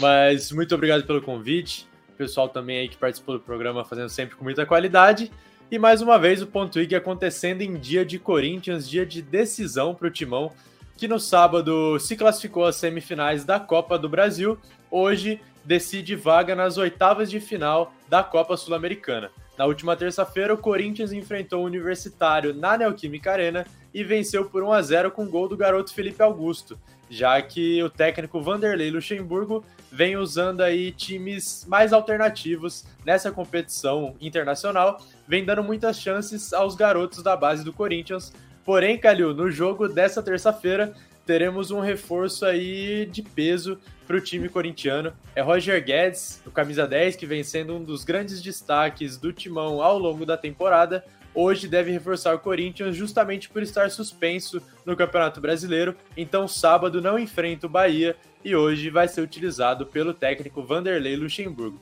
Mas 0.00 0.50
muito 0.50 0.74
obrigado 0.74 1.04
pelo 1.04 1.20
convite 1.20 1.87
pessoal 2.18 2.48
também 2.48 2.78
aí 2.78 2.88
que 2.88 2.96
participou 2.96 3.38
do 3.38 3.44
programa 3.44 3.84
fazendo 3.84 4.08
sempre 4.08 4.34
com 4.34 4.42
muita 4.42 4.66
qualidade. 4.66 5.30
E 5.70 5.78
mais 5.78 6.02
uma 6.02 6.18
vez 6.18 6.42
o 6.42 6.46
Ponto 6.46 6.80
IG 6.80 6.96
acontecendo 6.96 7.62
em 7.62 7.74
dia 7.74 8.04
de 8.04 8.18
Corinthians, 8.18 8.88
dia 8.88 9.06
de 9.06 9.22
decisão 9.22 9.94
para 9.94 10.08
o 10.08 10.10
Timão, 10.10 10.50
que 10.96 11.06
no 11.06 11.20
sábado 11.20 11.98
se 12.00 12.16
classificou 12.16 12.64
às 12.64 12.74
semifinais 12.76 13.44
da 13.44 13.60
Copa 13.60 13.96
do 13.96 14.08
Brasil. 14.08 14.58
Hoje 14.90 15.40
decide 15.64 16.16
vaga 16.16 16.56
nas 16.56 16.76
oitavas 16.76 17.30
de 17.30 17.38
final 17.38 17.92
da 18.08 18.24
Copa 18.24 18.56
Sul-Americana. 18.56 19.30
Na 19.56 19.66
última 19.66 19.94
terça-feira, 19.94 20.54
o 20.54 20.58
Corinthians 20.58 21.12
enfrentou 21.12 21.62
o 21.62 21.66
Universitário 21.66 22.54
na 22.54 22.78
Neoquímica 22.78 23.32
Arena 23.32 23.66
e 23.92 24.02
venceu 24.02 24.46
por 24.46 24.62
1 24.62 24.72
a 24.72 24.82
0 24.82 25.10
com 25.10 25.28
gol 25.28 25.48
do 25.48 25.56
garoto 25.56 25.92
Felipe 25.92 26.22
Augusto, 26.22 26.78
já 27.10 27.40
que 27.42 27.82
o 27.82 27.90
técnico 27.90 28.40
Vanderlei 28.40 28.90
Luxemburgo 28.90 29.64
vem 29.90 30.16
usando 30.16 30.62
aí 30.62 30.92
times 30.92 31.64
mais 31.68 31.92
alternativos 31.92 32.84
nessa 33.04 33.30
competição 33.30 34.14
internacional, 34.20 35.00
vem 35.26 35.44
dando 35.44 35.62
muitas 35.62 35.98
chances 35.98 36.52
aos 36.52 36.74
garotos 36.74 37.22
da 37.22 37.36
base 37.36 37.64
do 37.64 37.72
Corinthians. 37.72 38.32
Porém, 38.64 38.98
Calil, 38.98 39.34
no 39.34 39.50
jogo 39.50 39.88
dessa 39.88 40.22
terça-feira, 40.22 40.92
teremos 41.24 41.70
um 41.70 41.80
reforço 41.80 42.46
aí 42.46 43.06
de 43.06 43.22
peso 43.22 43.78
para 44.06 44.16
o 44.16 44.20
time 44.20 44.48
corintiano. 44.48 45.12
É 45.36 45.42
Roger 45.42 45.84
Guedes, 45.84 46.42
o 46.46 46.50
camisa 46.50 46.86
10, 46.86 47.16
que 47.16 47.26
vem 47.26 47.44
sendo 47.44 47.76
um 47.76 47.84
dos 47.84 48.04
grandes 48.04 48.40
destaques 48.40 49.18
do 49.18 49.30
timão 49.32 49.82
ao 49.82 49.98
longo 49.98 50.24
da 50.24 50.38
temporada, 50.38 51.04
hoje 51.40 51.68
deve 51.68 51.92
reforçar 51.92 52.34
o 52.34 52.38
Corinthians 52.40 52.96
justamente 52.96 53.48
por 53.48 53.62
estar 53.62 53.90
suspenso 53.90 54.60
no 54.84 54.96
Campeonato 54.96 55.40
Brasileiro. 55.40 55.94
Então, 56.16 56.48
sábado 56.48 57.00
não 57.00 57.16
enfrenta 57.16 57.66
o 57.66 57.70
Bahia 57.70 58.16
e 58.44 58.56
hoje 58.56 58.90
vai 58.90 59.06
ser 59.06 59.20
utilizado 59.20 59.86
pelo 59.86 60.12
técnico 60.12 60.64
Vanderlei 60.64 61.14
Luxemburgo. 61.14 61.80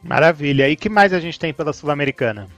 Maravilha. 0.00 0.68
E 0.68 0.76
que 0.76 0.88
mais 0.88 1.12
a 1.12 1.18
gente 1.18 1.40
tem 1.40 1.52
pela 1.52 1.72
Sul-Americana? 1.72 2.48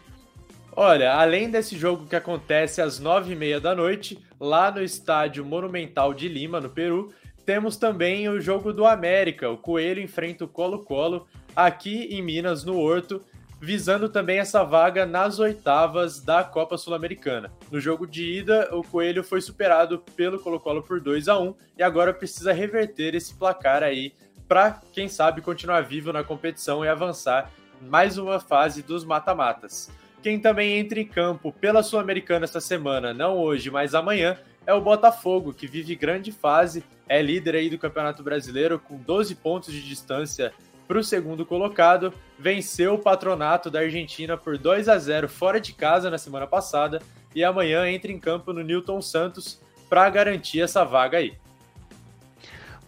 Olha, 0.76 1.14
além 1.14 1.50
desse 1.50 1.76
jogo 1.76 2.06
que 2.06 2.16
acontece 2.16 2.82
às 2.82 2.98
nove 2.98 3.32
e 3.32 3.36
meia 3.36 3.58
da 3.58 3.74
noite, 3.74 4.18
lá 4.38 4.70
no 4.70 4.82
estádio 4.82 5.44
Monumental 5.44 6.12
de 6.12 6.28
Lima, 6.28 6.60
no 6.60 6.68
Peru, 6.68 7.12
temos 7.46 7.78
também 7.78 8.28
o 8.28 8.40
jogo 8.40 8.72
do 8.72 8.86
América. 8.86 9.48
O 9.48 9.56
Coelho 9.56 10.02
enfrenta 10.02 10.44
o 10.44 10.48
Colo-Colo 10.48 11.26
aqui 11.56 12.04
em 12.10 12.22
Minas, 12.22 12.62
no 12.62 12.78
Horto, 12.78 13.22
visando 13.60 14.08
também 14.08 14.38
essa 14.38 14.64
vaga 14.64 15.04
nas 15.04 15.38
oitavas 15.38 16.20
da 16.20 16.42
Copa 16.42 16.78
Sul-Americana. 16.78 17.52
No 17.70 17.78
jogo 17.78 18.06
de 18.06 18.24
ida, 18.24 18.68
o 18.72 18.82
Coelho 18.82 19.22
foi 19.22 19.42
superado 19.42 19.98
pelo 20.16 20.40
Colo-Colo 20.40 20.82
por 20.82 20.98
2 20.98 21.28
a 21.28 21.38
1 21.38 21.54
e 21.76 21.82
agora 21.82 22.14
precisa 22.14 22.52
reverter 22.52 23.14
esse 23.14 23.34
placar 23.34 23.82
aí 23.82 24.14
para, 24.48 24.80
quem 24.92 25.08
sabe, 25.08 25.42
continuar 25.42 25.82
vivo 25.82 26.12
na 26.12 26.24
competição 26.24 26.84
e 26.84 26.88
avançar 26.88 27.52
mais 27.82 28.16
uma 28.16 28.40
fase 28.40 28.82
dos 28.82 29.04
mata-matas. 29.04 29.90
Quem 30.22 30.40
também 30.40 30.78
entra 30.78 30.98
em 30.98 31.06
campo 31.06 31.52
pela 31.52 31.82
Sul-Americana 31.82 32.44
esta 32.44 32.60
semana, 32.60 33.12
não 33.12 33.38
hoje, 33.38 33.70
mas 33.70 33.94
amanhã, 33.94 34.38
é 34.66 34.72
o 34.72 34.80
Botafogo, 34.80 35.52
que 35.52 35.66
vive 35.66 35.94
grande 35.94 36.32
fase, 36.32 36.84
é 37.08 37.20
líder 37.20 37.56
aí 37.56 37.70
do 37.70 37.78
Campeonato 37.78 38.22
Brasileiro 38.22 38.78
com 38.78 38.96
12 38.96 39.34
pontos 39.34 39.72
de 39.72 39.82
distância 39.82 40.52
para 40.90 40.98
o 40.98 41.04
segundo 41.04 41.46
colocado, 41.46 42.12
venceu 42.36 42.94
o 42.94 42.98
patronato 42.98 43.70
da 43.70 43.78
Argentina 43.78 44.36
por 44.36 44.58
2 44.58 44.88
a 44.88 44.98
0 44.98 45.28
fora 45.28 45.60
de 45.60 45.72
casa 45.72 46.10
na 46.10 46.18
semana 46.18 46.48
passada 46.48 47.00
e 47.32 47.44
amanhã 47.44 47.88
entra 47.88 48.10
em 48.10 48.18
campo 48.18 48.52
no 48.52 48.60
Newton 48.60 49.00
Santos 49.00 49.60
para 49.88 50.10
garantir 50.10 50.60
essa 50.60 50.84
vaga 50.84 51.18
aí. 51.18 51.34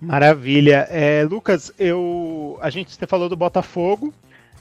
Maravilha. 0.01 0.89
É, 0.91 1.23
Lucas, 1.23 1.73
eu, 1.79 2.59
a 2.61 2.71
gente 2.71 2.99
falou 3.07 3.29
do 3.29 3.37
Botafogo, 3.37 4.13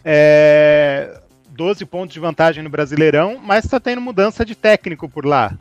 é, 0.06 1.20
12 1.50 1.84
pontos 1.88 2.14
de 2.14 2.20
vantagem 2.20 2.64
no 2.64 2.70
Brasileirão, 2.70 3.40
mas 3.44 3.66
está 3.66 3.80
tendo 3.80 4.02
mudança 4.02 4.46
de 4.46 4.54
técnico 4.54 5.10
por 5.10 5.26
lá. 5.26 5.58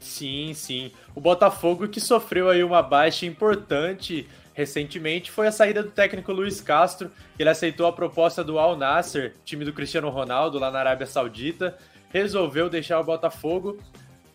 Sim, 0.00 0.54
sim. 0.54 0.90
O 1.14 1.20
Botafogo 1.20 1.86
que 1.86 2.00
sofreu 2.00 2.50
aí 2.50 2.64
uma 2.64 2.82
baixa 2.82 3.24
importante 3.26 4.26
recentemente 4.54 5.30
foi 5.30 5.46
a 5.46 5.52
saída 5.52 5.82
do 5.82 5.90
técnico 5.90 6.32
Luiz 6.32 6.60
Castro. 6.60 7.10
Ele 7.38 7.48
aceitou 7.48 7.86
a 7.86 7.92
proposta 7.92 8.42
do 8.42 8.58
Al 8.58 8.76
Nasser, 8.76 9.34
time 9.44 9.64
do 9.64 9.72
Cristiano 9.72 10.10
Ronaldo 10.10 10.58
lá 10.58 10.70
na 10.70 10.78
Arábia 10.78 11.06
Saudita, 11.06 11.76
resolveu 12.10 12.68
deixar 12.68 13.00
o 13.00 13.04
Botafogo. 13.04 13.78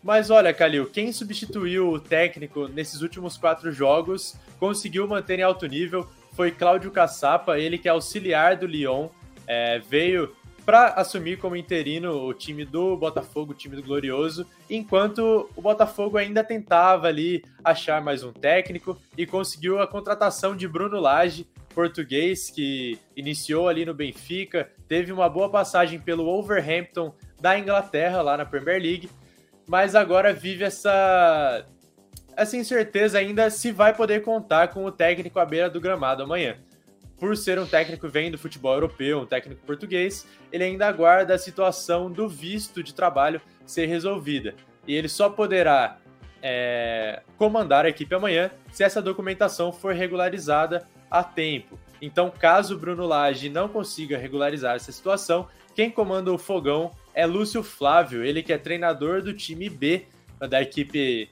Mas 0.02 0.30
olha, 0.30 0.54
Calil, 0.54 0.86
quem 0.86 1.12
substituiu 1.12 1.90
o 1.90 2.00
técnico 2.00 2.68
nesses 2.68 3.02
últimos 3.02 3.36
quatro 3.36 3.72
jogos 3.72 4.36
conseguiu 4.58 5.06
manter 5.08 5.38
em 5.38 5.42
alto 5.42 5.66
nível 5.66 6.08
foi 6.32 6.52
Cláudio 6.52 6.92
Caçapa, 6.92 7.58
ele 7.58 7.78
que 7.78 7.88
é 7.88 7.90
auxiliar 7.90 8.56
do 8.56 8.64
Lyon, 8.64 9.08
é, 9.44 9.80
veio 9.80 10.36
para 10.68 10.88
assumir 10.88 11.38
como 11.38 11.56
interino 11.56 12.26
o 12.26 12.34
time 12.34 12.62
do 12.62 12.94
Botafogo, 12.94 13.52
o 13.52 13.54
time 13.54 13.74
do 13.74 13.82
Glorioso, 13.82 14.46
enquanto 14.68 15.48
o 15.56 15.62
Botafogo 15.62 16.18
ainda 16.18 16.44
tentava 16.44 17.06
ali 17.06 17.42
achar 17.64 18.02
mais 18.02 18.22
um 18.22 18.34
técnico 18.34 19.00
e 19.16 19.24
conseguiu 19.24 19.80
a 19.80 19.86
contratação 19.86 20.54
de 20.54 20.68
Bruno 20.68 21.00
Lage, 21.00 21.48
português, 21.74 22.50
que 22.50 22.98
iniciou 23.16 23.66
ali 23.66 23.86
no 23.86 23.94
Benfica, 23.94 24.70
teve 24.86 25.10
uma 25.10 25.26
boa 25.26 25.48
passagem 25.48 25.98
pelo 25.98 26.26
Wolverhampton 26.26 27.14
da 27.40 27.58
Inglaterra, 27.58 28.20
lá 28.20 28.36
na 28.36 28.44
Premier 28.44 28.82
League, 28.82 29.08
mas 29.66 29.94
agora 29.94 30.34
vive 30.34 30.64
essa, 30.64 31.64
essa 32.36 32.58
incerteza 32.58 33.18
ainda 33.18 33.48
se 33.48 33.72
vai 33.72 33.94
poder 33.94 34.20
contar 34.20 34.68
com 34.68 34.84
o 34.84 34.92
técnico 34.92 35.38
à 35.38 35.46
beira 35.46 35.70
do 35.70 35.80
gramado 35.80 36.24
amanhã. 36.24 36.58
Por 37.18 37.36
ser 37.36 37.58
um 37.58 37.66
técnico 37.66 38.08
vem 38.08 38.30
do 38.30 38.38
futebol 38.38 38.74
europeu, 38.74 39.20
um 39.20 39.26
técnico 39.26 39.64
português, 39.66 40.26
ele 40.52 40.64
ainda 40.64 40.86
aguarda 40.86 41.34
a 41.34 41.38
situação 41.38 42.10
do 42.10 42.28
visto 42.28 42.82
de 42.82 42.94
trabalho 42.94 43.40
ser 43.66 43.86
resolvida. 43.86 44.54
E 44.86 44.94
ele 44.94 45.08
só 45.08 45.28
poderá 45.28 45.98
é, 46.42 47.22
comandar 47.36 47.84
a 47.84 47.88
equipe 47.88 48.14
amanhã 48.14 48.50
se 48.70 48.84
essa 48.84 49.02
documentação 49.02 49.72
for 49.72 49.94
regularizada 49.94 50.86
a 51.10 51.24
tempo. 51.24 51.78
Então, 52.00 52.30
caso 52.30 52.76
o 52.76 52.78
Bruno 52.78 53.06
Lage 53.06 53.48
não 53.48 53.68
consiga 53.68 54.16
regularizar 54.16 54.76
essa 54.76 54.92
situação, 54.92 55.48
quem 55.74 55.90
comanda 55.90 56.32
o 56.32 56.38
fogão 56.38 56.92
é 57.14 57.26
Lúcio 57.26 57.62
Flávio, 57.62 58.24
ele 58.24 58.42
que 58.42 58.52
é 58.52 58.58
treinador 58.58 59.22
do 59.22 59.32
time 59.32 59.68
B 59.68 60.06
da 60.48 60.62
equipe 60.62 61.30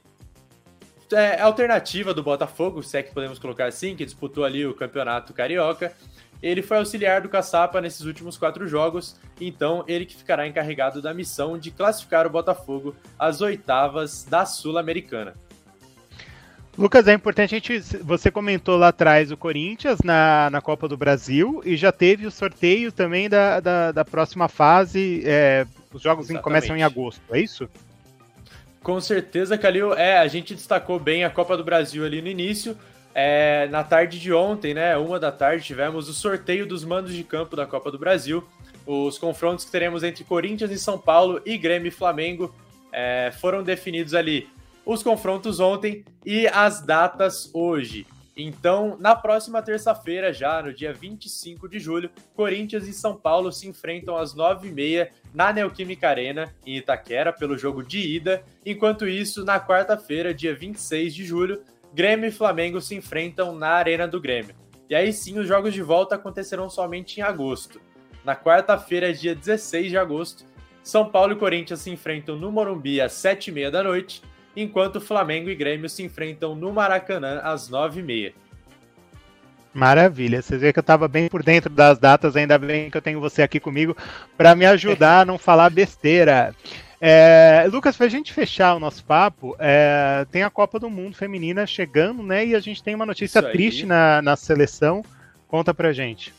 é, 1.11 1.39
alternativa 1.41 2.13
do 2.13 2.23
Botafogo, 2.23 2.83
se 2.83 2.97
é 2.97 3.03
que 3.03 3.13
podemos 3.13 3.39
colocar 3.39 3.65
assim, 3.65 3.95
que 3.95 4.05
disputou 4.05 4.43
ali 4.43 4.65
o 4.65 4.73
campeonato 4.73 5.33
carioca. 5.33 5.93
Ele 6.41 6.61
foi 6.61 6.77
auxiliar 6.77 7.21
do 7.21 7.29
Caçapa 7.29 7.81
nesses 7.81 8.01
últimos 8.01 8.37
quatro 8.37 8.67
jogos, 8.67 9.15
então 9.41 9.83
ele 9.87 10.05
que 10.05 10.15
ficará 10.15 10.47
encarregado 10.47 11.01
da 11.01 11.13
missão 11.13 11.57
de 11.57 11.71
classificar 11.71 12.27
o 12.27 12.29
Botafogo 12.29 12.95
às 13.17 13.41
oitavas 13.41 14.23
da 14.23 14.45
Sul-Americana. 14.45 15.33
Lucas, 16.77 17.07
é 17.07 17.13
importante 17.13 17.55
a 17.55 17.57
gente. 17.57 17.79
Você 18.03 18.29
comentou 18.29 18.77
lá 18.77 18.89
atrás 18.89 19.31
o 19.31 19.37
Corinthians 19.37 19.99
na, 20.03 20.47
na 20.51 20.61
Copa 20.61 20.87
do 20.87 20.95
Brasil 20.95 21.59
e 21.65 21.75
já 21.75 21.91
teve 21.91 22.27
o 22.27 22.31
sorteio 22.31 22.91
também 22.91 23.27
da, 23.27 23.59
da, 23.59 23.91
da 23.91 24.05
próxima 24.05 24.47
fase. 24.47 25.23
É, 25.25 25.65
os 25.91 26.03
jogos 26.03 26.25
Exatamente. 26.25 26.43
começam 26.43 26.77
em 26.77 26.83
agosto, 26.83 27.21
é 27.31 27.39
isso? 27.39 27.67
Com 28.87 29.01
certeza, 29.01 29.57
Calil. 29.57 29.93
É, 29.95 30.17
a 30.17 30.27
gente 30.27 30.55
destacou 30.55 30.97
bem 30.97 31.25
a 31.25 31.29
Copa 31.29 31.57
do 31.57 31.63
Brasil 31.63 32.05
ali 32.05 32.21
no 32.21 32.29
início. 32.29 32.77
É, 33.13 33.67
na 33.67 33.83
tarde 33.83 34.17
de 34.17 34.31
ontem, 34.31 34.73
né, 34.73 34.95
uma 34.95 35.19
da 35.19 35.29
tarde, 35.29 35.65
tivemos 35.65 36.07
o 36.07 36.13
sorteio 36.13 36.65
dos 36.65 36.85
mandos 36.85 37.13
de 37.13 37.21
campo 37.21 37.53
da 37.53 37.65
Copa 37.65 37.91
do 37.91 37.99
Brasil. 37.99 38.47
Os 38.85 39.17
confrontos 39.17 39.65
que 39.65 39.71
teremos 39.71 40.03
entre 40.03 40.23
Corinthians 40.23 40.71
e 40.71 40.79
São 40.79 40.97
Paulo 40.97 41.41
e 41.45 41.57
Grêmio 41.57 41.89
e 41.89 41.91
Flamengo 41.91 42.55
é, 42.89 43.29
foram 43.41 43.61
definidos 43.61 44.13
ali 44.13 44.47
os 44.85 45.03
confrontos 45.03 45.59
ontem 45.59 46.05
e 46.25 46.47
as 46.47 46.79
datas 46.79 47.51
hoje. 47.53 48.07
Então, 48.39 48.95
na 48.99 49.15
próxima 49.15 49.63
terça-feira, 49.63 50.31
já 50.31 50.61
no 50.61 50.71
dia 50.71 50.93
25 50.93 51.67
de 51.67 51.79
julho, 51.79 52.11
Corinthians 52.35 52.87
e 52.87 52.93
São 52.93 53.15
Paulo 53.15 53.51
se 53.51 53.67
enfrentam 53.67 54.15
às 54.15 54.35
9h30 54.35 55.09
na 55.33 55.51
Neoquímica 55.51 56.07
Arena, 56.07 56.53
em 56.63 56.77
Itaquera, 56.77 57.33
pelo 57.33 57.57
jogo 57.57 57.81
de 57.81 57.97
ida. 57.97 58.43
Enquanto 58.63 59.07
isso, 59.07 59.43
na 59.43 59.59
quarta-feira, 59.59 60.35
dia 60.35 60.53
26 60.53 61.15
de 61.15 61.25
julho, 61.25 61.63
Grêmio 61.91 62.27
e 62.27 62.31
Flamengo 62.31 62.79
se 62.79 62.93
enfrentam 62.93 63.55
na 63.55 63.69
Arena 63.69 64.07
do 64.07 64.21
Grêmio. 64.21 64.55
E 64.87 64.93
aí 64.93 65.11
sim, 65.11 65.39
os 65.39 65.47
jogos 65.47 65.73
de 65.73 65.81
volta 65.81 66.13
acontecerão 66.13 66.69
somente 66.69 67.19
em 67.19 67.23
agosto. 67.23 67.81
Na 68.23 68.35
quarta-feira, 68.35 69.11
dia 69.11 69.33
16 69.33 69.89
de 69.89 69.97
agosto, 69.97 70.45
São 70.83 71.09
Paulo 71.09 71.33
e 71.33 71.37
Corinthians 71.37 71.81
se 71.81 71.89
enfrentam 71.89 72.35
no 72.35 72.51
Morumbi 72.51 73.01
às 73.01 73.13
7h30 73.13 73.71
da 73.71 73.81
noite 73.81 74.21
enquanto 74.57 74.99
Flamengo 74.99 75.49
e 75.49 75.55
Grêmio 75.55 75.87
se 75.87 76.03
enfrentam 76.03 76.55
no 76.55 76.73
Maracanã 76.73 77.39
às 77.43 77.69
9h30. 77.69 78.33
Maravilha, 79.73 80.41
vocês 80.41 80.59
veem 80.59 80.73
que 80.73 80.79
eu 80.79 80.81
estava 80.81 81.07
bem 81.07 81.29
por 81.29 81.43
dentro 81.43 81.69
das 81.69 81.99
datas, 81.99 82.35
ainda 82.35 82.57
bem 82.57 82.89
que 82.89 82.97
eu 82.97 83.01
tenho 83.01 83.19
você 83.19 83.43
aqui 83.43 83.59
comigo 83.59 83.95
para 84.35 84.55
me 84.55 84.65
ajudar 84.65 85.21
a 85.21 85.25
não 85.25 85.37
falar 85.37 85.69
besteira. 85.69 86.55
É, 86.99 87.67
Lucas, 87.71 87.95
para 87.95 88.07
a 88.07 88.09
gente 88.09 88.33
fechar 88.33 88.73
o 88.73 88.79
nosso 88.79 89.05
papo, 89.05 89.55
é, 89.59 90.25
tem 90.31 90.41
a 90.41 90.49
Copa 90.49 90.79
do 90.79 90.89
Mundo 90.89 91.15
Feminina 91.15 91.67
chegando, 91.67 92.23
né? 92.23 92.47
E 92.47 92.55
a 92.55 92.59
gente 92.59 92.81
tem 92.81 92.95
uma 92.95 93.05
notícia 93.05 93.43
triste 93.43 93.85
na, 93.85 94.19
na 94.19 94.35
seleção. 94.35 95.03
Conta 95.47 95.75
pra 95.75 95.93
gente. 95.93 96.33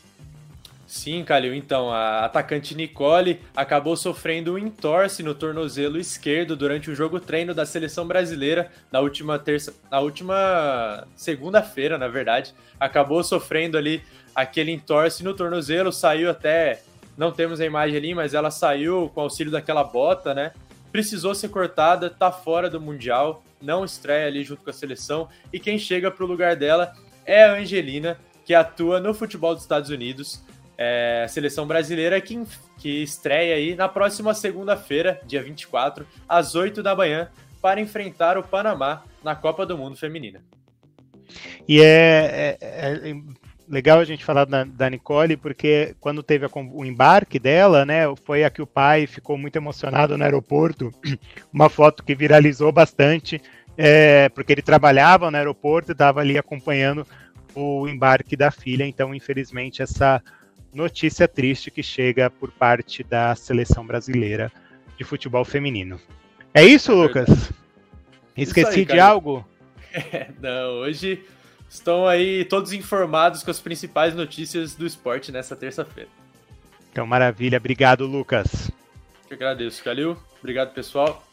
Sim, 0.89 1.23
Calil. 1.23 1.53
Então, 1.53 1.91
a 1.91 2.25
atacante 2.25 2.73
Nicole 2.73 3.39
acabou 3.55 3.95
sofrendo 3.95 4.55
um 4.55 4.57
entorse 4.57 5.21
no 5.21 5.35
tornozelo 5.35 5.99
esquerdo 5.99 6.55
durante 6.55 6.89
o 6.89 6.95
jogo 6.95 7.19
treino 7.19 7.53
da 7.53 7.63
seleção 7.63 8.07
brasileira 8.07 8.71
na 8.91 8.99
última 8.99 9.37
terça, 9.37 9.71
na 9.91 9.99
última 9.99 11.07
segunda-feira, 11.15 11.95
na 11.95 12.07
verdade. 12.07 12.55
Acabou 12.79 13.23
sofrendo 13.23 13.77
ali 13.77 14.01
aquele 14.33 14.71
entorse 14.71 15.23
no 15.23 15.35
tornozelo, 15.35 15.93
saiu 15.93 16.27
até, 16.27 16.81
não 17.15 17.31
temos 17.31 17.61
a 17.61 17.65
imagem 17.67 17.95
ali, 17.95 18.15
mas 18.15 18.33
ela 18.33 18.49
saiu 18.49 19.11
com 19.13 19.21
auxílio 19.21 19.51
daquela 19.51 19.83
bota, 19.83 20.33
né? 20.33 20.53
Precisou 20.91 21.35
ser 21.35 21.49
cortada, 21.49 22.09
tá 22.09 22.31
fora 22.31 22.67
do 22.67 22.81
mundial, 22.81 23.43
não 23.61 23.85
estreia 23.85 24.25
ali 24.25 24.43
junto 24.43 24.63
com 24.63 24.71
a 24.71 24.73
seleção 24.73 25.29
e 25.53 25.59
quem 25.59 25.77
chega 25.77 26.09
para 26.09 26.25
o 26.25 26.27
lugar 26.27 26.55
dela 26.55 26.95
é 27.27 27.43
a 27.43 27.53
Angelina, 27.53 28.19
que 28.43 28.55
atua 28.55 28.99
no 28.99 29.13
futebol 29.13 29.53
dos 29.53 29.61
Estados 29.61 29.91
Unidos 29.91 30.48
é, 30.81 31.25
seleção 31.27 31.67
brasileira 31.67 32.21
que, 32.21 32.41
que 32.77 33.03
estreia 33.03 33.55
aí 33.55 33.75
na 33.75 33.89
próxima 33.89 34.33
segunda-feira, 34.33 35.19
dia 35.27 35.43
24, 35.43 36.07
às 36.27 36.55
8 36.55 36.81
da 36.81 36.95
manhã, 36.95 37.29
para 37.61 37.81
enfrentar 37.81 38.37
o 38.37 38.43
Panamá 38.43 39.03
na 39.21 39.35
Copa 39.35 39.65
do 39.65 39.77
Mundo 39.77 39.97
Feminina. 39.97 40.41
E 41.67 41.81
é, 41.81 42.57
é, 42.61 43.09
é 43.09 43.15
legal 43.67 43.99
a 43.99 44.05
gente 44.05 44.23
falar 44.23 44.45
da, 44.45 44.63
da, 44.63 44.89
Nicole, 44.89 45.35
porque 45.35 45.97
quando 45.99 46.23
teve 46.23 46.45
a, 46.45 46.49
o 46.71 46.85
embarque 46.85 47.37
dela, 47.37 47.85
né, 47.85 48.03
foi 48.23 48.45
a 48.45 48.49
que 48.49 48.61
o 48.61 48.67
pai 48.67 49.05
ficou 49.05 49.37
muito 49.37 49.57
emocionado 49.57 50.17
no 50.17 50.23
aeroporto, 50.23 50.93
uma 51.51 51.69
foto 51.69 52.05
que 52.05 52.15
viralizou 52.15 52.71
bastante, 52.71 53.41
é, 53.77 54.29
porque 54.29 54.53
ele 54.53 54.61
trabalhava 54.61 55.29
no 55.29 55.35
aeroporto 55.35 55.91
e 55.91 55.93
estava 55.93 56.21
ali 56.21 56.37
acompanhando 56.37 57.05
o 57.53 57.85
embarque 57.85 58.37
da 58.37 58.49
filha, 58.49 58.85
então 58.85 59.13
infelizmente 59.13 59.81
essa 59.81 60.23
notícia 60.73 61.27
triste 61.27 61.71
que 61.71 61.83
chega 61.83 62.29
por 62.29 62.51
parte 62.51 63.03
da 63.03 63.35
seleção 63.35 63.85
brasileira 63.85 64.51
de 64.97 65.03
futebol 65.03 65.43
feminino. 65.45 65.99
É 66.53 66.63
isso, 66.63 66.91
é 66.91 66.95
Lucas? 66.95 67.51
Esqueci 68.35 68.69
isso 68.69 68.79
aí, 68.79 68.85
de 68.85 68.99
algo? 68.99 69.45
É, 69.91 70.29
não, 70.39 70.81
hoje 70.81 71.23
estão 71.69 72.07
aí 72.07 72.45
todos 72.45 72.73
informados 72.73 73.43
com 73.43 73.51
as 73.51 73.59
principais 73.59 74.13
notícias 74.13 74.75
do 74.75 74.85
esporte 74.85 75.31
nessa 75.31 75.55
terça-feira. 75.55 76.09
Então, 76.91 77.05
maravilha. 77.05 77.57
Obrigado, 77.57 78.05
Lucas. 78.05 78.71
Eu 79.29 79.35
agradeço, 79.35 79.83
Calil. 79.83 80.17
Obrigado, 80.39 80.73
pessoal. 80.73 81.23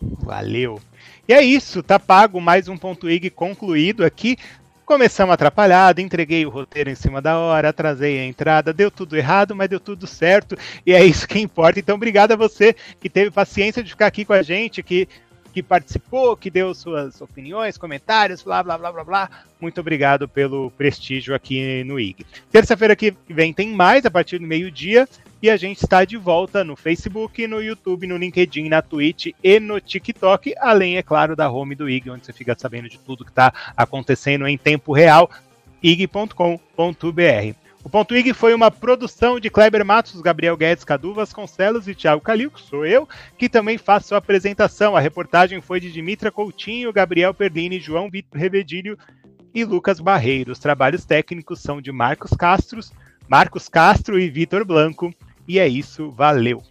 Valeu. 0.00 0.80
E 1.26 1.32
é 1.32 1.42
isso, 1.42 1.82
tá 1.82 1.98
pago 1.98 2.40
mais 2.40 2.68
um 2.68 2.76
ponto 2.76 3.08
IG 3.08 3.30
concluído 3.30 4.04
aqui. 4.04 4.36
Começamos 4.84 5.32
atrapalhado, 5.32 6.02
entreguei 6.02 6.44
o 6.44 6.50
roteiro 6.50 6.90
em 6.90 6.94
cima 6.94 7.22
da 7.22 7.38
hora, 7.38 7.70
atrasei 7.70 8.20
a 8.20 8.26
entrada, 8.26 8.70
deu 8.70 8.90
tudo 8.90 9.16
errado, 9.16 9.56
mas 9.56 9.66
deu 9.66 9.80
tudo 9.80 10.06
certo, 10.06 10.58
e 10.84 10.92
é 10.92 11.02
isso 11.02 11.26
que 11.26 11.38
importa. 11.38 11.80
Então, 11.80 11.94
obrigado 11.94 12.32
a 12.32 12.36
você 12.36 12.76
que 13.00 13.08
teve 13.08 13.30
paciência 13.30 13.82
de 13.82 13.90
ficar 13.90 14.06
aqui 14.06 14.26
com 14.26 14.34
a 14.34 14.42
gente, 14.42 14.82
que, 14.82 15.08
que 15.54 15.62
participou, 15.62 16.36
que 16.36 16.50
deu 16.50 16.74
suas 16.74 17.18
opiniões, 17.22 17.78
comentários, 17.78 18.42
blá, 18.42 18.62
blá, 18.62 18.76
blá, 18.76 18.92
blá, 18.92 19.04
blá. 19.04 19.30
Muito 19.58 19.80
obrigado 19.80 20.28
pelo 20.28 20.70
prestígio 20.72 21.34
aqui 21.34 21.82
no 21.84 21.98
IG. 21.98 22.26
Terça-feira 22.52 22.94
que 22.94 23.14
vem 23.26 23.54
tem 23.54 23.68
mais, 23.68 24.04
a 24.04 24.10
partir 24.10 24.38
do 24.38 24.46
meio-dia. 24.46 25.08
E 25.44 25.50
a 25.50 25.58
gente 25.58 25.84
está 25.84 26.06
de 26.06 26.16
volta 26.16 26.64
no 26.64 26.74
Facebook, 26.74 27.46
no 27.46 27.60
YouTube, 27.60 28.06
no 28.06 28.16
LinkedIn, 28.16 28.66
na 28.66 28.80
Twitch 28.80 29.26
e 29.42 29.60
no 29.60 29.78
TikTok, 29.78 30.54
além, 30.58 30.96
é 30.96 31.02
claro, 31.02 31.36
da 31.36 31.50
home 31.50 31.74
do 31.74 31.86
IG, 31.86 32.08
onde 32.08 32.24
você 32.24 32.32
fica 32.32 32.56
sabendo 32.58 32.88
de 32.88 32.98
tudo 32.98 33.26
que 33.26 33.30
está 33.30 33.52
acontecendo 33.76 34.48
em 34.48 34.56
tempo 34.56 34.94
real, 34.94 35.30
ig.com.br. 35.82 36.48
O 37.84 37.90
Ponto 37.90 38.16
IG 38.16 38.32
foi 38.32 38.54
uma 38.54 38.70
produção 38.70 39.38
de 39.38 39.50
Kleber 39.50 39.84
Matos, 39.84 40.18
Gabriel 40.22 40.56
Guedes, 40.56 40.82
Cadu 40.82 41.12
Vasconcelos 41.12 41.86
e 41.88 41.94
Thiago 41.94 42.22
Calil, 42.22 42.50
que 42.50 42.62
sou 42.62 42.86
eu, 42.86 43.06
que 43.36 43.46
também 43.46 43.76
faço 43.76 44.14
a 44.14 44.18
apresentação. 44.18 44.96
A 44.96 45.00
reportagem 45.00 45.60
foi 45.60 45.78
de 45.78 45.92
Dimitra 45.92 46.32
Coutinho, 46.32 46.90
Gabriel 46.90 47.34
Perlini, 47.34 47.78
João 47.78 48.08
Vitor 48.08 48.40
Revedilho 48.40 48.98
e 49.54 49.62
Lucas 49.62 50.00
Barreiro. 50.00 50.52
Os 50.52 50.58
trabalhos 50.58 51.04
técnicos 51.04 51.60
são 51.60 51.82
de 51.82 51.92
Marcos 51.92 52.30
Castro, 52.30 52.80
Marcos 53.28 53.68
Castro 53.68 54.18
e 54.18 54.30
Vitor 54.30 54.64
Blanco. 54.64 55.14
E 55.46 55.58
é 55.58 55.68
isso, 55.68 56.10
valeu! 56.10 56.62